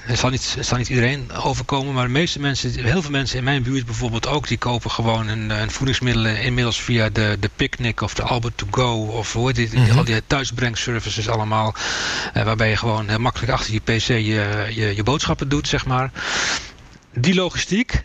Het 0.00 0.18
zal, 0.18 0.30
niet, 0.30 0.54
het 0.54 0.66
zal 0.66 0.78
niet 0.78 0.88
iedereen 0.88 1.32
overkomen, 1.32 1.94
maar 1.94 2.06
de 2.06 2.12
meeste 2.12 2.40
mensen, 2.40 2.84
heel 2.84 3.02
veel 3.02 3.10
mensen 3.10 3.38
in 3.38 3.44
mijn 3.44 3.62
buurt 3.62 3.86
bijvoorbeeld 3.86 4.26
ook, 4.26 4.48
die 4.48 4.58
kopen 4.58 4.90
gewoon 4.90 5.28
een, 5.28 5.50
een 5.50 5.70
voedingsmiddelen 5.70 6.42
inmiddels 6.42 6.80
via 6.80 7.08
de, 7.08 7.36
de 7.40 7.50
Picnic 7.56 8.00
of 8.00 8.14
de 8.14 8.22
Albert 8.22 8.56
to 8.56 8.66
Go 8.70 9.06
of 9.06 9.32
dit, 9.52 9.72
mm 9.72 9.84
-hmm. 9.84 9.98
al 9.98 10.04
die 10.04 10.22
thuisbrengservices 10.26 11.28
allemaal, 11.28 11.74
uh, 12.36 12.42
waarbij 12.42 12.68
je 12.68 12.76
gewoon 12.76 13.08
heel 13.08 13.18
makkelijk 13.18 13.52
achter 13.52 13.72
je 13.72 13.80
PC 13.80 14.06
je, 14.06 14.66
je, 14.74 14.96
je 14.96 15.02
boodschappen 15.02 15.48
doet, 15.48 15.68
zeg 15.68 15.86
maar. 15.86 16.10
Die 17.14 17.34
logistiek, 17.34 18.02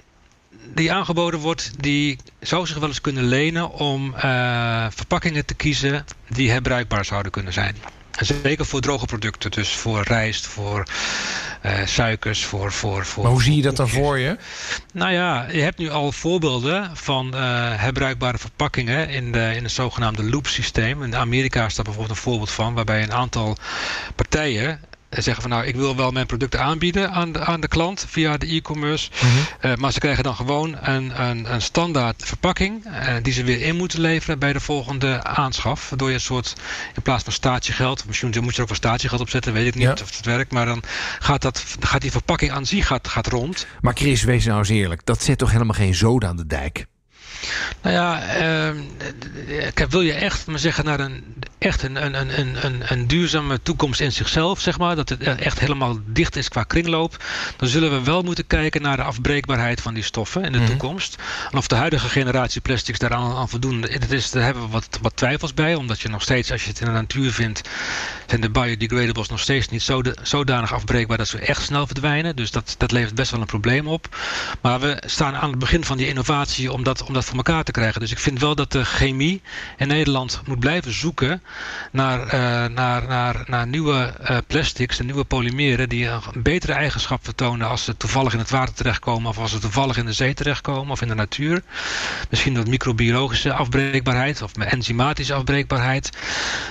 die 0.74 0.92
aangeboden 0.92 1.40
wordt, 1.40 1.72
die 1.78 2.18
zou 2.40 2.68
zich 2.68 2.78
wel 2.78 2.88
eens 2.88 3.02
kunnen 3.02 3.24
lenen 3.24 3.72
om 3.72 4.14
uh, 4.16 4.86
verpakkingen 4.90 5.46
te 5.46 5.54
kiezen 5.54 6.06
die 6.30 6.52
herbruikbaar 6.52 7.06
zouden 7.06 7.32
kunnen 7.32 7.54
zijn. 7.54 7.76
Zeker 8.20 8.66
voor 8.66 8.82
droge 8.82 9.06
producten, 9.06 9.52
dus 9.52 9.76
voor 9.76 10.04
rijst, 10.04 10.48
voor 10.48 10.84
uh, 11.66 11.72
suikers, 11.86 12.46
voor, 12.46 12.72
voor, 12.72 13.06
voor. 13.06 13.24
Maar 13.24 13.32
hoe 13.32 13.44
zie 13.44 13.56
je 13.56 13.62
dat 13.62 13.76
dan 13.76 13.90
voor 13.90 14.20
je? 14.20 14.38
Nou 14.94 15.12
ja, 15.12 15.46
je 15.52 15.62
hebt 15.62 15.78
nu 15.78 15.90
al 15.90 16.12
voorbeelden 16.12 16.98
van 16.98 17.32
uh, 17.34 17.40
herbruikbare 17.76 18.38
verpakkingen 18.38 19.10
in, 19.10 19.32
de, 19.32 19.54
in 19.56 19.64
het 19.64 19.72
zogenaamde 19.72 20.24
loop-systeem. 20.24 21.04
In 21.04 21.16
Amerika 21.16 21.66
is 21.66 21.76
daar 21.76 21.86
bijvoorbeeld 21.86 22.18
een 22.18 22.24
voorbeeld 22.24 22.52
van, 22.52 22.74
waarbij 22.74 23.04
een 23.04 23.14
aantal 23.14 23.58
partijen 24.16 24.80
zeggen 25.24 25.42
van 25.42 25.52
nou, 25.52 25.66
ik 25.66 25.76
wil 25.76 25.96
wel 25.96 26.12
mijn 26.12 26.26
producten 26.26 26.62
aanbieden 26.62 27.12
aan 27.12 27.32
de, 27.32 27.40
aan 27.40 27.60
de 27.62 27.68
klant 27.68 28.06
via 28.08 28.38
de 28.38 28.46
e-commerce. 28.46 29.10
Mm 29.22 29.30
-hmm. 29.30 29.72
uh, 29.72 29.78
maar 29.78 29.92
ze 29.92 30.00
krijgen 30.00 30.24
dan 30.24 30.36
gewoon 30.36 30.78
een, 30.82 31.22
een, 31.22 31.54
een 31.54 31.62
standaard 31.62 32.24
verpakking 32.26 32.86
uh, 32.86 33.14
die 33.22 33.34
ze 33.34 33.44
weer 33.44 33.62
in 33.62 33.76
moeten 33.76 34.02
leveren 34.02 34.40
bij 34.40 34.54
de 34.54 34.60
volgende 34.60 35.24
aanschaf. 35.24 35.90
Waardoor 35.90 36.08
je 36.08 36.14
een 36.14 36.22
soort, 36.22 36.54
in 36.96 37.02
plaats 37.02 37.24
van 37.24 37.34
statiegeld, 37.34 38.06
misschien 38.06 38.30
moet 38.30 38.50
je 38.50 38.56
er 38.56 38.62
ook 38.62 38.68
wel 38.68 38.78
statiegeld 38.78 39.22
op 39.22 39.30
zetten, 39.30 39.54
weet 39.54 39.68
ik 39.68 39.76
niet 39.76 39.84
ja. 39.84 39.92
of 39.92 40.16
het 40.16 40.26
werkt. 40.26 40.52
Maar 40.52 40.66
dan 40.66 40.84
gaat, 41.20 41.42
dat, 41.42 41.64
gaat 41.80 42.02
die 42.02 42.12
verpakking 42.12 42.52
aan 42.52 42.66
zich 42.66 42.88
gaat, 42.88 43.08
gaat 43.08 43.28
rond. 43.28 43.68
Maar 43.82 43.94
Chris, 43.94 44.24
wees 44.24 44.46
nou 44.46 44.60
eens 44.60 44.70
eerlijk, 44.70 45.06
dat 45.06 45.24
zet 45.24 45.38
toch 45.38 45.52
helemaal 45.52 45.76
geen 45.76 45.96
zoden 45.96 46.30
aan 46.30 46.38
de 46.38 46.48
dijk? 46.48 46.86
Nou 47.82 47.96
ja, 47.96 48.22
uh, 49.78 49.86
wil 49.90 50.02
je 50.02 50.14
echt 50.14 50.48
maar 50.48 50.60
zeggen 50.60 50.86
naar 50.86 51.00
een, 51.00 51.24
echt 51.66 51.84
een, 51.84 52.06
een, 52.06 52.40
een, 52.40 52.66
een, 52.66 52.84
een 52.86 53.08
duurzame 53.08 53.62
toekomst 53.62 54.00
in 54.00 54.12
zichzelf, 54.12 54.60
zeg 54.60 54.78
maar, 54.78 54.96
dat 54.96 55.10
het 55.10 55.22
echt 55.24 55.60
helemaal 55.60 55.98
dicht 56.06 56.36
is 56.36 56.50
qua 56.50 56.64
kringloop, 56.64 57.24
dan 57.58 57.68
zullen 57.68 57.92
we 57.92 58.04
wel 58.04 58.22
moeten 58.22 58.48
kijken 58.48 58.82
naar 58.82 58.98
de 58.98 59.04
afbreekbaarheid 59.04 59.82
van 59.82 59.94
die 59.94 60.04
stoffen 60.04 60.44
in 60.44 60.52
de 60.52 60.58
mm-hmm. 60.58 60.78
toekomst. 60.78 61.18
En 61.52 61.58
of 61.58 61.68
de 61.68 61.76
huidige 61.76 62.10
generatie 62.10 62.62
plastics 62.62 63.00
daaraan 63.00 63.36
aan 63.36 63.50
voldoen, 63.50 63.82
dat 63.82 64.12
is, 64.12 64.32
daar 64.32 64.44
hebben 64.44 64.64
we 64.64 64.70
wat, 64.70 65.00
wat 65.02 65.16
twijfels 65.16 65.54
bij, 65.54 65.76
omdat 65.76 66.00
je 66.00 66.10
nog 66.10 66.22
steeds, 66.22 66.52
als 66.52 66.64
je 66.64 66.70
het 66.70 66.80
in 66.80 66.86
de 66.86 66.92
natuur 66.92 67.32
vindt, 67.32 67.62
zijn 68.28 68.42
de 68.42 68.50
biodegradables 68.50 69.30
nog 69.30 69.40
steeds 69.40 69.70
niet 69.70 69.92
zodanig 70.22 70.74
afbreekbaar 70.74 71.18
dat 71.18 71.28
ze 71.28 71.38
echt 71.38 71.62
snel 71.62 71.86
verdwijnen. 71.86 72.36
Dus 72.36 72.52
dat, 72.52 72.76
dat 72.78 72.92
levert 72.92 73.16
best 73.16 73.32
wel 73.32 73.40
een 73.40 73.46
probleem 73.46 73.88
op. 73.88 74.18
Maar 74.62 74.80
we 74.80 75.04
staan 75.06 75.36
aan 75.36 75.50
het 75.50 75.60
begin 75.60 75.84
van 75.86 75.98
die 75.98 76.08
innovatie 76.08 76.72
om 76.72 76.84
dat, 76.84 77.04
om 77.04 77.14
dat 77.14 77.26
voor 77.26 77.36
elkaar 77.36 77.64
te 77.64 77.72
krijgen. 77.72 78.00
Dus 78.00 78.12
ik 78.12 78.20
vind 78.20 78.40
wel 78.40 78.56
dat 78.56 78.72
de 78.72 78.86
chemie 78.86 79.42
in 79.78 79.88
Nederland 79.88 80.42
moet 80.46 80.60
blijven 80.60 80.94
zoeken 80.94 81.42
naar, 81.92 82.20
uh, 82.20 82.32
naar, 82.76 83.08
naar, 83.08 83.44
naar 83.48 83.68
nieuwe 83.68 84.14
uh, 84.30 84.38
plastics 84.48 85.00
en 85.00 85.06
nieuwe 85.06 85.24
polymeren 85.24 85.90
die 85.90 86.08
een 86.08 86.22
betere 86.44 86.74
eigenschap 86.74 87.24
vertonen 87.24 87.68
als 87.68 87.84
ze 87.84 87.98
toevallig 87.98 88.34
in 88.34 88.40
het 88.40 88.50
water 88.50 88.74
terechtkomen 88.74 89.30
of 89.30 89.38
als 89.38 89.52
ze 89.52 89.60
toevallig 89.60 89.98
in 89.98 90.06
de 90.06 90.14
zee 90.14 90.34
terechtkomen 90.34 90.92
of 90.92 91.02
in 91.02 91.08
de 91.08 91.16
natuur. 91.16 91.64
Misschien 92.30 92.54
met 92.54 92.68
microbiologische 92.68 93.54
afbreekbaarheid 93.54 94.42
of 94.42 94.58
enzymatische 94.58 95.34
afbreekbaarheid. 95.34 96.10
Dus 96.12 96.22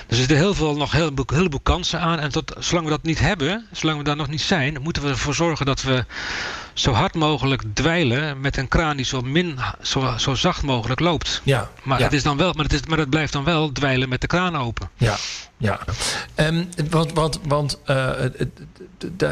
er 0.07 0.15
zitten 0.15 0.37
heel 0.37 0.53
veel, 0.53 0.75
nog 0.75 0.91
heel, 0.91 1.11
een 1.15 1.25
heleboel 1.33 1.59
kansen 1.59 1.99
aan. 1.99 2.19
En 2.19 2.31
tot, 2.31 2.53
zolang 2.59 2.85
we 2.85 2.91
dat 2.91 3.03
niet 3.03 3.19
hebben, 3.19 3.65
zolang 3.71 3.97
we 3.97 4.03
daar 4.03 4.15
nog 4.15 4.27
niet 4.27 4.41
zijn, 4.41 4.81
moeten 4.81 5.03
we 5.03 5.09
ervoor 5.09 5.35
zorgen 5.35 5.65
dat 5.65 5.81
we 5.81 6.05
zo 6.75 6.91
hard 6.91 7.13
mogelijk 7.13 7.63
dweilen 7.73 8.41
met 8.41 8.57
een 8.57 8.67
kraan 8.67 8.95
die 8.97 9.05
zo, 9.05 9.21
min, 9.21 9.57
zo, 9.81 10.13
zo 10.17 10.35
zacht 10.35 10.63
mogelijk 10.63 10.99
loopt. 10.99 11.41
Ja, 11.43 11.69
maar, 11.83 11.97
ja. 11.97 12.03
Het 12.03 12.13
is 12.13 12.23
dan 12.23 12.37
wel, 12.37 12.53
maar, 12.53 12.63
het 12.63 12.73
is, 12.73 12.85
maar 12.85 12.97
het 12.97 13.09
blijft 13.09 13.33
dan 13.33 13.43
wel 13.43 13.71
dweilen 13.71 14.09
met 14.09 14.21
de 14.21 14.27
kraan 14.27 14.57
open. 14.57 14.89
Ja, 14.97 15.15
ja. 15.57 15.79
Um, 16.35 16.69
want 16.89 17.13
want, 17.13 17.39
want 17.47 17.79
uh, 17.85 18.11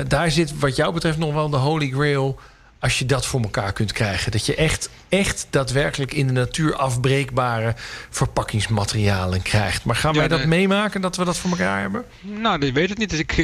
daar 0.07 0.31
zit 0.31 0.59
wat 0.59 0.75
jou 0.75 0.93
betreft 0.93 1.17
nog 1.17 1.33
wel 1.33 1.49
de 1.49 1.57
holy 1.57 1.89
grail 1.89 2.39
als 2.83 2.99
je 2.99 3.05
dat 3.05 3.25
voor 3.25 3.41
elkaar 3.41 3.73
kunt 3.73 3.91
krijgen. 3.91 4.31
Dat 4.31 4.45
je 4.45 4.55
echt, 4.55 4.89
echt 5.09 5.47
daadwerkelijk 5.49 6.13
in 6.13 6.27
de 6.27 6.33
natuur 6.33 6.75
afbreekbare 6.75 7.75
verpakkingsmaterialen 8.09 9.41
krijgt. 9.41 9.85
Maar 9.85 9.95
gaan 9.95 10.15
wij 10.15 10.27
dat 10.27 10.45
meemaken 10.45 11.01
dat 11.01 11.15
we 11.15 11.25
dat 11.25 11.37
voor 11.37 11.49
elkaar 11.49 11.81
hebben? 11.81 12.05
Nou, 12.21 12.65
ik 12.65 12.73
weet 12.73 12.89
het 12.89 12.97
niet. 12.97 13.09
Dus 13.09 13.19
ik, 13.19 13.37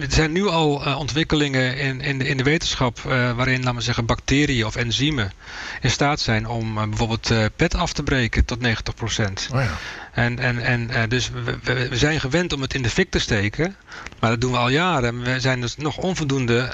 er 0.00 0.12
zijn 0.12 0.32
nu 0.32 0.46
al 0.46 0.86
uh, 0.86 0.98
ontwikkelingen 0.98 1.76
in, 1.76 2.00
in, 2.00 2.18
de, 2.18 2.24
in 2.24 2.36
de 2.36 2.42
wetenschap 2.42 2.98
uh, 2.98 3.32
waarin, 3.32 3.58
laten 3.58 3.74
we 3.74 3.80
zeggen, 3.80 4.06
bacteriën 4.06 4.66
of 4.66 4.76
enzymen 4.76 5.32
in 5.80 5.90
staat 5.90 6.20
zijn 6.20 6.46
om 6.46 6.78
uh, 6.78 6.84
bijvoorbeeld 6.84 7.32
pet 7.56 7.74
af 7.74 7.92
te 7.92 8.02
breken 8.02 8.44
tot 8.44 8.60
90 8.60 8.94
procent. 8.94 9.48
Oh 9.52 9.60
ja. 9.60 9.78
En, 10.12 10.38
en, 10.38 10.60
en 10.90 11.08
dus 11.08 11.30
we, 11.62 11.88
zijn 11.92 12.20
gewend 12.20 12.52
om 12.52 12.60
het 12.60 12.74
in 12.74 12.82
de 12.82 12.90
fik 12.90 13.10
te 13.10 13.18
steken, 13.18 13.76
maar 14.20 14.30
dat 14.30 14.40
doen 14.40 14.52
we 14.52 14.58
al 14.58 14.68
jaren. 14.68 15.22
We 15.22 15.40
zijn 15.40 15.60
dus 15.60 15.76
nog 15.76 15.96
onvoldoende 15.96 16.72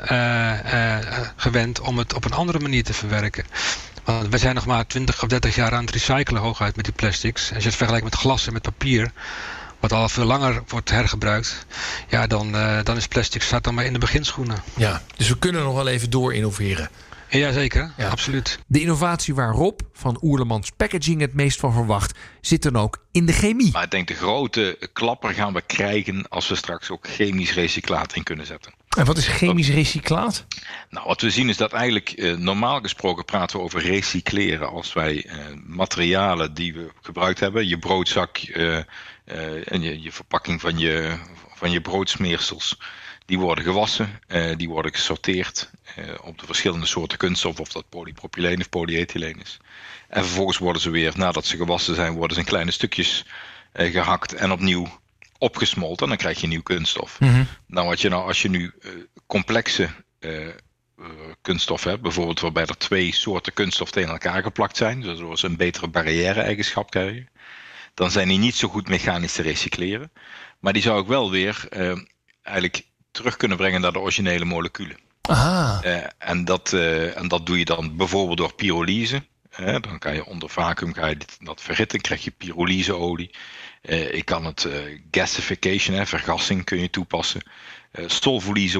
gewend 1.37 1.81
om 1.81 1.99
het 1.99 2.14
op 2.14 2.25
een 2.25 2.33
andere 2.33 2.59
manier 2.59 2.85
te 2.85 2.94
verwerken. 2.94 3.44
Want 4.05 4.29
we 4.29 4.38
zijn 4.38 4.55
nog 4.55 4.66
maar 4.66 4.87
20 4.87 5.22
of 5.22 5.29
30 5.29 5.55
jaar 5.55 5.72
aan 5.72 5.85
het 5.85 5.94
recyclen 5.94 6.40
hooguit 6.40 6.77
met 6.77 6.85
die 6.85 6.94
plastics. 6.94 7.53
Als 7.55 7.62
je 7.62 7.68
het 7.68 7.79
vergelijkt 7.79 8.05
met 8.05 8.14
glas 8.14 8.46
en 8.46 8.53
met 8.53 8.62
papier, 8.62 9.12
wat 9.81 9.92
al 9.92 10.09
veel 10.09 10.25
langer 10.25 10.62
wordt 10.68 10.90
hergebruikt, 10.90 11.66
ja, 12.09 12.27
dan, 12.27 12.55
uh, 12.55 12.79
dan 12.83 12.96
is 12.96 13.09
plastic 13.09 13.42
staat 13.42 13.64
dan 13.64 13.75
maar 13.75 13.85
in 13.85 13.92
de 13.92 13.99
beginschoenen. 13.99 14.62
Ja, 14.77 15.03
dus 15.16 15.29
we 15.29 15.38
kunnen 15.38 15.62
nog 15.62 15.75
wel 15.75 15.88
even 15.88 16.11
door 16.11 16.35
innoveren. 16.35 16.88
Jazeker, 17.28 17.92
ja. 17.96 18.08
absoluut. 18.08 18.58
De 18.66 18.80
innovatie 18.80 19.34
waar 19.34 19.52
Rob 19.52 19.80
van 19.92 20.18
Oerlemans 20.22 20.70
Packaging 20.70 21.20
het 21.20 21.34
meest 21.34 21.60
van 21.60 21.72
verwacht, 21.72 22.18
zit 22.40 22.62
dan 22.62 22.76
ook 22.76 22.98
in 23.12 23.26
de 23.26 23.32
chemie. 23.32 23.72
Maar 23.72 23.82
ik 23.82 23.90
denk 23.90 24.08
de 24.08 24.14
grote 24.14 24.88
klapper 24.92 25.34
gaan 25.34 25.52
we 25.52 25.62
krijgen 25.66 26.28
als 26.28 26.48
we 26.48 26.54
straks 26.54 26.90
ook 26.90 27.06
chemisch 27.08 27.54
recyclaat 27.54 28.14
in 28.14 28.22
kunnen 28.22 28.46
zetten. 28.46 28.72
En 28.96 29.04
wat 29.04 29.16
is 29.16 29.26
chemisch 29.26 29.68
recyclaat? 29.68 30.46
Nou, 30.90 31.06
wat 31.06 31.20
we 31.20 31.30
zien 31.30 31.48
is 31.48 31.56
dat 31.56 31.72
eigenlijk 31.72 32.10
eh, 32.10 32.36
normaal 32.36 32.80
gesproken 32.80 33.24
praten 33.24 33.56
we 33.56 33.64
over 33.64 33.80
recycleren. 33.80 34.70
Als 34.70 34.92
wij 34.92 35.24
eh, 35.24 35.38
materialen 35.66 36.54
die 36.54 36.74
we 36.74 36.90
gebruikt 37.02 37.40
hebben, 37.40 37.68
je 37.68 37.78
broodzak 37.78 38.38
eh, 38.38 38.76
eh 38.76 38.84
en 39.72 39.82
je, 39.82 40.02
je, 40.02 40.12
verpakking 40.12 40.60
van 40.60 40.78
je, 40.78 41.18
van 41.54 41.70
je 41.70 41.80
broodsmeersels, 41.80 42.76
die 43.26 43.38
worden 43.38 43.64
gewassen, 43.64 44.20
eh, 44.26 44.56
die 44.56 44.68
worden 44.68 44.92
gesorteerd 44.92 45.70
op 46.22 46.38
de 46.38 46.46
verschillende 46.46 46.87
soorten 46.87 47.18
kunststof, 47.18 47.61
of 47.61 47.68
dat 47.68 47.88
polypropyleen 47.88 48.61
of 48.61 48.68
polyethyleen 48.68 49.40
is. 49.40 49.59
En 50.09 50.24
vervolgens 50.24 50.59
worden 50.59 50.82
ze 50.82 50.90
weer, 50.90 51.12
nadat 51.16 51.44
ze 51.46 51.56
gewassen 51.56 51.94
zijn, 51.94 52.12
worden 52.12 52.35
ze 52.35 52.42
in 52.42 52.48
kleine 52.48 52.70
stukjes 52.70 53.24
gehakt 53.72 54.35
en 54.35 54.52
opnieuw 54.52 55.00
opgesmolten, 55.38 56.09
dan 56.09 56.16
krijg 56.16 56.40
je 56.40 56.46
nieuw 56.46 56.62
kunststof. 56.62 57.20
Mm 57.20 57.46
Nou, 57.66 57.88
wat 57.88 58.00
je 58.00 58.09
nou, 58.09 58.26
als 58.26 58.42
je 58.42 58.48
nu 58.48 58.72
uh, 58.80 58.92
complexe 59.26 59.88
kunststof 61.42 61.85
hebt, 61.85 62.02
bijvoorbeeld 62.02 62.40
waarbij 62.40 62.66
er 62.66 62.78
twee 62.78 63.14
soorten 63.14 63.52
kunststof 63.52 63.90
tegen 63.90 64.11
elkaar 64.11 64.42
geplakt 64.42 64.76
zijn, 64.76 65.02
zodat 65.02 65.38
ze 65.38 65.46
een 65.46 65.56
betere 65.56 65.88
barrière-eigenschap 65.88 66.90
krijgen, 66.90 67.28
dan 67.94 68.11
zijn 68.11 68.28
die 68.28 68.38
niet 68.38 68.54
zo 68.54 68.68
goed 68.68 68.88
mechanisch 68.88 69.32
te 69.32 69.42
recycleren. 69.42 70.12
Maar 70.59 70.72
die 70.72 70.82
zou 70.82 71.00
ik 71.00 71.06
wel 71.06 71.30
weer 71.30 71.68
eigenlijk 72.42 72.87
terug 73.11 73.37
kunnen 73.37 73.56
brengen 73.56 73.80
naar 73.80 73.92
de 73.92 73.98
originele 73.98 74.44
moleculen. 74.44 74.98
Aha. 75.26 75.82
en, 76.18 76.44
dat, 76.44 76.72
en 77.14 77.28
dat 77.28 77.46
doe 77.46 77.58
je 77.58 77.64
dan 77.64 77.96
bijvoorbeeld 77.96 78.38
door 78.38 78.54
pyrolyse. 78.54 79.22
dan 79.56 79.98
kan 79.98 80.14
je 80.14 80.24
onder 80.24 80.50
vacuüm 80.50 80.94
ga 80.94 81.06
je 81.06 81.16
dat 81.38 81.60
krijg 82.00 82.24
je 82.24 82.30
pyrolyseolie. 82.30 83.30
Uh, 83.82 84.14
ik 84.14 84.24
kan 84.24 84.44
het 84.44 84.64
uh, 84.64 85.00
gasification, 85.10 85.96
hè, 85.96 86.06
vergassing 86.06 86.64
kun 86.64 86.80
je 86.80 86.90
toepassen. 86.90 87.42
Uh, 87.92 88.08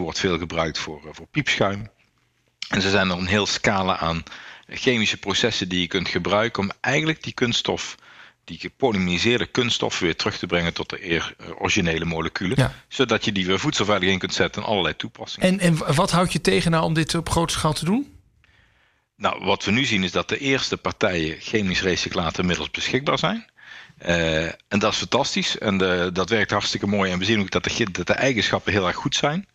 wordt 0.01 0.19
veel 0.19 0.39
gebruikt 0.39 0.79
voor, 0.79 1.01
voor 1.11 1.27
piepschuim. 1.27 1.91
En 2.69 2.83
ze 2.83 2.91
zijn 2.91 3.11
er 3.11 3.17
een 3.17 3.27
heel 3.27 3.47
scala 3.47 3.99
aan 3.99 4.23
chemische 4.69 5.17
processen 5.17 5.69
die 5.69 5.81
je 5.81 5.87
kunt 5.87 6.09
gebruiken 6.09 6.63
om 6.63 6.71
eigenlijk 6.81 7.23
die 7.23 7.33
kunststof, 7.33 7.97
die 8.47 8.59
gepolymeriseerde 8.59 9.47
kunststof 9.47 9.99
weer 9.99 10.17
terug 10.17 10.39
te 10.39 10.47
brengen 10.47 10.75
tot 10.75 10.91
de 10.91 11.23
originele 11.59 12.05
moleculen. 12.05 12.73
Zodat 12.89 13.25
je 13.25 13.33
die 13.33 13.47
weer 13.47 13.59
voedselveilig 13.59 14.09
in 14.09 14.19
kunt 14.19 14.35
zetten 14.35 14.63
en 14.63 14.69
allerlei 14.69 14.97
toepassingen. 14.97 15.49
En, 15.49 15.61
en 15.61 15.95
wat 15.95 16.11
houdt 16.11 16.33
je 16.33 16.41
tegen 16.41 16.71
nou 16.71 16.85
om 16.85 16.95
dit 16.95 17.15
op 17.15 17.29
grote 17.29 17.53
schaal 17.53 17.73
te 17.73 17.85
doen? 17.85 18.15
Nou, 19.17 19.45
wat 19.45 19.65
we 19.65 19.71
nu 19.71 19.85
zien 19.85 20.05
is 20.05 20.13
dat 20.13 20.29
de 20.29 20.39
eerste 20.39 20.77
partijen 20.77 21.37
chemisch 21.41 21.83
recyclaten 21.83 22.41
inmiddels 22.41 22.71
beschikbaar 22.71 23.19
zijn. 23.19 23.47
Uh, 24.07 24.45
en 24.45 24.79
dat 24.79 24.93
is 24.93 24.99
fantastisch 24.99 25.59
en 25.59 25.79
de, 25.79 26.11
dat 26.13 26.29
werkt 26.29 26.51
hartstikke 26.51 26.87
mooi. 26.87 27.11
En 27.13 27.19
we 27.19 27.25
zien 27.25 27.41
ook 27.41 27.51
dat 27.51 27.65
de, 27.65 27.91
dat 27.91 28.07
de 28.07 28.13
eigenschappen 28.13 28.73
heel 28.73 28.87
erg 28.87 28.97
goed 28.97 29.15
zijn. 29.15 29.49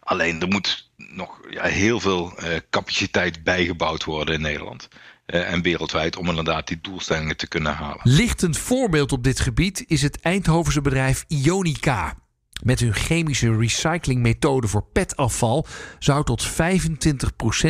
Alleen 0.00 0.40
er 0.40 0.48
moet 0.48 0.90
nog 0.96 1.40
ja, 1.50 1.64
heel 1.64 2.00
veel 2.00 2.32
uh, 2.38 2.48
capaciteit 2.70 3.44
bijgebouwd 3.44 4.04
worden 4.04 4.34
in 4.34 4.40
Nederland. 4.40 4.88
Uh, 5.30 5.52
en 5.52 5.62
wereldwijd 5.62 6.16
om 6.16 6.28
inderdaad 6.28 6.66
die 6.66 6.78
doelstellingen 6.80 7.36
te 7.36 7.48
kunnen 7.48 7.74
halen. 7.74 8.00
Lichtend 8.02 8.58
voorbeeld 8.58 9.12
op 9.12 9.24
dit 9.24 9.40
gebied 9.40 9.84
is 9.86 10.02
het 10.02 10.20
Eindhovense 10.20 10.80
bedrijf 10.80 11.24
Ionica. 11.28 12.14
Met 12.62 12.80
hun 12.80 12.94
chemische 12.94 13.56
recyclingmethode 13.56 14.68
voor 14.68 14.84
petafval 14.92 15.66
zou 15.98 16.24
tot 16.24 16.48
25% 16.48 16.52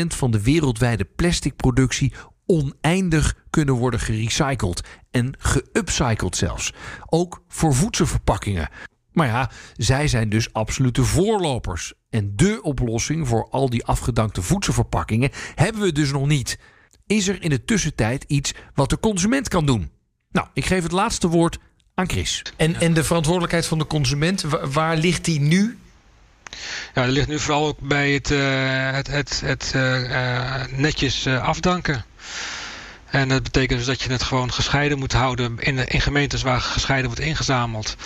van 0.07 0.31
de 0.31 0.43
wereldwijde 0.43 1.05
plasticproductie 1.05 2.13
oneindig 2.47 3.37
kunnen 3.51 3.75
worden 3.75 4.01
gerecycled 4.01 4.83
en 5.11 5.35
geupcycled 5.39 6.37
zelfs. 6.37 6.73
Ook 7.07 7.43
voor 7.49 7.75
voedselverpakkingen. 7.75 8.69
Maar 9.13 9.27
ja, 9.27 9.51
zij 9.77 10.09
zijn 10.09 10.29
dus 10.29 10.53
absolute 10.53 11.05
voorlopers. 11.05 11.93
En 12.11 12.33
de 12.37 12.63
oplossing 12.63 13.29
voor 13.29 13.49
al 13.51 13.71
die 13.71 13.85
afgedankte 13.85 14.43
voedselverpakkingen 14.43 15.31
hebben 15.55 15.83
we 15.83 15.93
dus 15.93 16.13
nog 16.13 16.27
niet. 16.27 16.59
Is 17.11 17.29
er 17.29 17.43
in 17.43 17.51
de 17.51 17.65
tussentijd 17.65 18.25
iets 18.27 18.53
wat 18.75 18.91
de 18.91 19.01
consument 19.01 19.49
kan 19.49 19.67
doen? 19.67 19.91
Nou, 20.31 20.47
ik 20.53 20.65
geef 20.65 20.83
het 20.83 20.93
laatste 20.93 21.29
woord 21.29 21.59
aan 21.95 22.09
Chris. 22.09 22.43
En, 22.57 22.81
en 22.81 22.95
de 22.95 23.05
verantwoordelijkheid 23.05 23.67
van 23.67 23.79
de 23.79 23.87
consument, 23.87 24.45
waar 24.73 24.97
ligt 24.97 25.25
die 25.25 25.41
nu? 25.41 25.79
Ja, 26.95 27.05
dat 27.05 27.15
ligt 27.15 27.29
nu 27.29 27.39
vooral 27.39 27.67
ook 27.67 27.79
bij 27.79 28.13
het, 28.13 28.31
uh, 28.31 28.93
het, 28.93 29.07
het, 29.07 29.41
het 29.45 29.73
uh, 29.77 30.65
netjes 30.77 31.27
afdanken. 31.27 32.05
En 33.11 33.29
dat 33.29 33.43
betekent 33.43 33.79
dus 33.79 33.89
dat 33.89 34.03
je 34.03 34.11
het 34.11 34.23
gewoon 34.23 34.53
gescheiden 34.53 34.99
moet 34.99 35.13
houden 35.13 35.59
in, 35.59 35.87
in 35.87 36.01
gemeentes 36.01 36.43
waar 36.43 36.61
gescheiden 36.61 37.07
wordt 37.07 37.25
ingezameld. 37.25 37.97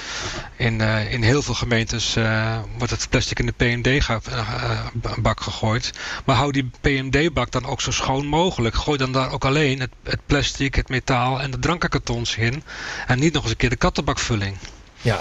In, 0.57 0.81
uh, 0.81 1.12
in 1.12 1.23
heel 1.23 1.43
veel 1.43 1.55
gemeentes 1.55 2.17
uh, 2.17 2.59
wordt 2.79 2.93
het 2.93 3.07
plastic 3.11 3.38
in 3.38 3.47
de 3.47 3.53
PMD-bak 3.53 5.38
uh, 5.38 5.45
gegooid. 5.45 5.93
Maar 6.25 6.37
hou 6.37 6.53
die 6.53 6.71
PMD-bak 6.81 7.51
dan 7.51 7.64
ook 7.64 7.81
zo 7.81 7.90
schoon 7.90 8.27
mogelijk. 8.27 8.75
Gooi 8.75 8.99
dan 8.99 9.12
daar 9.12 9.33
ook 9.33 9.45
alleen 9.45 9.81
het, 9.81 9.90
het 10.03 10.21
plastic, 10.27 10.75
het 10.75 10.88
metaal 10.88 11.40
en 11.40 11.51
de 11.51 11.59
drankenkartons 11.59 12.37
in. 12.37 12.62
En 13.07 13.19
niet 13.19 13.33
nog 13.33 13.43
eens 13.43 13.51
een 13.51 13.57
keer 13.57 13.71
de 13.71 13.77
kattenbakvulling. 13.77 14.57
Ja. 15.01 15.19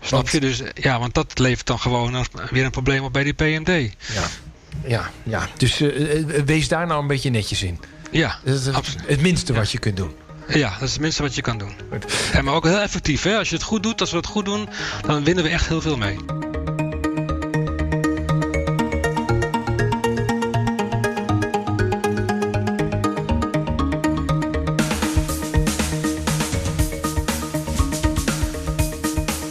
Snap 0.00 0.28
je? 0.28 0.40
Dus 0.40 0.62
ja, 0.74 0.98
want 0.98 1.14
dat 1.14 1.38
levert 1.38 1.66
dan 1.66 1.78
gewoon 1.78 2.26
weer 2.50 2.64
een 2.64 2.70
probleem 2.70 3.04
op 3.04 3.12
bij 3.12 3.24
die 3.24 3.32
PMD. 3.32 3.92
Ja, 4.14 4.26
ja, 4.86 5.10
ja. 5.22 5.48
dus 5.56 5.82
wees 6.44 6.68
daar 6.68 6.86
nou 6.86 7.00
een 7.00 7.06
beetje 7.06 7.30
netjes 7.30 7.62
in. 7.62 7.80
Ja, 8.10 8.38
dat 8.44 8.54
is 8.54 8.66
het, 8.66 8.96
het 9.06 9.20
minste 9.20 9.52
wat 9.52 9.70
je 9.70 9.78
kunt 9.78 9.96
doen. 9.96 10.10
Ja, 10.48 10.70
dat 10.70 10.82
is 10.82 10.92
het 10.92 11.00
minste 11.00 11.22
wat 11.22 11.34
je 11.34 11.42
kan 11.42 11.58
doen. 11.58 11.72
En 12.32 12.44
maar 12.44 12.54
ook 12.54 12.64
heel 12.64 12.78
effectief. 12.78 13.22
Hè? 13.22 13.38
Als 13.38 13.48
je 13.48 13.54
het 13.54 13.64
goed 13.64 13.82
doet, 13.82 14.00
als 14.00 14.10
we 14.10 14.16
het 14.16 14.26
goed 14.26 14.44
doen, 14.44 14.68
dan 15.06 15.24
winnen 15.24 15.44
we 15.44 15.50
echt 15.50 15.68
heel 15.68 15.80
veel 15.80 15.96
mee. 15.96 16.16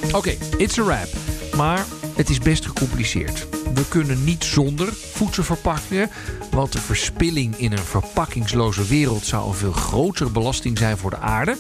Oké, 0.08 0.18
okay, 0.18 0.38
it's 0.58 0.78
a 0.78 0.84
wrap. 0.84 1.08
Maar 1.56 1.86
het 2.16 2.30
is 2.30 2.40
best 2.40 2.66
gecompliceerd. 2.66 3.48
We 3.74 3.88
kunnen 3.88 4.24
niet 4.24 4.44
zonder 4.44 4.94
voedselverpakkingen, 4.94 6.10
want 6.56 6.72
de 6.72 6.82
verspilling 6.82 7.58
in 7.58 7.72
een 7.72 7.78
verpakkingsloze 7.78 8.86
wereld 8.86 9.26
zou 9.26 9.48
een 9.48 9.54
veel 9.54 9.72
grotere 9.72 10.30
belasting 10.30 10.78
zijn 10.78 10.98
voor 10.98 11.10
de 11.10 11.18
aarde. 11.18 11.58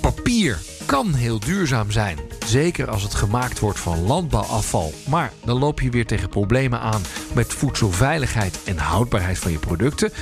Papier 0.00 0.58
kan 0.86 1.14
heel 1.14 1.40
duurzaam 1.40 1.90
zijn, 1.90 2.18
zeker 2.46 2.90
als 2.90 3.02
het 3.02 3.14
gemaakt 3.14 3.58
wordt 3.58 3.78
van 3.78 4.06
landbouwafval. 4.06 4.92
Maar 5.08 5.32
dan 5.44 5.58
loop 5.58 5.80
je 5.80 5.90
weer 5.90 6.06
tegen 6.06 6.28
problemen 6.28 6.80
aan 6.80 7.02
met 7.34 7.54
voedselveiligheid 7.54 8.58
en 8.64 8.78
houdbaarheid 8.78 9.38
van 9.38 9.52
je 9.52 9.58
producten. 9.58 10.12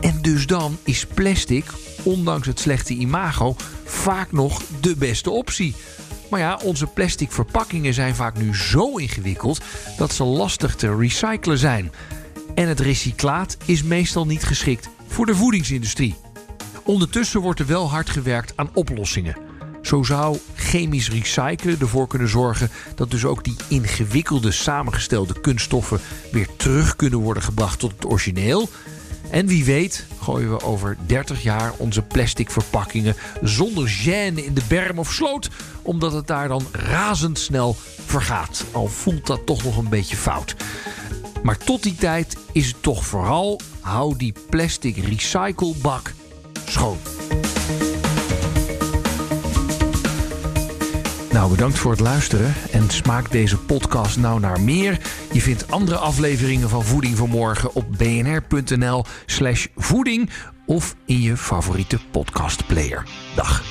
En 0.00 0.18
dus 0.22 0.46
dan 0.46 0.78
is 0.82 1.06
plastic, 1.06 1.64
ondanks 2.02 2.46
het 2.46 2.60
slechte 2.60 2.94
imago, 2.94 3.56
vaak 3.84 4.32
nog 4.32 4.62
de 4.80 4.96
beste 4.96 5.30
optie. 5.30 5.74
Maar 6.30 6.40
ja, 6.40 6.58
onze 6.62 6.86
plastic 6.86 7.32
verpakkingen 7.32 7.94
zijn 7.94 8.14
vaak 8.14 8.38
nu 8.38 8.56
zo 8.56 8.96
ingewikkeld 8.96 9.60
dat 9.96 10.12
ze 10.12 10.24
lastig 10.24 10.74
te 10.74 10.96
recyclen 10.96 11.58
zijn. 11.58 11.92
En 12.58 12.68
het 12.68 12.80
recyclaat 12.80 13.56
is 13.64 13.82
meestal 13.82 14.26
niet 14.26 14.44
geschikt 14.44 14.88
voor 15.06 15.26
de 15.26 15.34
voedingsindustrie. 15.34 16.14
Ondertussen 16.84 17.40
wordt 17.40 17.60
er 17.60 17.66
wel 17.66 17.90
hard 17.90 18.10
gewerkt 18.10 18.52
aan 18.56 18.70
oplossingen. 18.74 19.36
Zo 19.82 20.02
zou 20.02 20.38
chemisch 20.54 21.10
recyclen 21.10 21.80
ervoor 21.80 22.06
kunnen 22.06 22.28
zorgen 22.28 22.70
dat 22.94 23.10
dus 23.10 23.24
ook 23.24 23.44
die 23.44 23.56
ingewikkelde 23.68 24.50
samengestelde 24.50 25.40
kunststoffen 25.40 26.00
weer 26.32 26.48
terug 26.56 26.96
kunnen 26.96 27.18
worden 27.18 27.42
gebracht 27.42 27.78
tot 27.78 27.92
het 27.92 28.06
origineel. 28.06 28.68
En 29.30 29.46
wie 29.46 29.64
weet 29.64 30.06
gooien 30.22 30.50
we 30.50 30.62
over 30.62 30.96
30 31.06 31.42
jaar 31.42 31.72
onze 31.76 32.02
plastic 32.02 32.50
verpakkingen 32.50 33.16
zonder 33.42 33.88
gêne 33.88 34.44
in 34.44 34.54
de 34.54 34.62
berm 34.68 34.98
of 34.98 35.12
sloot, 35.12 35.50
omdat 35.82 36.12
het 36.12 36.26
daar 36.26 36.48
dan 36.48 36.66
razendsnel 36.72 37.76
vergaat. 38.06 38.64
Al 38.72 38.86
voelt 38.86 39.26
dat 39.26 39.46
toch 39.46 39.64
nog 39.64 39.76
een 39.76 39.88
beetje 39.88 40.16
fout. 40.16 40.56
Maar 41.42 41.58
tot 41.58 41.82
die 41.82 41.94
tijd 41.94 42.36
is 42.52 42.66
het 42.66 42.82
toch 42.82 43.06
vooral 43.06 43.60
hou 43.80 44.16
die 44.16 44.34
plastic 44.50 44.96
recyclebak 44.96 46.14
schoon. 46.64 46.98
Nou, 51.32 51.50
bedankt 51.50 51.78
voor 51.78 51.90
het 51.90 52.00
luisteren 52.00 52.54
en 52.70 52.90
smaakt 52.90 53.32
deze 53.32 53.58
podcast 53.58 54.16
nou 54.16 54.40
naar 54.40 54.60
meer? 54.60 55.00
Je 55.32 55.40
vindt 55.40 55.70
andere 55.70 55.98
afleveringen 55.98 56.68
van 56.68 56.84
Voeding 56.84 57.16
voor 57.16 57.28
Morgen 57.28 57.74
op 57.74 57.84
bnr.nl/slash 57.98 59.66
voeding 59.76 60.30
of 60.66 60.96
in 61.04 61.20
je 61.20 61.36
favoriete 61.36 61.98
podcastplayer. 62.10 63.02
Dag. 63.34 63.62